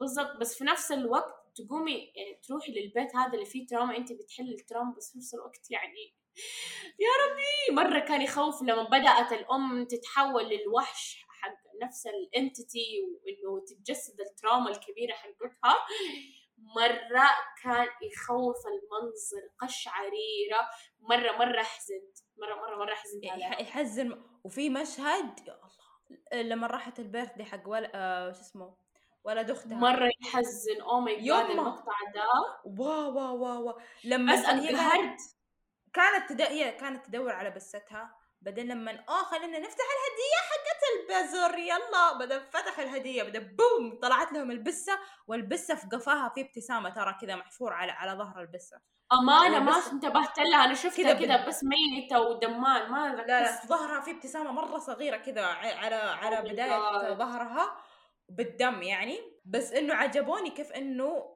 [0.01, 4.55] بالضبط بس في نفس الوقت تقومي يعني تروحي للبيت هذا اللي فيه trauma انت بتحلي
[4.55, 6.15] ال trauma بس في نفس الوقت يعني
[7.05, 7.77] يا ربي!
[7.89, 14.28] مرة كان يخوف لما بدأت الأم تتحول للوحش حق نفس ال entity وإنه تتجسد ال
[14.28, 15.77] trauma الكبيرة حقتها.
[16.59, 17.29] مرة
[17.63, 20.71] كان يخوف المنظر قشعريرة
[21.01, 22.19] مرة مرة حزنت.
[22.39, 24.23] مرة مرة مرة حزنت يحزن.
[24.45, 28.77] وفي مشهد يا الله لما راحت ال birthday حق ولا آه شو اسمه؟
[29.25, 29.75] ولد أختها.
[29.75, 30.81] مرة يحزن.
[30.81, 32.25] oh my god المقطع ده.
[32.65, 35.19] wow wow wow لما بس انقهرت
[35.93, 36.41] كانت تد...
[36.41, 38.15] هي كانت تدور على بستها.
[38.47, 42.19] بعدين لما آه خلينا نفتح الهدية حقت البزر يلا.
[42.19, 44.93] بدا فتح الهدية بدا بوم طلعت لهم البسة
[45.27, 48.81] والبسة في قفاها في ابتسامة ترى كذا محفور على على ظهر البسة.
[49.13, 50.65] أمانة ما انتبهت لها.
[50.65, 52.91] أنا شفتها كذا بس ميته ودمان.
[52.91, 57.15] ما لا لا في ظهرها في ابتسامة مرة صغيرة كذا على على Oh بداية.
[57.15, 57.77] ظهرها
[58.29, 59.19] بالدم يعني.
[59.45, 61.36] بس إنه عجبوني كيف إنه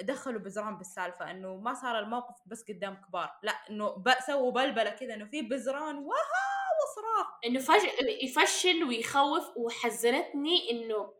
[0.00, 5.14] دخلوا بزران بالسالفة إنه ما صار الموقف بس قدام كبار لا إنه سووا بلبلة كذا
[5.14, 7.26] إنه في بزران وها وصراخ.
[7.44, 11.14] إنه فجأة يفشل ويخوف وحزنتني إنه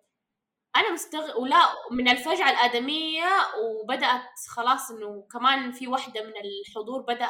[0.77, 3.29] أنا مستغ ولا من الفجعة الآدمية
[3.63, 7.29] وبدأت خلاص إنه كمان في واحدة من الحضور بدأ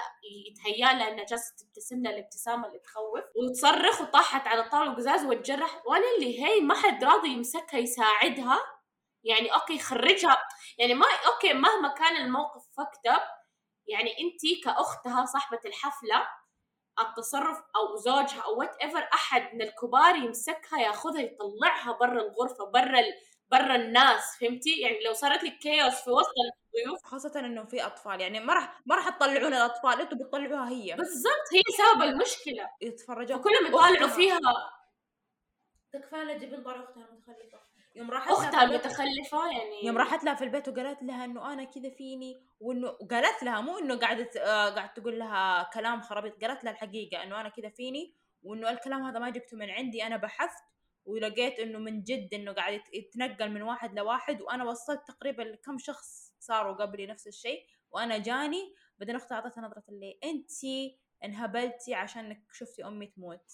[0.50, 3.24] يتهيأ لها إنها جالسة تبتسم لها الابتسامة اللي تخوف.
[3.36, 5.82] وتصرخ وطاحت على الطاولة وقزاز وتجرح.
[5.86, 8.58] وأنا اللي هي ما حد راضي يمسكها يساعدها.
[9.24, 10.38] يعني okay يخرجها
[10.78, 13.22] يعني ما okay مهما كان الموقف فكتب
[13.86, 16.28] يعني أنت كأختها صاحبة الحفلة
[17.00, 23.14] التصرف أو زوجها أو whatever أحد من الكبار يمسكها ياخذها يطلعها برا الغرفة برا ال...
[23.50, 26.32] برا الناس فهمتي؟ يعني لو صارت لك chaos في وسط
[26.74, 27.02] الضيوف.
[27.04, 30.94] خاصة إنه في أطفال يعني ما راح ما راح تطلعون الاطفال أنتوا بتطلعوها هي.
[30.96, 32.70] بالضبط هي سبب المشكلة.
[32.80, 34.08] يتفرجوا فكلهم يطالعوا.
[34.08, 34.40] فيها.
[35.92, 37.65] تكفى لا تجيبين طالع اختها المتخلفة.
[37.96, 39.84] يوم راحت أختها المتخلفة يعني.
[39.86, 43.78] يوم راحت لها في البيت وقالت لها إنه أنا كذا فيني وإنه قالت لها مو
[43.78, 48.14] إنه قعدت آه قاعد تقول لها كلام خرابيط قالت لها الحقيقة إنه أنا كذا فيني
[48.42, 50.64] وإنه الكلام هذا ما جبته من عندي أنا بحثت
[51.04, 55.78] ولقيت إنه من جد إنه قاعد يت- يتنقل من واحد لواحد وأنا وصلت تقريبا لكم
[55.78, 60.50] شخص صاروا قبلي نفس الشيء وأنا جاني بعدين أختي أعطتها نظرة اللي انت
[61.24, 63.52] انهبلتي عشانك شفتي أمي تموت.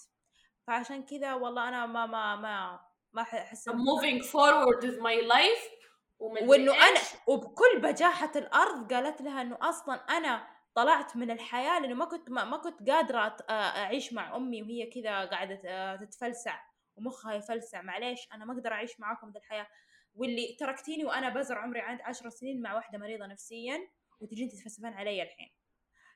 [0.67, 2.79] فعشان كذا والله أنا ما ما ما
[3.13, 5.83] ما أحس moving forward with my life.
[6.19, 6.99] ومدري وإنه أنا.
[7.27, 12.43] وبكل بجاحة الأرض قالت لها إنه أصلا أنا طلعت من الحياة لأنه ما كنت ما,
[12.43, 16.59] ما كنت قادرة أعيش مع أمي وهي كذا قاعدة تتفلسع.
[16.95, 17.81] ومخها يفلسع.
[17.81, 19.67] معليش أنا ما أقدر أعيش معاكم ذا الحياة.
[20.15, 23.87] واللي تركتيني وأنا بزر عمري عند عشر سنين مع واحدة مريضة نفسيا
[24.19, 25.49] وتجين تتفلسفين علي الحين.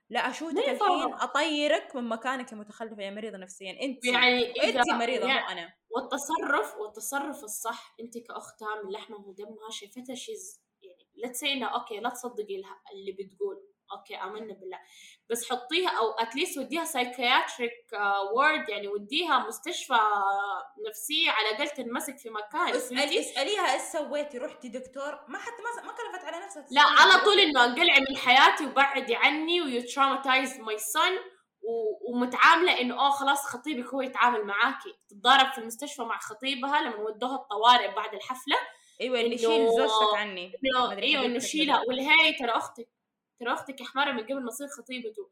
[0.09, 3.71] لا اشوتك الحين؟ أطيرك من مكانك يا متخلفه يا مريضة نفسيا.
[3.81, 5.73] انت يعني انت مريضة يعني مو أنا.
[5.89, 11.99] والتصرف والتصرف الصح انت كاختها من لحمها ودمها شايفتها she's يعني لا تسي انها okay
[11.99, 12.55] لا تصدقي
[12.93, 13.67] اللي بتقول.
[13.91, 14.79] okay امنا بالله.
[15.29, 17.87] بس حطيها أو at least وديها psychiatric
[18.33, 19.97] ward يعني وديها مستشفى
[20.87, 25.83] نفسية على الأقل تنمسك في مكان فهمتي؟ اسأليها إيش سويتي رحتي دكتور؟ ما حتى ما
[25.83, 27.23] ما كلفت على نفسها لا على.
[27.23, 31.17] طول إنه انقلعي من حياتي وبعدي عني و you traumatized my son
[32.09, 34.93] ومتعاملة إنه آه خلاص خطيبك هو يتعامل معاكي.
[35.09, 38.55] تتضارب في المستشفى مع خطيبها لما ودوها الطوارئ بعد الحفلة
[39.01, 40.51] إيوه اللي شيل زوجتك عني.
[41.03, 42.89] إيوه إنه شيلها والهي ترى أختك
[43.39, 45.29] ترى أختك يا حمارة من قبل ما تصير خطيبته.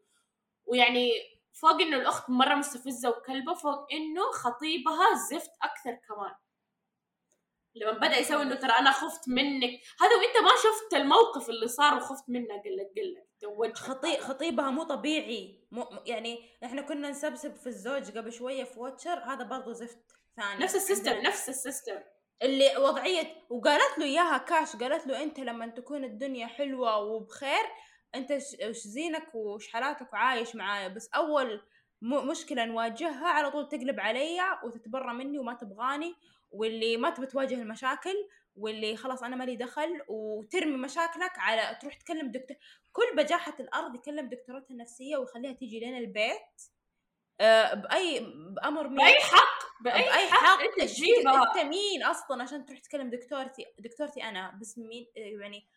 [0.65, 1.11] ويعني
[1.53, 6.35] فوق إنه الأخت مرة مستفزة وكلبة فوق إنه خطيبها زفت أكثر كمان.
[7.75, 9.81] لما بدأ يسوي إنه ترى أنا خفت منك.
[9.99, 13.27] هذا وإنت ما شفت الموقف اللي صار وخفت منه قال لك قال لك.
[13.39, 15.67] توجه خطي خطيبها مو طبيعي.
[15.71, 20.63] مو يعني إحنا كنا نسبسب في الزوج قبل شوية في Watcher هذا برضو زفت ثاني.
[20.63, 21.99] نفس ال system نفس ال system.
[22.41, 27.65] اللي وضعية وقالت له إياها كاش قالت له أنت لما تكون الدنيا حلوة وبخير
[28.15, 28.31] أنت
[28.69, 31.61] وش زينك وش حالاتك وعايش معايا بس أول
[32.01, 36.15] مشكلة نواجهها على طول تقلب علي وتتبرى مني وما تبغاني
[36.51, 38.15] واللي ما تبي تواجه المشاكل
[38.55, 42.57] واللي خلاص أنا مالي دخل وترمي مشاكلك على تروح تكلم دكتور
[42.91, 46.61] كل بجاحة الأرض يكلم دكتورتها النفسية ويخليها تيجي لنا البيت
[47.41, 48.19] آه بأي
[48.49, 51.43] بأمر مين بأي حق بأي, بأي حق, حق أنت تجيبها.
[51.43, 55.67] أنت مين أصلا عشان تروح تكلم دكتورتي دكتورتي أنا؟ باسم مين؟ يعني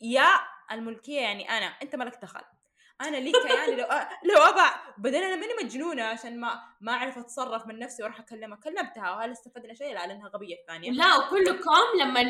[0.00, 0.28] يا
[0.74, 2.42] الملكية يعني أنا أنت مالك دخل
[3.00, 3.86] أنا لي كياني لو
[4.24, 8.58] لو ابع بعدين أنا ماني مجنونة عشان ما ما أعرف أتصرف من نفسي وأروح أكلمها.
[8.58, 10.90] كلمتها وهل استفدنا شيء؟ لا لأنها غبية الثانية.
[10.90, 12.20] لا وكلكم لما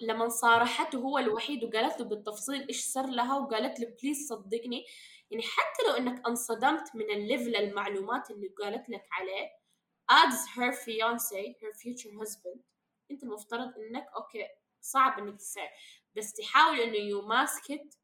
[0.00, 4.84] لما صارحته هو الوحيد وقالت له بالتفصيل إيش صار لها وقالت له بليز صدقني.
[5.30, 9.48] يعني حتى لو إنك انصدمت من ال level المعلومات اللي قالت لك عليه
[10.10, 12.60] as her fiance her future husband
[13.10, 14.46] أنت المفترض إنك okay
[14.80, 15.68] صعب إنك تساعد.
[16.16, 17.98] بس تحاول إنه you mask it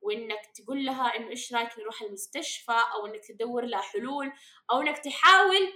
[0.00, 4.32] وإنك تقول لها إنه إيش رأيك نروح المستشفى أو إنك تدور لها حلول
[4.70, 5.72] أو إنك تحاول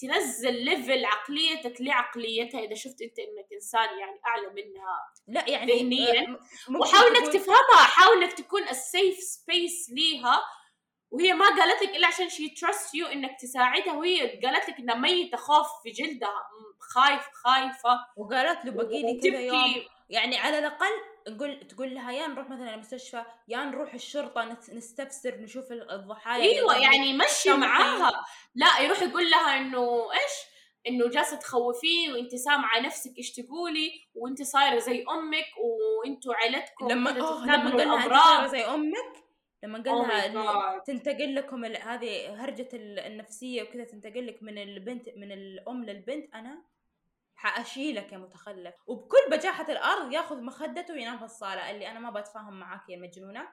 [0.00, 6.38] تنزل level عقليتك لعقليتها إذا شفت أنت إنك إنسان يعني أعلى منها لا يعني ذهنياً.
[6.80, 10.42] وحاول إنك تفهمها حاول إنك تكون ال safe space ليها
[11.10, 14.94] وهي ما قالت لك إلا عشان she trust you إنك تساعدها وهي قالت لك إنها
[14.94, 16.42] ميتة خوف في جلدها.
[16.94, 19.84] خايف خايفة وقالت له بقي لي كذا يوم.
[20.10, 25.36] يعني على الأقل نقول تقول لها يا نروح مثلا المستشفى يا نروح الشرطة نس- نستفسر
[25.40, 26.78] نشوف الضحايا أيوه.
[26.78, 27.50] يعني مشي.
[27.52, 28.24] معاها
[28.54, 30.32] لا يروح يقول لها إنه إيش
[30.88, 37.10] إنه جالسة تخوفيه وأنت سامعة نفسك إيش تقولي وأنت صايرة زي أمك وأنتوا عيلتكم لما
[37.10, 39.22] آه لما قال لها زي أمك
[39.62, 40.78] لما قال Oh لها.
[40.86, 46.62] تنتقل لكم هذه هرجة ال- النفسية وكذا تنتقل لك من البنت من الأم للبنت أنا
[47.34, 48.74] حأشيلك يا متخلف.
[48.86, 51.70] وبكل بجاحة الأرض ياخذ مخدته وينام في الصالة.
[51.70, 53.48] اللي أنا ما بتفاهم معاك يا مجنونة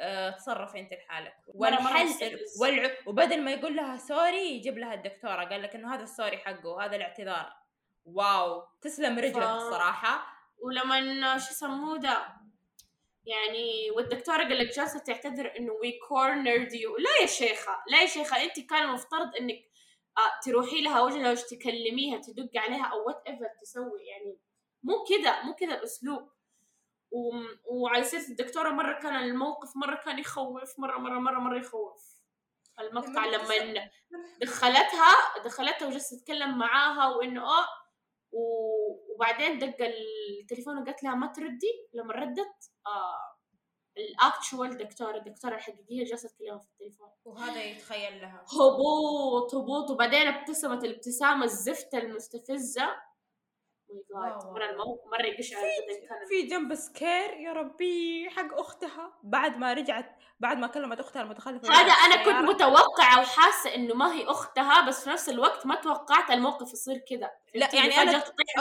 [0.00, 1.34] أه تصرفي أنت لحالك.
[1.46, 2.38] والحل.
[2.60, 2.90] والع...
[3.06, 5.44] وبدل ما يقول لها سوري يجيب لها الدكتورة.
[5.44, 7.52] قال لك إنه هذا السوري حقه وهذا الاعتذار.
[8.04, 8.62] واو.
[8.80, 10.26] تسلم رجلك ف- الصراحة.
[10.62, 12.26] ولما شو يسموه ده؟
[13.24, 18.06] يعني والدكتورة قال لك جالسة تعتذر إنه we cornered you لا يا شيخة لا يا
[18.06, 19.64] شيخة أنت كان المفترض إنك
[20.18, 24.38] آه تروحي لها وجه لوجه تكلميها تدق عليها أو whatever تسوي يعني
[24.82, 26.28] مو كذا مو كذا الأسلوب.
[27.10, 32.12] و- وعلى سيرة الدكتورة مرة كان الموقف مرة كان يخوف مرة مرة مرة مرة يخوف.
[32.80, 33.90] المقطع لما
[34.40, 35.14] دخلتها
[35.44, 37.66] دخلتها وجلست تتكلم معاها وإنه آه
[38.32, 39.76] وبعدين دق
[40.40, 43.31] التليفون وقالت لها ما تردي لما ردت آه
[43.96, 47.08] ال actual دكتورة الدكتورة الحقيقية جالسه تكلمها في التليفون.
[47.24, 48.44] وهذا يتخيل لها.
[48.60, 49.90] هبوط هبوط.
[49.90, 53.12] وبعدين ابتسمت الابتسامة الزفته المستفزة.
[53.92, 55.00] جاد مرة المو...
[55.12, 55.62] مرة يقشعر
[56.28, 59.18] في jump scare يا ربي حق أختها.
[59.22, 62.50] بعد ما رجعت بعد ما كلمت أختها المتخلفة هذا أنا كنت.
[62.50, 67.30] متوقعة وحاسة إنه ما هي أختها بس في نفس الوقت ما توقعت الموقف يصير كذا.
[67.54, 68.58] لا،؟ يعني فجأة أنا- تطيح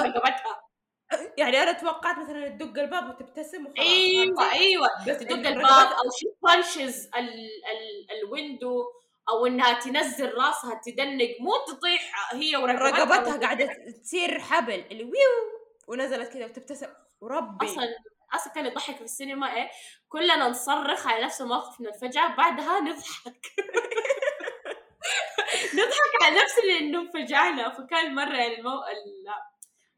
[1.38, 4.88] يعني أنا توقعت مثلا تدق الباب وتبتسم وخلاص أيوه؟ أيوه.
[5.08, 7.30] بس تدق ال- الباب أو she punches ال
[7.72, 8.84] ال ال window
[9.30, 13.70] أو إنها تنزل راسها تدنق مو تطيح هي ورقبتها رقبتها قاعدة
[14.04, 16.88] تصير حبل اللي ويو ونزلت كذا وتبتسم.
[17.22, 17.66] وربي.
[17.66, 17.84] أصلا
[18.34, 19.70] أصلا كان يضحك في السينما إيه؟
[20.10, 23.46] كلنا نصرخ على نفس الموقف من الفجعة بعدها نضحك.
[25.76, 27.70] نضحك على نفس اللي إنه فجعنا.
[27.70, 28.72] فكان مرة يعني المو...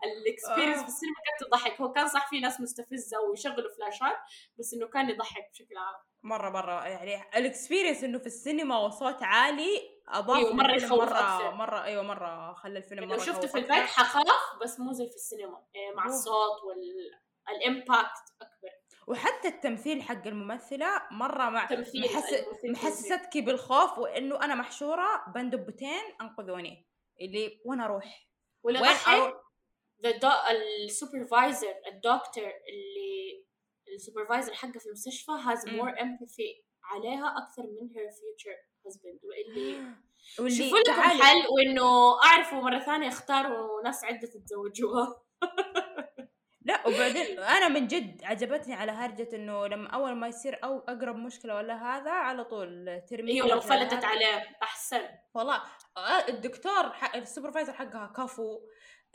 [0.06, 0.28] ال...
[0.28, 0.82] ال experience آه.
[0.82, 4.18] في السينما كانت تضحك هو كان صح في ناس مستفزة ويشغلوا فلاشات
[4.60, 9.24] بس إنه كان يضحك بشكل عام مرة مرة يعني ال experience إنه في السينما وصوت
[9.24, 11.52] عالي أضاف أيوة، مرة مرة أكثر.
[11.52, 13.58] مرة أيوه مرة خلى الفيلم لو مرة شفته يخوف في.
[13.58, 16.14] البيت حخاف بس مو زي في السينما إيه، مع أوه.
[16.14, 18.70] الصوت وال impact أكبر
[19.08, 21.96] وحتى التمثيل حق الممثلة مرة مع محس...
[21.96, 26.88] الممثل محسستك بالخوف وإنه أنا محشورة بين دبتين أنقذوني
[27.22, 28.28] اللي وين أروح؟
[28.64, 29.43] ولا وين أروح؟
[30.06, 33.46] ال supervisor الدكتور اللي
[33.96, 39.20] ال supervisor حقه في المستشفى has more empathy عليها أكثر من her future husband.
[39.24, 39.96] واللي
[40.40, 41.24] واللي شوفوا لكم تعالي.
[41.24, 45.22] حل وإنه أعرفوا مرة ثانية اختاروا ناس عدة تتزوجوها.
[46.66, 51.16] لا وبعدين أنا من جد عجبتني على هرجة إنه لما أول ما يصير أو أقرب
[51.16, 55.02] مشكلة ولا هذا على طول ترمي أيوه لو فلتت عليه أحسن.
[55.34, 55.62] والله
[55.98, 58.60] آه، الدكتور حق ال supervisor حقها كفو.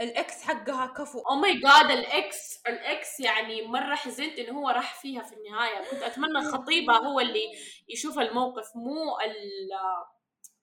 [0.00, 1.18] ال ex حقها كفو.
[1.20, 5.34] oh my god ال ex ال ex يعني مرة حزنت إنه هو راح فيها في
[5.34, 5.90] النهاية.
[5.90, 7.52] كنت أتمنى خطيبها هو اللي
[7.88, 9.68] يشوف الموقف مو ال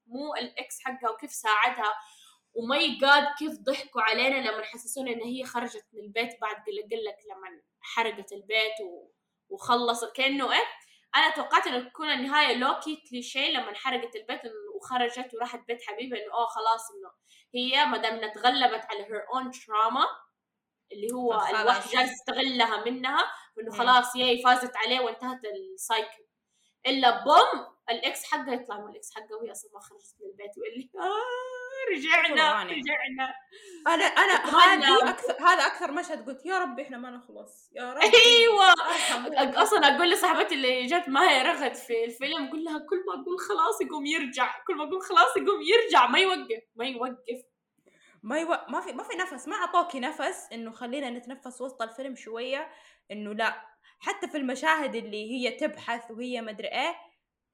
[0.07, 1.93] مو ال ex حقها وكيف ساعدها.
[2.53, 7.03] و my god كيف ضحكوا علينا لما حسسونا إن هي خرجت من البيت بعد قال
[7.03, 9.11] لك لما حرقت البيت و...
[9.49, 10.63] وخلصت كأنه إيه
[11.15, 14.41] أنا توقعت إنه تكون النهاية lowkey cliché لما حرقت البيت
[14.75, 17.11] وخرجت وراحت بيت حبيبها إنه آه خلاص إنه
[17.53, 20.25] هي ما دام إنها تغلبت على her own trauma
[20.91, 21.33] اللي هو.
[21.33, 23.23] الواحد جالس يستغلها منها
[23.57, 23.77] وإنه مم.
[23.77, 26.25] خلاص هي فازت عليه وانتهت ال cycle
[26.87, 30.29] إلا boom ال ex حقها يطلع من ال ex حقها وهي أصلا ما خرجت من
[30.29, 32.63] البيت ويقول لي آه رجعنا.
[32.63, 33.33] رجعنا.
[33.87, 34.33] أنا أنا.
[34.33, 38.05] هذه أكثر هذا أكثر مشهد قلت يا ربي إحنا ما نخلص يا ربي.
[38.05, 38.73] أيوه.
[39.63, 43.81] أصلا أقول لصاحبتي اللي جت معي رغد في الفيلم أقول لها كل ما أقول خلاص
[43.81, 47.43] يقوم يرجع كل ما أقول خلاص يقوم يرجع ما يوقف ما يوقف.
[48.23, 48.47] ما يو...
[48.69, 52.71] ما في ما في نفس ما أعطوكي نفس إنه خلينا نتنفس وسط الفيلم شوية
[53.11, 53.61] إنه لا.
[53.99, 56.95] حتى في المشاهد اللي هي تبحث وهي مدري إيه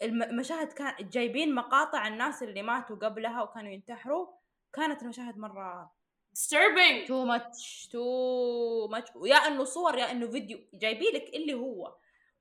[0.03, 4.27] المشاهد كان جايبين مقاطع الناس اللي ماتوا قبلها وكانوا ينتحروا
[4.73, 5.91] كانت المشاهد مرة
[6.37, 7.07] disturbing.
[7.07, 10.59] too much too much يا إنه صور يا إنه فيديو.
[10.73, 11.95] جايبين لك اللي هو.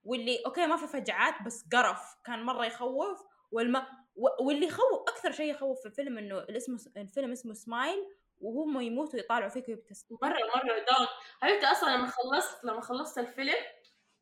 [0.04, 2.14] واللي أوكي ما في فجعات بس قرف.
[2.26, 3.18] كان مرة يخوف
[3.52, 3.76] والم...
[4.16, 8.06] و- واللي يخوف أكثر شيء يخوف في الفيلم إنه الاسم الفيلم اسمه سمايل
[8.40, 10.18] وهم يموتوا يطالعوا فيك ويبتسموا.
[10.22, 11.06] مرة مرة down.
[11.42, 13.54] حبيبتي أصلا لما خلصت لما خلصت الفيلم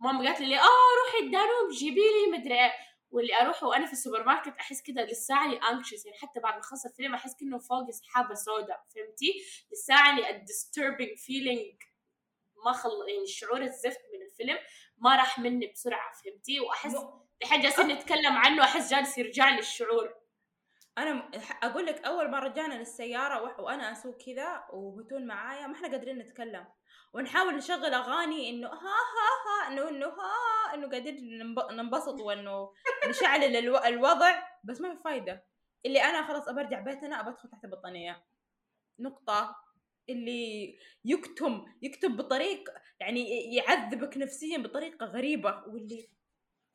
[0.00, 0.62] ماما قالت لي آه
[1.04, 2.72] روحي الدانوب جيبي لي مدري إيه.
[3.10, 6.86] واللي أروح وأنا في السوبر ماركت أحس كده لساني anxious يعني حتى بعد ما خلص
[6.86, 9.32] الفيلم أحس كأنه فوقي سحابه سوداء فهمتي؟
[9.72, 11.82] لساني ال disturbing feeling
[12.64, 14.58] ما خل يعني الشعور الزفت من الفيلم
[14.98, 16.96] ما راح مني بسرعة فهمتي وأحس
[17.42, 20.14] الحين جالسين نتكلم عنه أحس جالس يرجع لي الشعور
[21.02, 21.30] أنا
[21.62, 26.66] أقول لك أول ما رجعنا للسيارة وأنا أسوق كذا وبتون معايا ما إحنا قادرين نتكلم.
[27.14, 32.72] ونحاول نشغل أغاني إنه ها ها ها إنه إنه ها إنه قاعدين ننب- ننبسط وإنه
[33.08, 34.42] نشعل الو- الوضع.
[34.64, 35.44] بس ما في فايدة.
[35.86, 38.24] اللي أنا خلاص ابرجع بيتنا ابدخل تحت البطانية.
[39.00, 39.56] نقطة.
[40.08, 45.62] اللي يكتم يكتب بطريقه يعني يعذبك نفسيا بطريقة غريبة.
[45.66, 46.08] واللي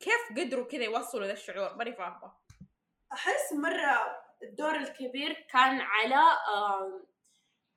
[0.00, 2.43] كيف قدروا كذا يوصلوا ذا الشعور؟ ماني فاهمة.
[3.14, 6.22] أحس مرة الدور الكبير كان على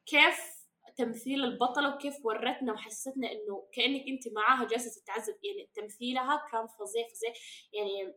[0.06, 0.58] كيف
[0.98, 5.36] تمثيل البطلة وكيف ورتنا وحسستنا إنه كأنك أنت معاها جالسة تتعذب.
[5.44, 7.34] يعني تمثيلها كان فظيع فظيع
[7.74, 8.14] يعني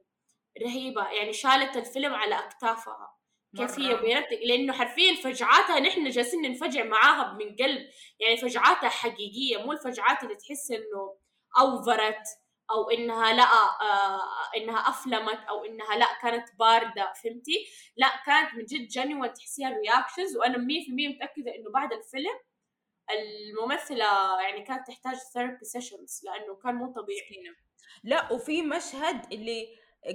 [0.62, 1.08] رهيبة.
[1.10, 3.16] يعني شالت الفيلم على أكتافها.
[3.56, 4.00] كيف هي مرة.
[4.00, 7.88] بينتك لأنه حرفيا فجعاتها نحن جالسين ننفجع معاها من قلب.
[8.20, 11.16] يعني فجعاتها حقيقية مو الفجعات اللي تحس إنه
[11.58, 12.22] أوفرت
[12.70, 14.20] أو إنها لا آه
[14.56, 17.66] إنها أفلمت أو إنها لا كانت باردة فهمتي؟
[17.96, 22.40] لا كانت من جد genuine تحسيها ال reactions وأنا 100% متأكدة إنه بعد الفيلم
[23.10, 27.54] الممثلة يعني كانت تحتاج therapy sessions لأنه كان مو طبيعي.
[28.04, 29.68] لا وفي مشهد اللي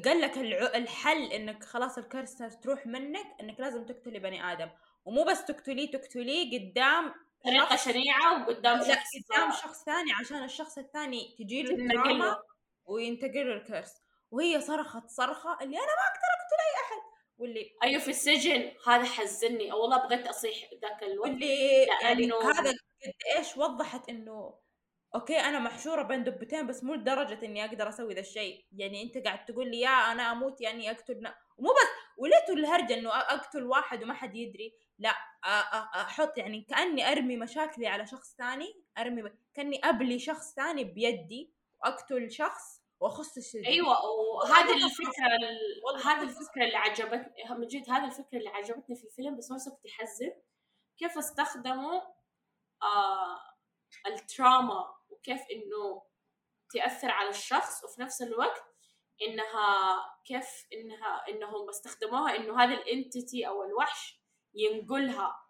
[0.06, 0.38] قال لك
[0.76, 4.70] الحل إنك خلاص الكرسة تروح منك إنك لازم تقتلي بني آدم.
[5.06, 7.14] ومو بس تقتليه تقتليه قدام
[7.46, 12.38] طريقه شنيعه وقدام لا شخص قدام شخص ثاني عشان الشخص الثاني تجي له له.
[12.86, 13.94] وينتقل له الكرس.
[14.32, 17.02] وهي صرخت صرخة اللي أنا ما أقدر أقتل أي أحد.
[17.38, 18.72] واللي أيوه في السجن.
[18.88, 19.72] هذا حزني.
[19.72, 21.30] أو والله بغيت أصيح ذاك الوقت.
[21.30, 22.78] واللي يعني لأنه- هذا قد
[23.38, 24.60] إيش وضحت إنه
[25.16, 28.66] أوكي أنا محشورة بين دبتين بس مو لدرجة إني أقدر أسوي ذا الشيء.
[28.72, 31.34] يعني أنت قاعد تقول لي يا أنا أموت يعني أقتل.
[31.58, 34.74] ومو بس وليتوا الهرجه إنه أقتل واحد وما حد يدري.
[35.00, 35.10] لا
[36.02, 39.38] أحط يعني كأني أرمي مشاكلي على شخص ثاني أرمي ب...
[39.54, 45.28] كأني أبلي شخص ثاني بيدي وأقتل شخص وأخص السجن أيوه وهذه الفكرة
[46.06, 49.86] هذه الفكرة اللي عجبتني من جد هذه الفكرة اللي عجبتني في الفيلم بس نفس الوقت
[49.86, 50.32] يحزن
[50.98, 52.02] كيف استخدموا
[52.84, 53.40] آه
[54.08, 56.04] التراما وكيف إنه
[56.74, 58.75] تأثر على الشخص وفي نفس الوقت
[59.22, 64.22] إنها كيف إنها إنهم استخدموها إنه هذا الانتيتي أو الوحش
[64.54, 65.42] ينقلها.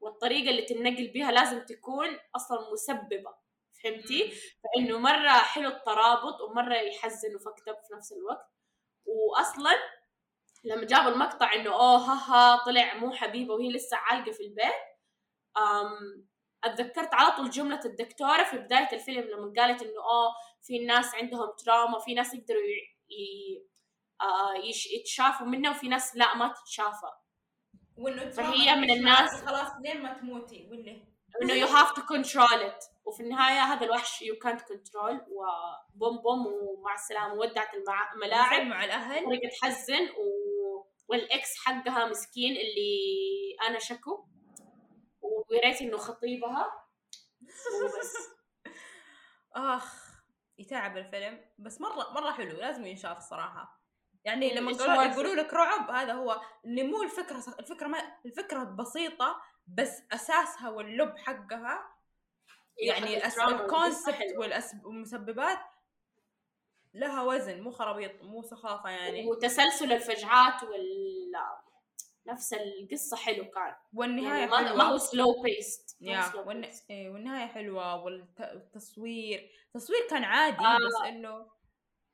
[0.00, 3.34] والطريقة اللي تنقل بها لازم تكون أصلا مسببة
[3.82, 4.32] فهمتي؟
[4.64, 8.50] فإنه مرة حلو الترابط ومرة يحزن وفكت أب في نفس الوقت.
[9.06, 9.70] واصلا
[10.64, 14.74] لما جابوا المقطع إنه أوه ها ها طلع مو حبيبة وهي لسه عالقة في البيت
[15.56, 16.26] أم
[16.64, 20.32] اتذكرت على طول جملة الدكتورة في بداية الفيلم لما قالت إنه اوه
[20.62, 22.60] في ناس عندهم تراما في ناس يقدروا.
[24.20, 24.86] آه يش...
[24.86, 27.10] يتشافوا منها وفي ناس لا ما تتشافى.
[27.96, 31.02] وإنه فهي من الناس- خلاص لين ما تموتي واللي
[31.42, 32.84] إنه you have to control it.
[33.04, 37.68] وفي النهاية هذا الوحش you can't control وبوم بوم ومع السلامة ودعت
[38.14, 39.24] الملاعب مع الأهل.
[39.24, 40.48] طريقة تحزن و...
[41.08, 44.24] وال ex حقها مسكين اللي أنا شكو.
[45.50, 46.84] ووريت إنه خطيبها.
[47.82, 48.16] وبس.
[49.52, 50.08] آخ
[50.58, 51.44] يتعب الفيلم.
[51.58, 53.78] بس مرة مرة حلو لازم ينشاف الصراحة.
[54.24, 59.42] يعني لما إيش يقولوا لك رعب هذا هو اللي مو الفكرة الفكرة ما الفكرة بسيطة
[59.66, 61.96] بس أساسها واللب حقها
[62.78, 64.34] يعني حق التراما ال concept
[64.84, 65.58] والمسببات
[66.94, 69.26] لها وزن مو خرابيط مو سخافة يعني.
[69.26, 71.32] وتسلسل الفجعات وال
[72.28, 75.96] نفس القصة حلو كان والنهاية يعني ما, حلوة ما هو slow paced.
[76.90, 80.76] إيه والنهاية حلوة والتصوير التصوير كان عادي آه.
[80.76, 81.58] بس إنه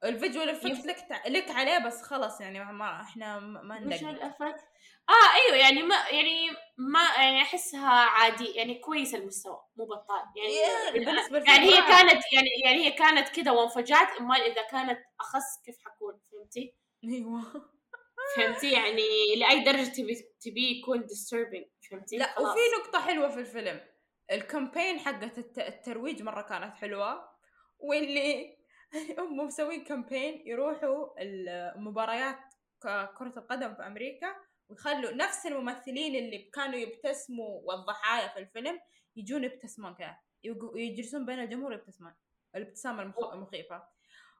[0.04, 4.08] ال visual effect لك تع- لك عليه بس خلاص يعني ما إحنا ما وش ندقق
[4.08, 4.64] ال effect؟
[5.08, 10.52] آه أيوه يعني ما يعني ما يعني أحسها عادي يعني كويس المستوى مو بطال يعني
[10.52, 15.62] Yeah، بالنسبة يعني هي كانت يعني يعني هي كانت كذا وانفجعت امال إذا كانت اخس
[15.64, 16.74] كيف حكون فهمتي؟
[17.04, 17.42] أيوه
[18.36, 19.02] فهمتي؟ يعني
[19.36, 22.48] لأي درجة تبي تبي يكون disturbing فهمتي؟ لا خلاص.
[22.52, 23.80] وفي نقطة حلوة في الفيلم.
[24.32, 27.28] ال campaign حقت الت- الترويج مرة كانت حلوة
[27.78, 28.56] واللي
[29.18, 32.38] هم مسوين campaign يروحوا المباريات
[33.18, 34.36] كرة القدم في أمريكا
[34.68, 38.80] ويخلوا نفس الممثلين اللي كانوا يبتسموا والضحايا في الفيلم
[39.16, 40.16] يجون يبتسمون كذا.
[40.74, 42.14] يجلسون بين الجمهور يبتسمون
[42.56, 43.82] الابتسامة المخ- المخيفة.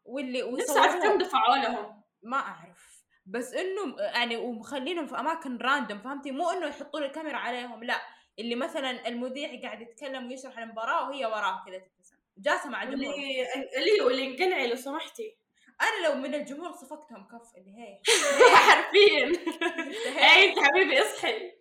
[0.05, 2.03] واللي ويصوروها- كم دفعوا لهم.
[2.23, 2.94] ما أعرف.
[3.26, 8.01] بس إنه يعني ومخلينهم في أماكن راندوم فهمتي؟ مو إنه يحطون الكاميرا عليهم لا.
[8.38, 12.16] اللي مثلا المذيع قاعد يتكلم ويشرح المباراة وهي وراه كذا تبتسم.
[12.38, 13.46] جالسة مع الجمهور اللي
[13.78, 15.36] اللي واللي انقلعي لو سمحتي.
[15.82, 18.01] أنا لو من الجمهور صفقتهم كف اللي هي.
[18.70, 19.26] حرفيا.
[20.44, 21.52] انت حبيبي اصحي.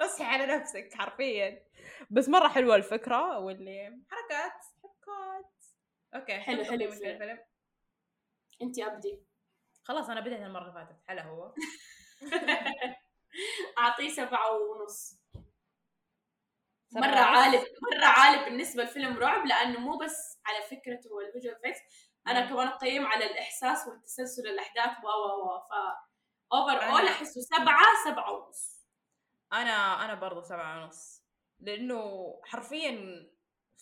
[0.00, 1.62] اصحي على نفسك حرفيا.
[2.10, 4.52] بس مرة حلوة الفكرة واللي حركات
[4.82, 5.52] حركات.
[6.14, 6.84] أوكي حلو- حلو.
[6.84, 7.38] الفيلم.
[8.62, 9.25] انت أبدي.
[9.86, 11.54] خلاص أنا بديت المرة اللي فاتت هلا هو
[13.78, 15.18] أعطيه سبعة ونص
[16.88, 17.16] سبعة مرة.
[17.18, 21.80] عالي مرة عالي بالنسبة لفيلم رعب لأنه مو بس على فكرته وال visual effects
[22.26, 22.46] أنا.
[22.50, 25.72] كمان أقيم على الإحساس والتسلسل الأحداث و و و ف
[26.52, 28.86] أوفر أنا- أول أحسه سبعة سبعة ونص
[29.52, 31.22] أنا أنا برضو سبعة ونص
[31.58, 32.00] لأنه
[32.44, 32.90] حرفيا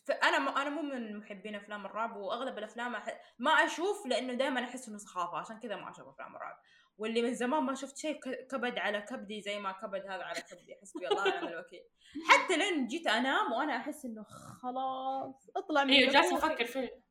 [0.05, 0.49] ف- أنا م...
[0.49, 3.21] أنا مو من محبين أفلام الرعب وأغلب الأفلام أح...
[3.39, 6.57] ما أشوف لأنه دائما أحس إنه سخافة عشان كذا ما أشوف أفلام الرعب.
[6.99, 8.21] واللي من زمان ما شفت شيء
[8.51, 11.83] كبد على كبدي زي ما كبد هذا على كبدي حسبي الله ونعم الوكيل.
[12.29, 14.25] حتى لين جيت أنام وأنا أحس إنه
[14.63, 16.53] خلاص أطلع من أيوة جالسة نافوخي.
[16.53, 17.03] أفكر فيلم.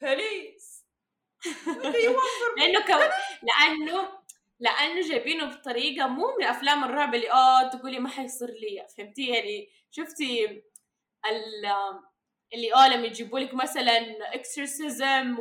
[0.00, 0.86] please
[2.56, 2.98] لأنه كم...
[3.42, 4.08] لأنه
[4.60, 8.86] لأنه جايبينه بطريقة مو من أفلام الرعب اللي آه تقولي ما حيصير لي.
[8.96, 10.46] فهمتي؟ يعني شفتي
[11.26, 11.66] ال
[12.54, 13.98] اللي آه لما يجيبوا لك مثلا
[14.34, 15.38] exorcism أيوة.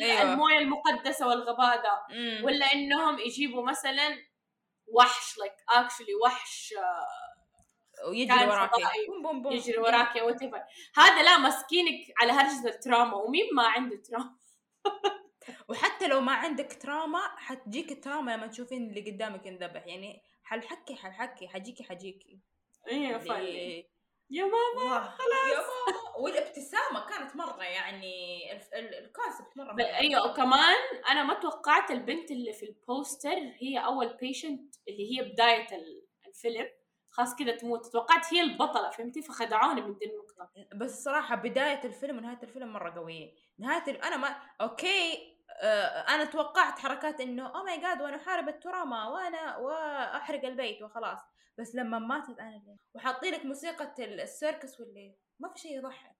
[0.00, 2.06] والموية المقدسة والغباء ده.
[2.44, 4.18] ولا إنهم يجيبوا مثلا
[4.86, 9.06] وحش like actually وحش آه، ويجري فضائي.
[9.06, 9.52] بوم بوم بوم.
[9.52, 10.42] يجري وراك what
[10.96, 14.36] هذا لا ماسكينك على هرجة ال trauma ومين ما عنده trauma
[15.68, 21.48] وحتى لو ما عندك trauma حتجيك trauma لما تشوفين اللي قدامك ينذبح يعني حلحكي حلحكي
[21.48, 22.40] حجيكي حجيكي
[22.88, 23.84] أيوه فعلا
[24.30, 26.16] يا ماما خلاص يا ماما.
[26.18, 28.12] والابتسامة كانت مرة يعني
[28.74, 30.76] ال concept مرة ب- أيوه وكمان
[31.10, 36.68] أنا ما توقعت البنت اللي في البوستر هي أول patient اللي هي بداية ال- الفيلم.
[37.12, 37.86] خلاص كذا تموت.
[37.86, 40.50] توقعت هي البطلة فهمتي؟ فخدعوني من دي النقطة.
[40.76, 43.34] بس الصراحه بداية الفيلم ونهاية الفيلم مرة قوية.
[43.58, 44.02] نهاية ال...
[44.02, 45.29] أنا ما أوكي
[46.08, 51.18] أنا توقعت حركات إنه oh my God وأنا احارب ال trauma وأنا وأحرق البيت وخلاص.
[51.58, 56.16] بس لما ماتت أنا وحاطين لك موسيقى ال- السيركس واللي ما في شيء يضحك.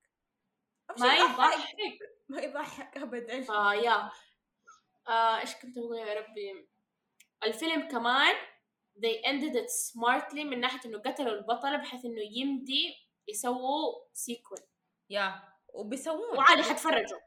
[0.98, 1.76] ما يضحك.
[2.28, 3.42] ما يضحك ابدا.
[3.42, 4.10] فيا
[5.08, 6.68] آه إيش كنت بقول يا ربي؟
[7.44, 8.34] الفيلم كمان
[8.98, 12.94] they ended it smartly من ناحية إنه قتلوا البطله بحيث إنه يمدي
[13.28, 14.58] يسووا sequel
[15.10, 15.42] يا.
[15.68, 16.38] وبيسوون.
[16.38, 17.18] وعادي حتفرجوا.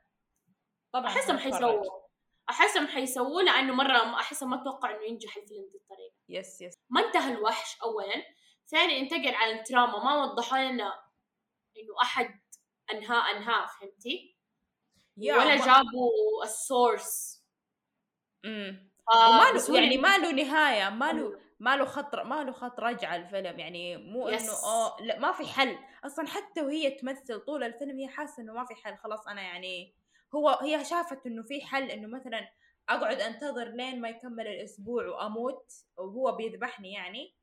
[0.94, 1.38] طبعا أحسهم.
[1.38, 2.03] حيسووا.
[2.50, 7.06] احسهم حيسووه لأنه مرة احسهم ما أتوقع إنه ينجح الفيلم دي الطريقة yes yes ما
[7.06, 8.24] انتهى الوحش اولا.
[8.68, 10.94] ثاني انتقل على ال trauma ما وضحوا لنا
[11.78, 12.42] إنه أحد
[12.94, 14.38] انهاه أنهاه فهمتي؟
[15.18, 17.44] ولا جابوا السورس
[18.46, 21.40] امم وما له بسهولة يعني ما له نهاية ما له أيوة.
[21.60, 23.60] ما له خط ما له خط رجعه الفيلم.
[23.60, 24.52] يعني مو إنه.
[24.64, 25.78] آه لا ما في حل.
[26.06, 28.98] أصلا حتى وهي تمثل طول الفيلم هي حاسة إنه ما في حل.
[28.98, 29.96] خلاص أنا يعني
[30.36, 32.50] هو هي شافت إنه في حل إنه مثلا
[32.90, 37.36] أقعد أنتظر لين ما يكمل الأسبوع وأموت وهو بيذبحني يعني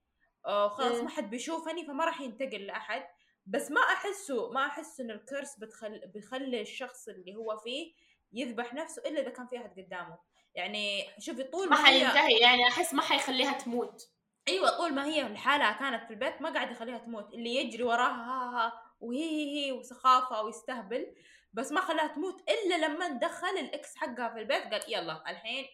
[0.46, 1.04] آه خلاص مم.
[1.04, 3.02] ما حد بيشوفني فما راح ينتقل لأحد.
[3.46, 7.94] بس ما أحسه ما أحس ان الكرس بتخل بيخلي الشخص اللي هو فيه
[8.32, 10.18] يذبح نفسه إلا إذا كان في أحد قدامه.
[10.54, 14.10] يعني شوفي طول ما ما هي حينتهي يعني أحس ما حيخليها تموت.
[14.48, 17.34] أيوه طول ما هي لحالها كانت في البيت ما قاعد يخليها تموت.
[17.34, 21.14] اللي يجري وراها ها ها وهي هي هي وسخافة ويستهبل.
[21.52, 24.62] بس ما خلاها تموت إلا لما دخل الإكس حقها في البيت.
[24.62, 25.66] قال يلا الحين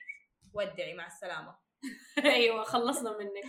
[0.52, 1.58] ودعي مع السلامة.
[2.24, 3.44] أيوه خلصنا منك.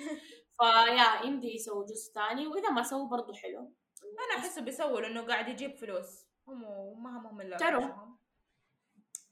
[0.60, 3.74] فيا يمدي يسووا جزء ثاني وإذا ما سووا برضو حلو.
[4.04, 6.28] أنا احسه بيسووا لأنه قاعد يجيب فلوس.
[6.48, 6.62] هم
[7.04, 7.82] ما همهم الا true.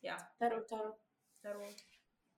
[0.04, 0.18] Yeah.
[0.40, 0.94] ترى ترى
[1.44, 1.66] true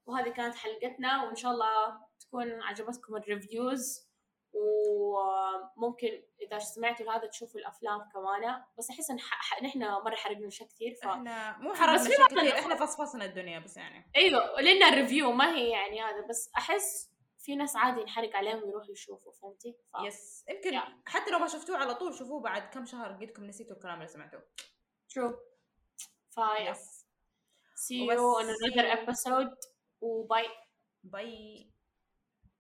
[0.05, 4.06] وهذه كانت حلقتنا وإن شاء الله تكون عجبتكم ال reviews
[4.53, 9.17] وممكن إذا سمعتوا هذا تشوفوا الأفلام كمان بس أحس إن
[9.63, 12.59] نحن مرة حرقنا اشياء كثير ف إحنا مو حرقنا شيء كثير.
[12.59, 14.11] إحنا فصفصنا الدنيا بس يعني.
[14.15, 18.63] أيوه لنا ال review ما هي يعني هذا بس أحس في ناس عادي ينحرق عليهم
[18.63, 20.05] ويروحوا يشوفوا فهمتي؟ ف...
[20.05, 21.01] يس يمكن يا.
[21.05, 24.41] حتى لو ما شفتوه على طول شوفوه بعد كم شهر قدكم نسيتوا الكلام اللي سمعتوه.
[25.13, 25.33] True.
[26.29, 27.05] فيا يس
[27.77, 28.17] see وبس.
[28.17, 28.97] you on see another you.
[28.97, 29.69] episode
[30.01, 30.47] وباي
[31.03, 31.71] باي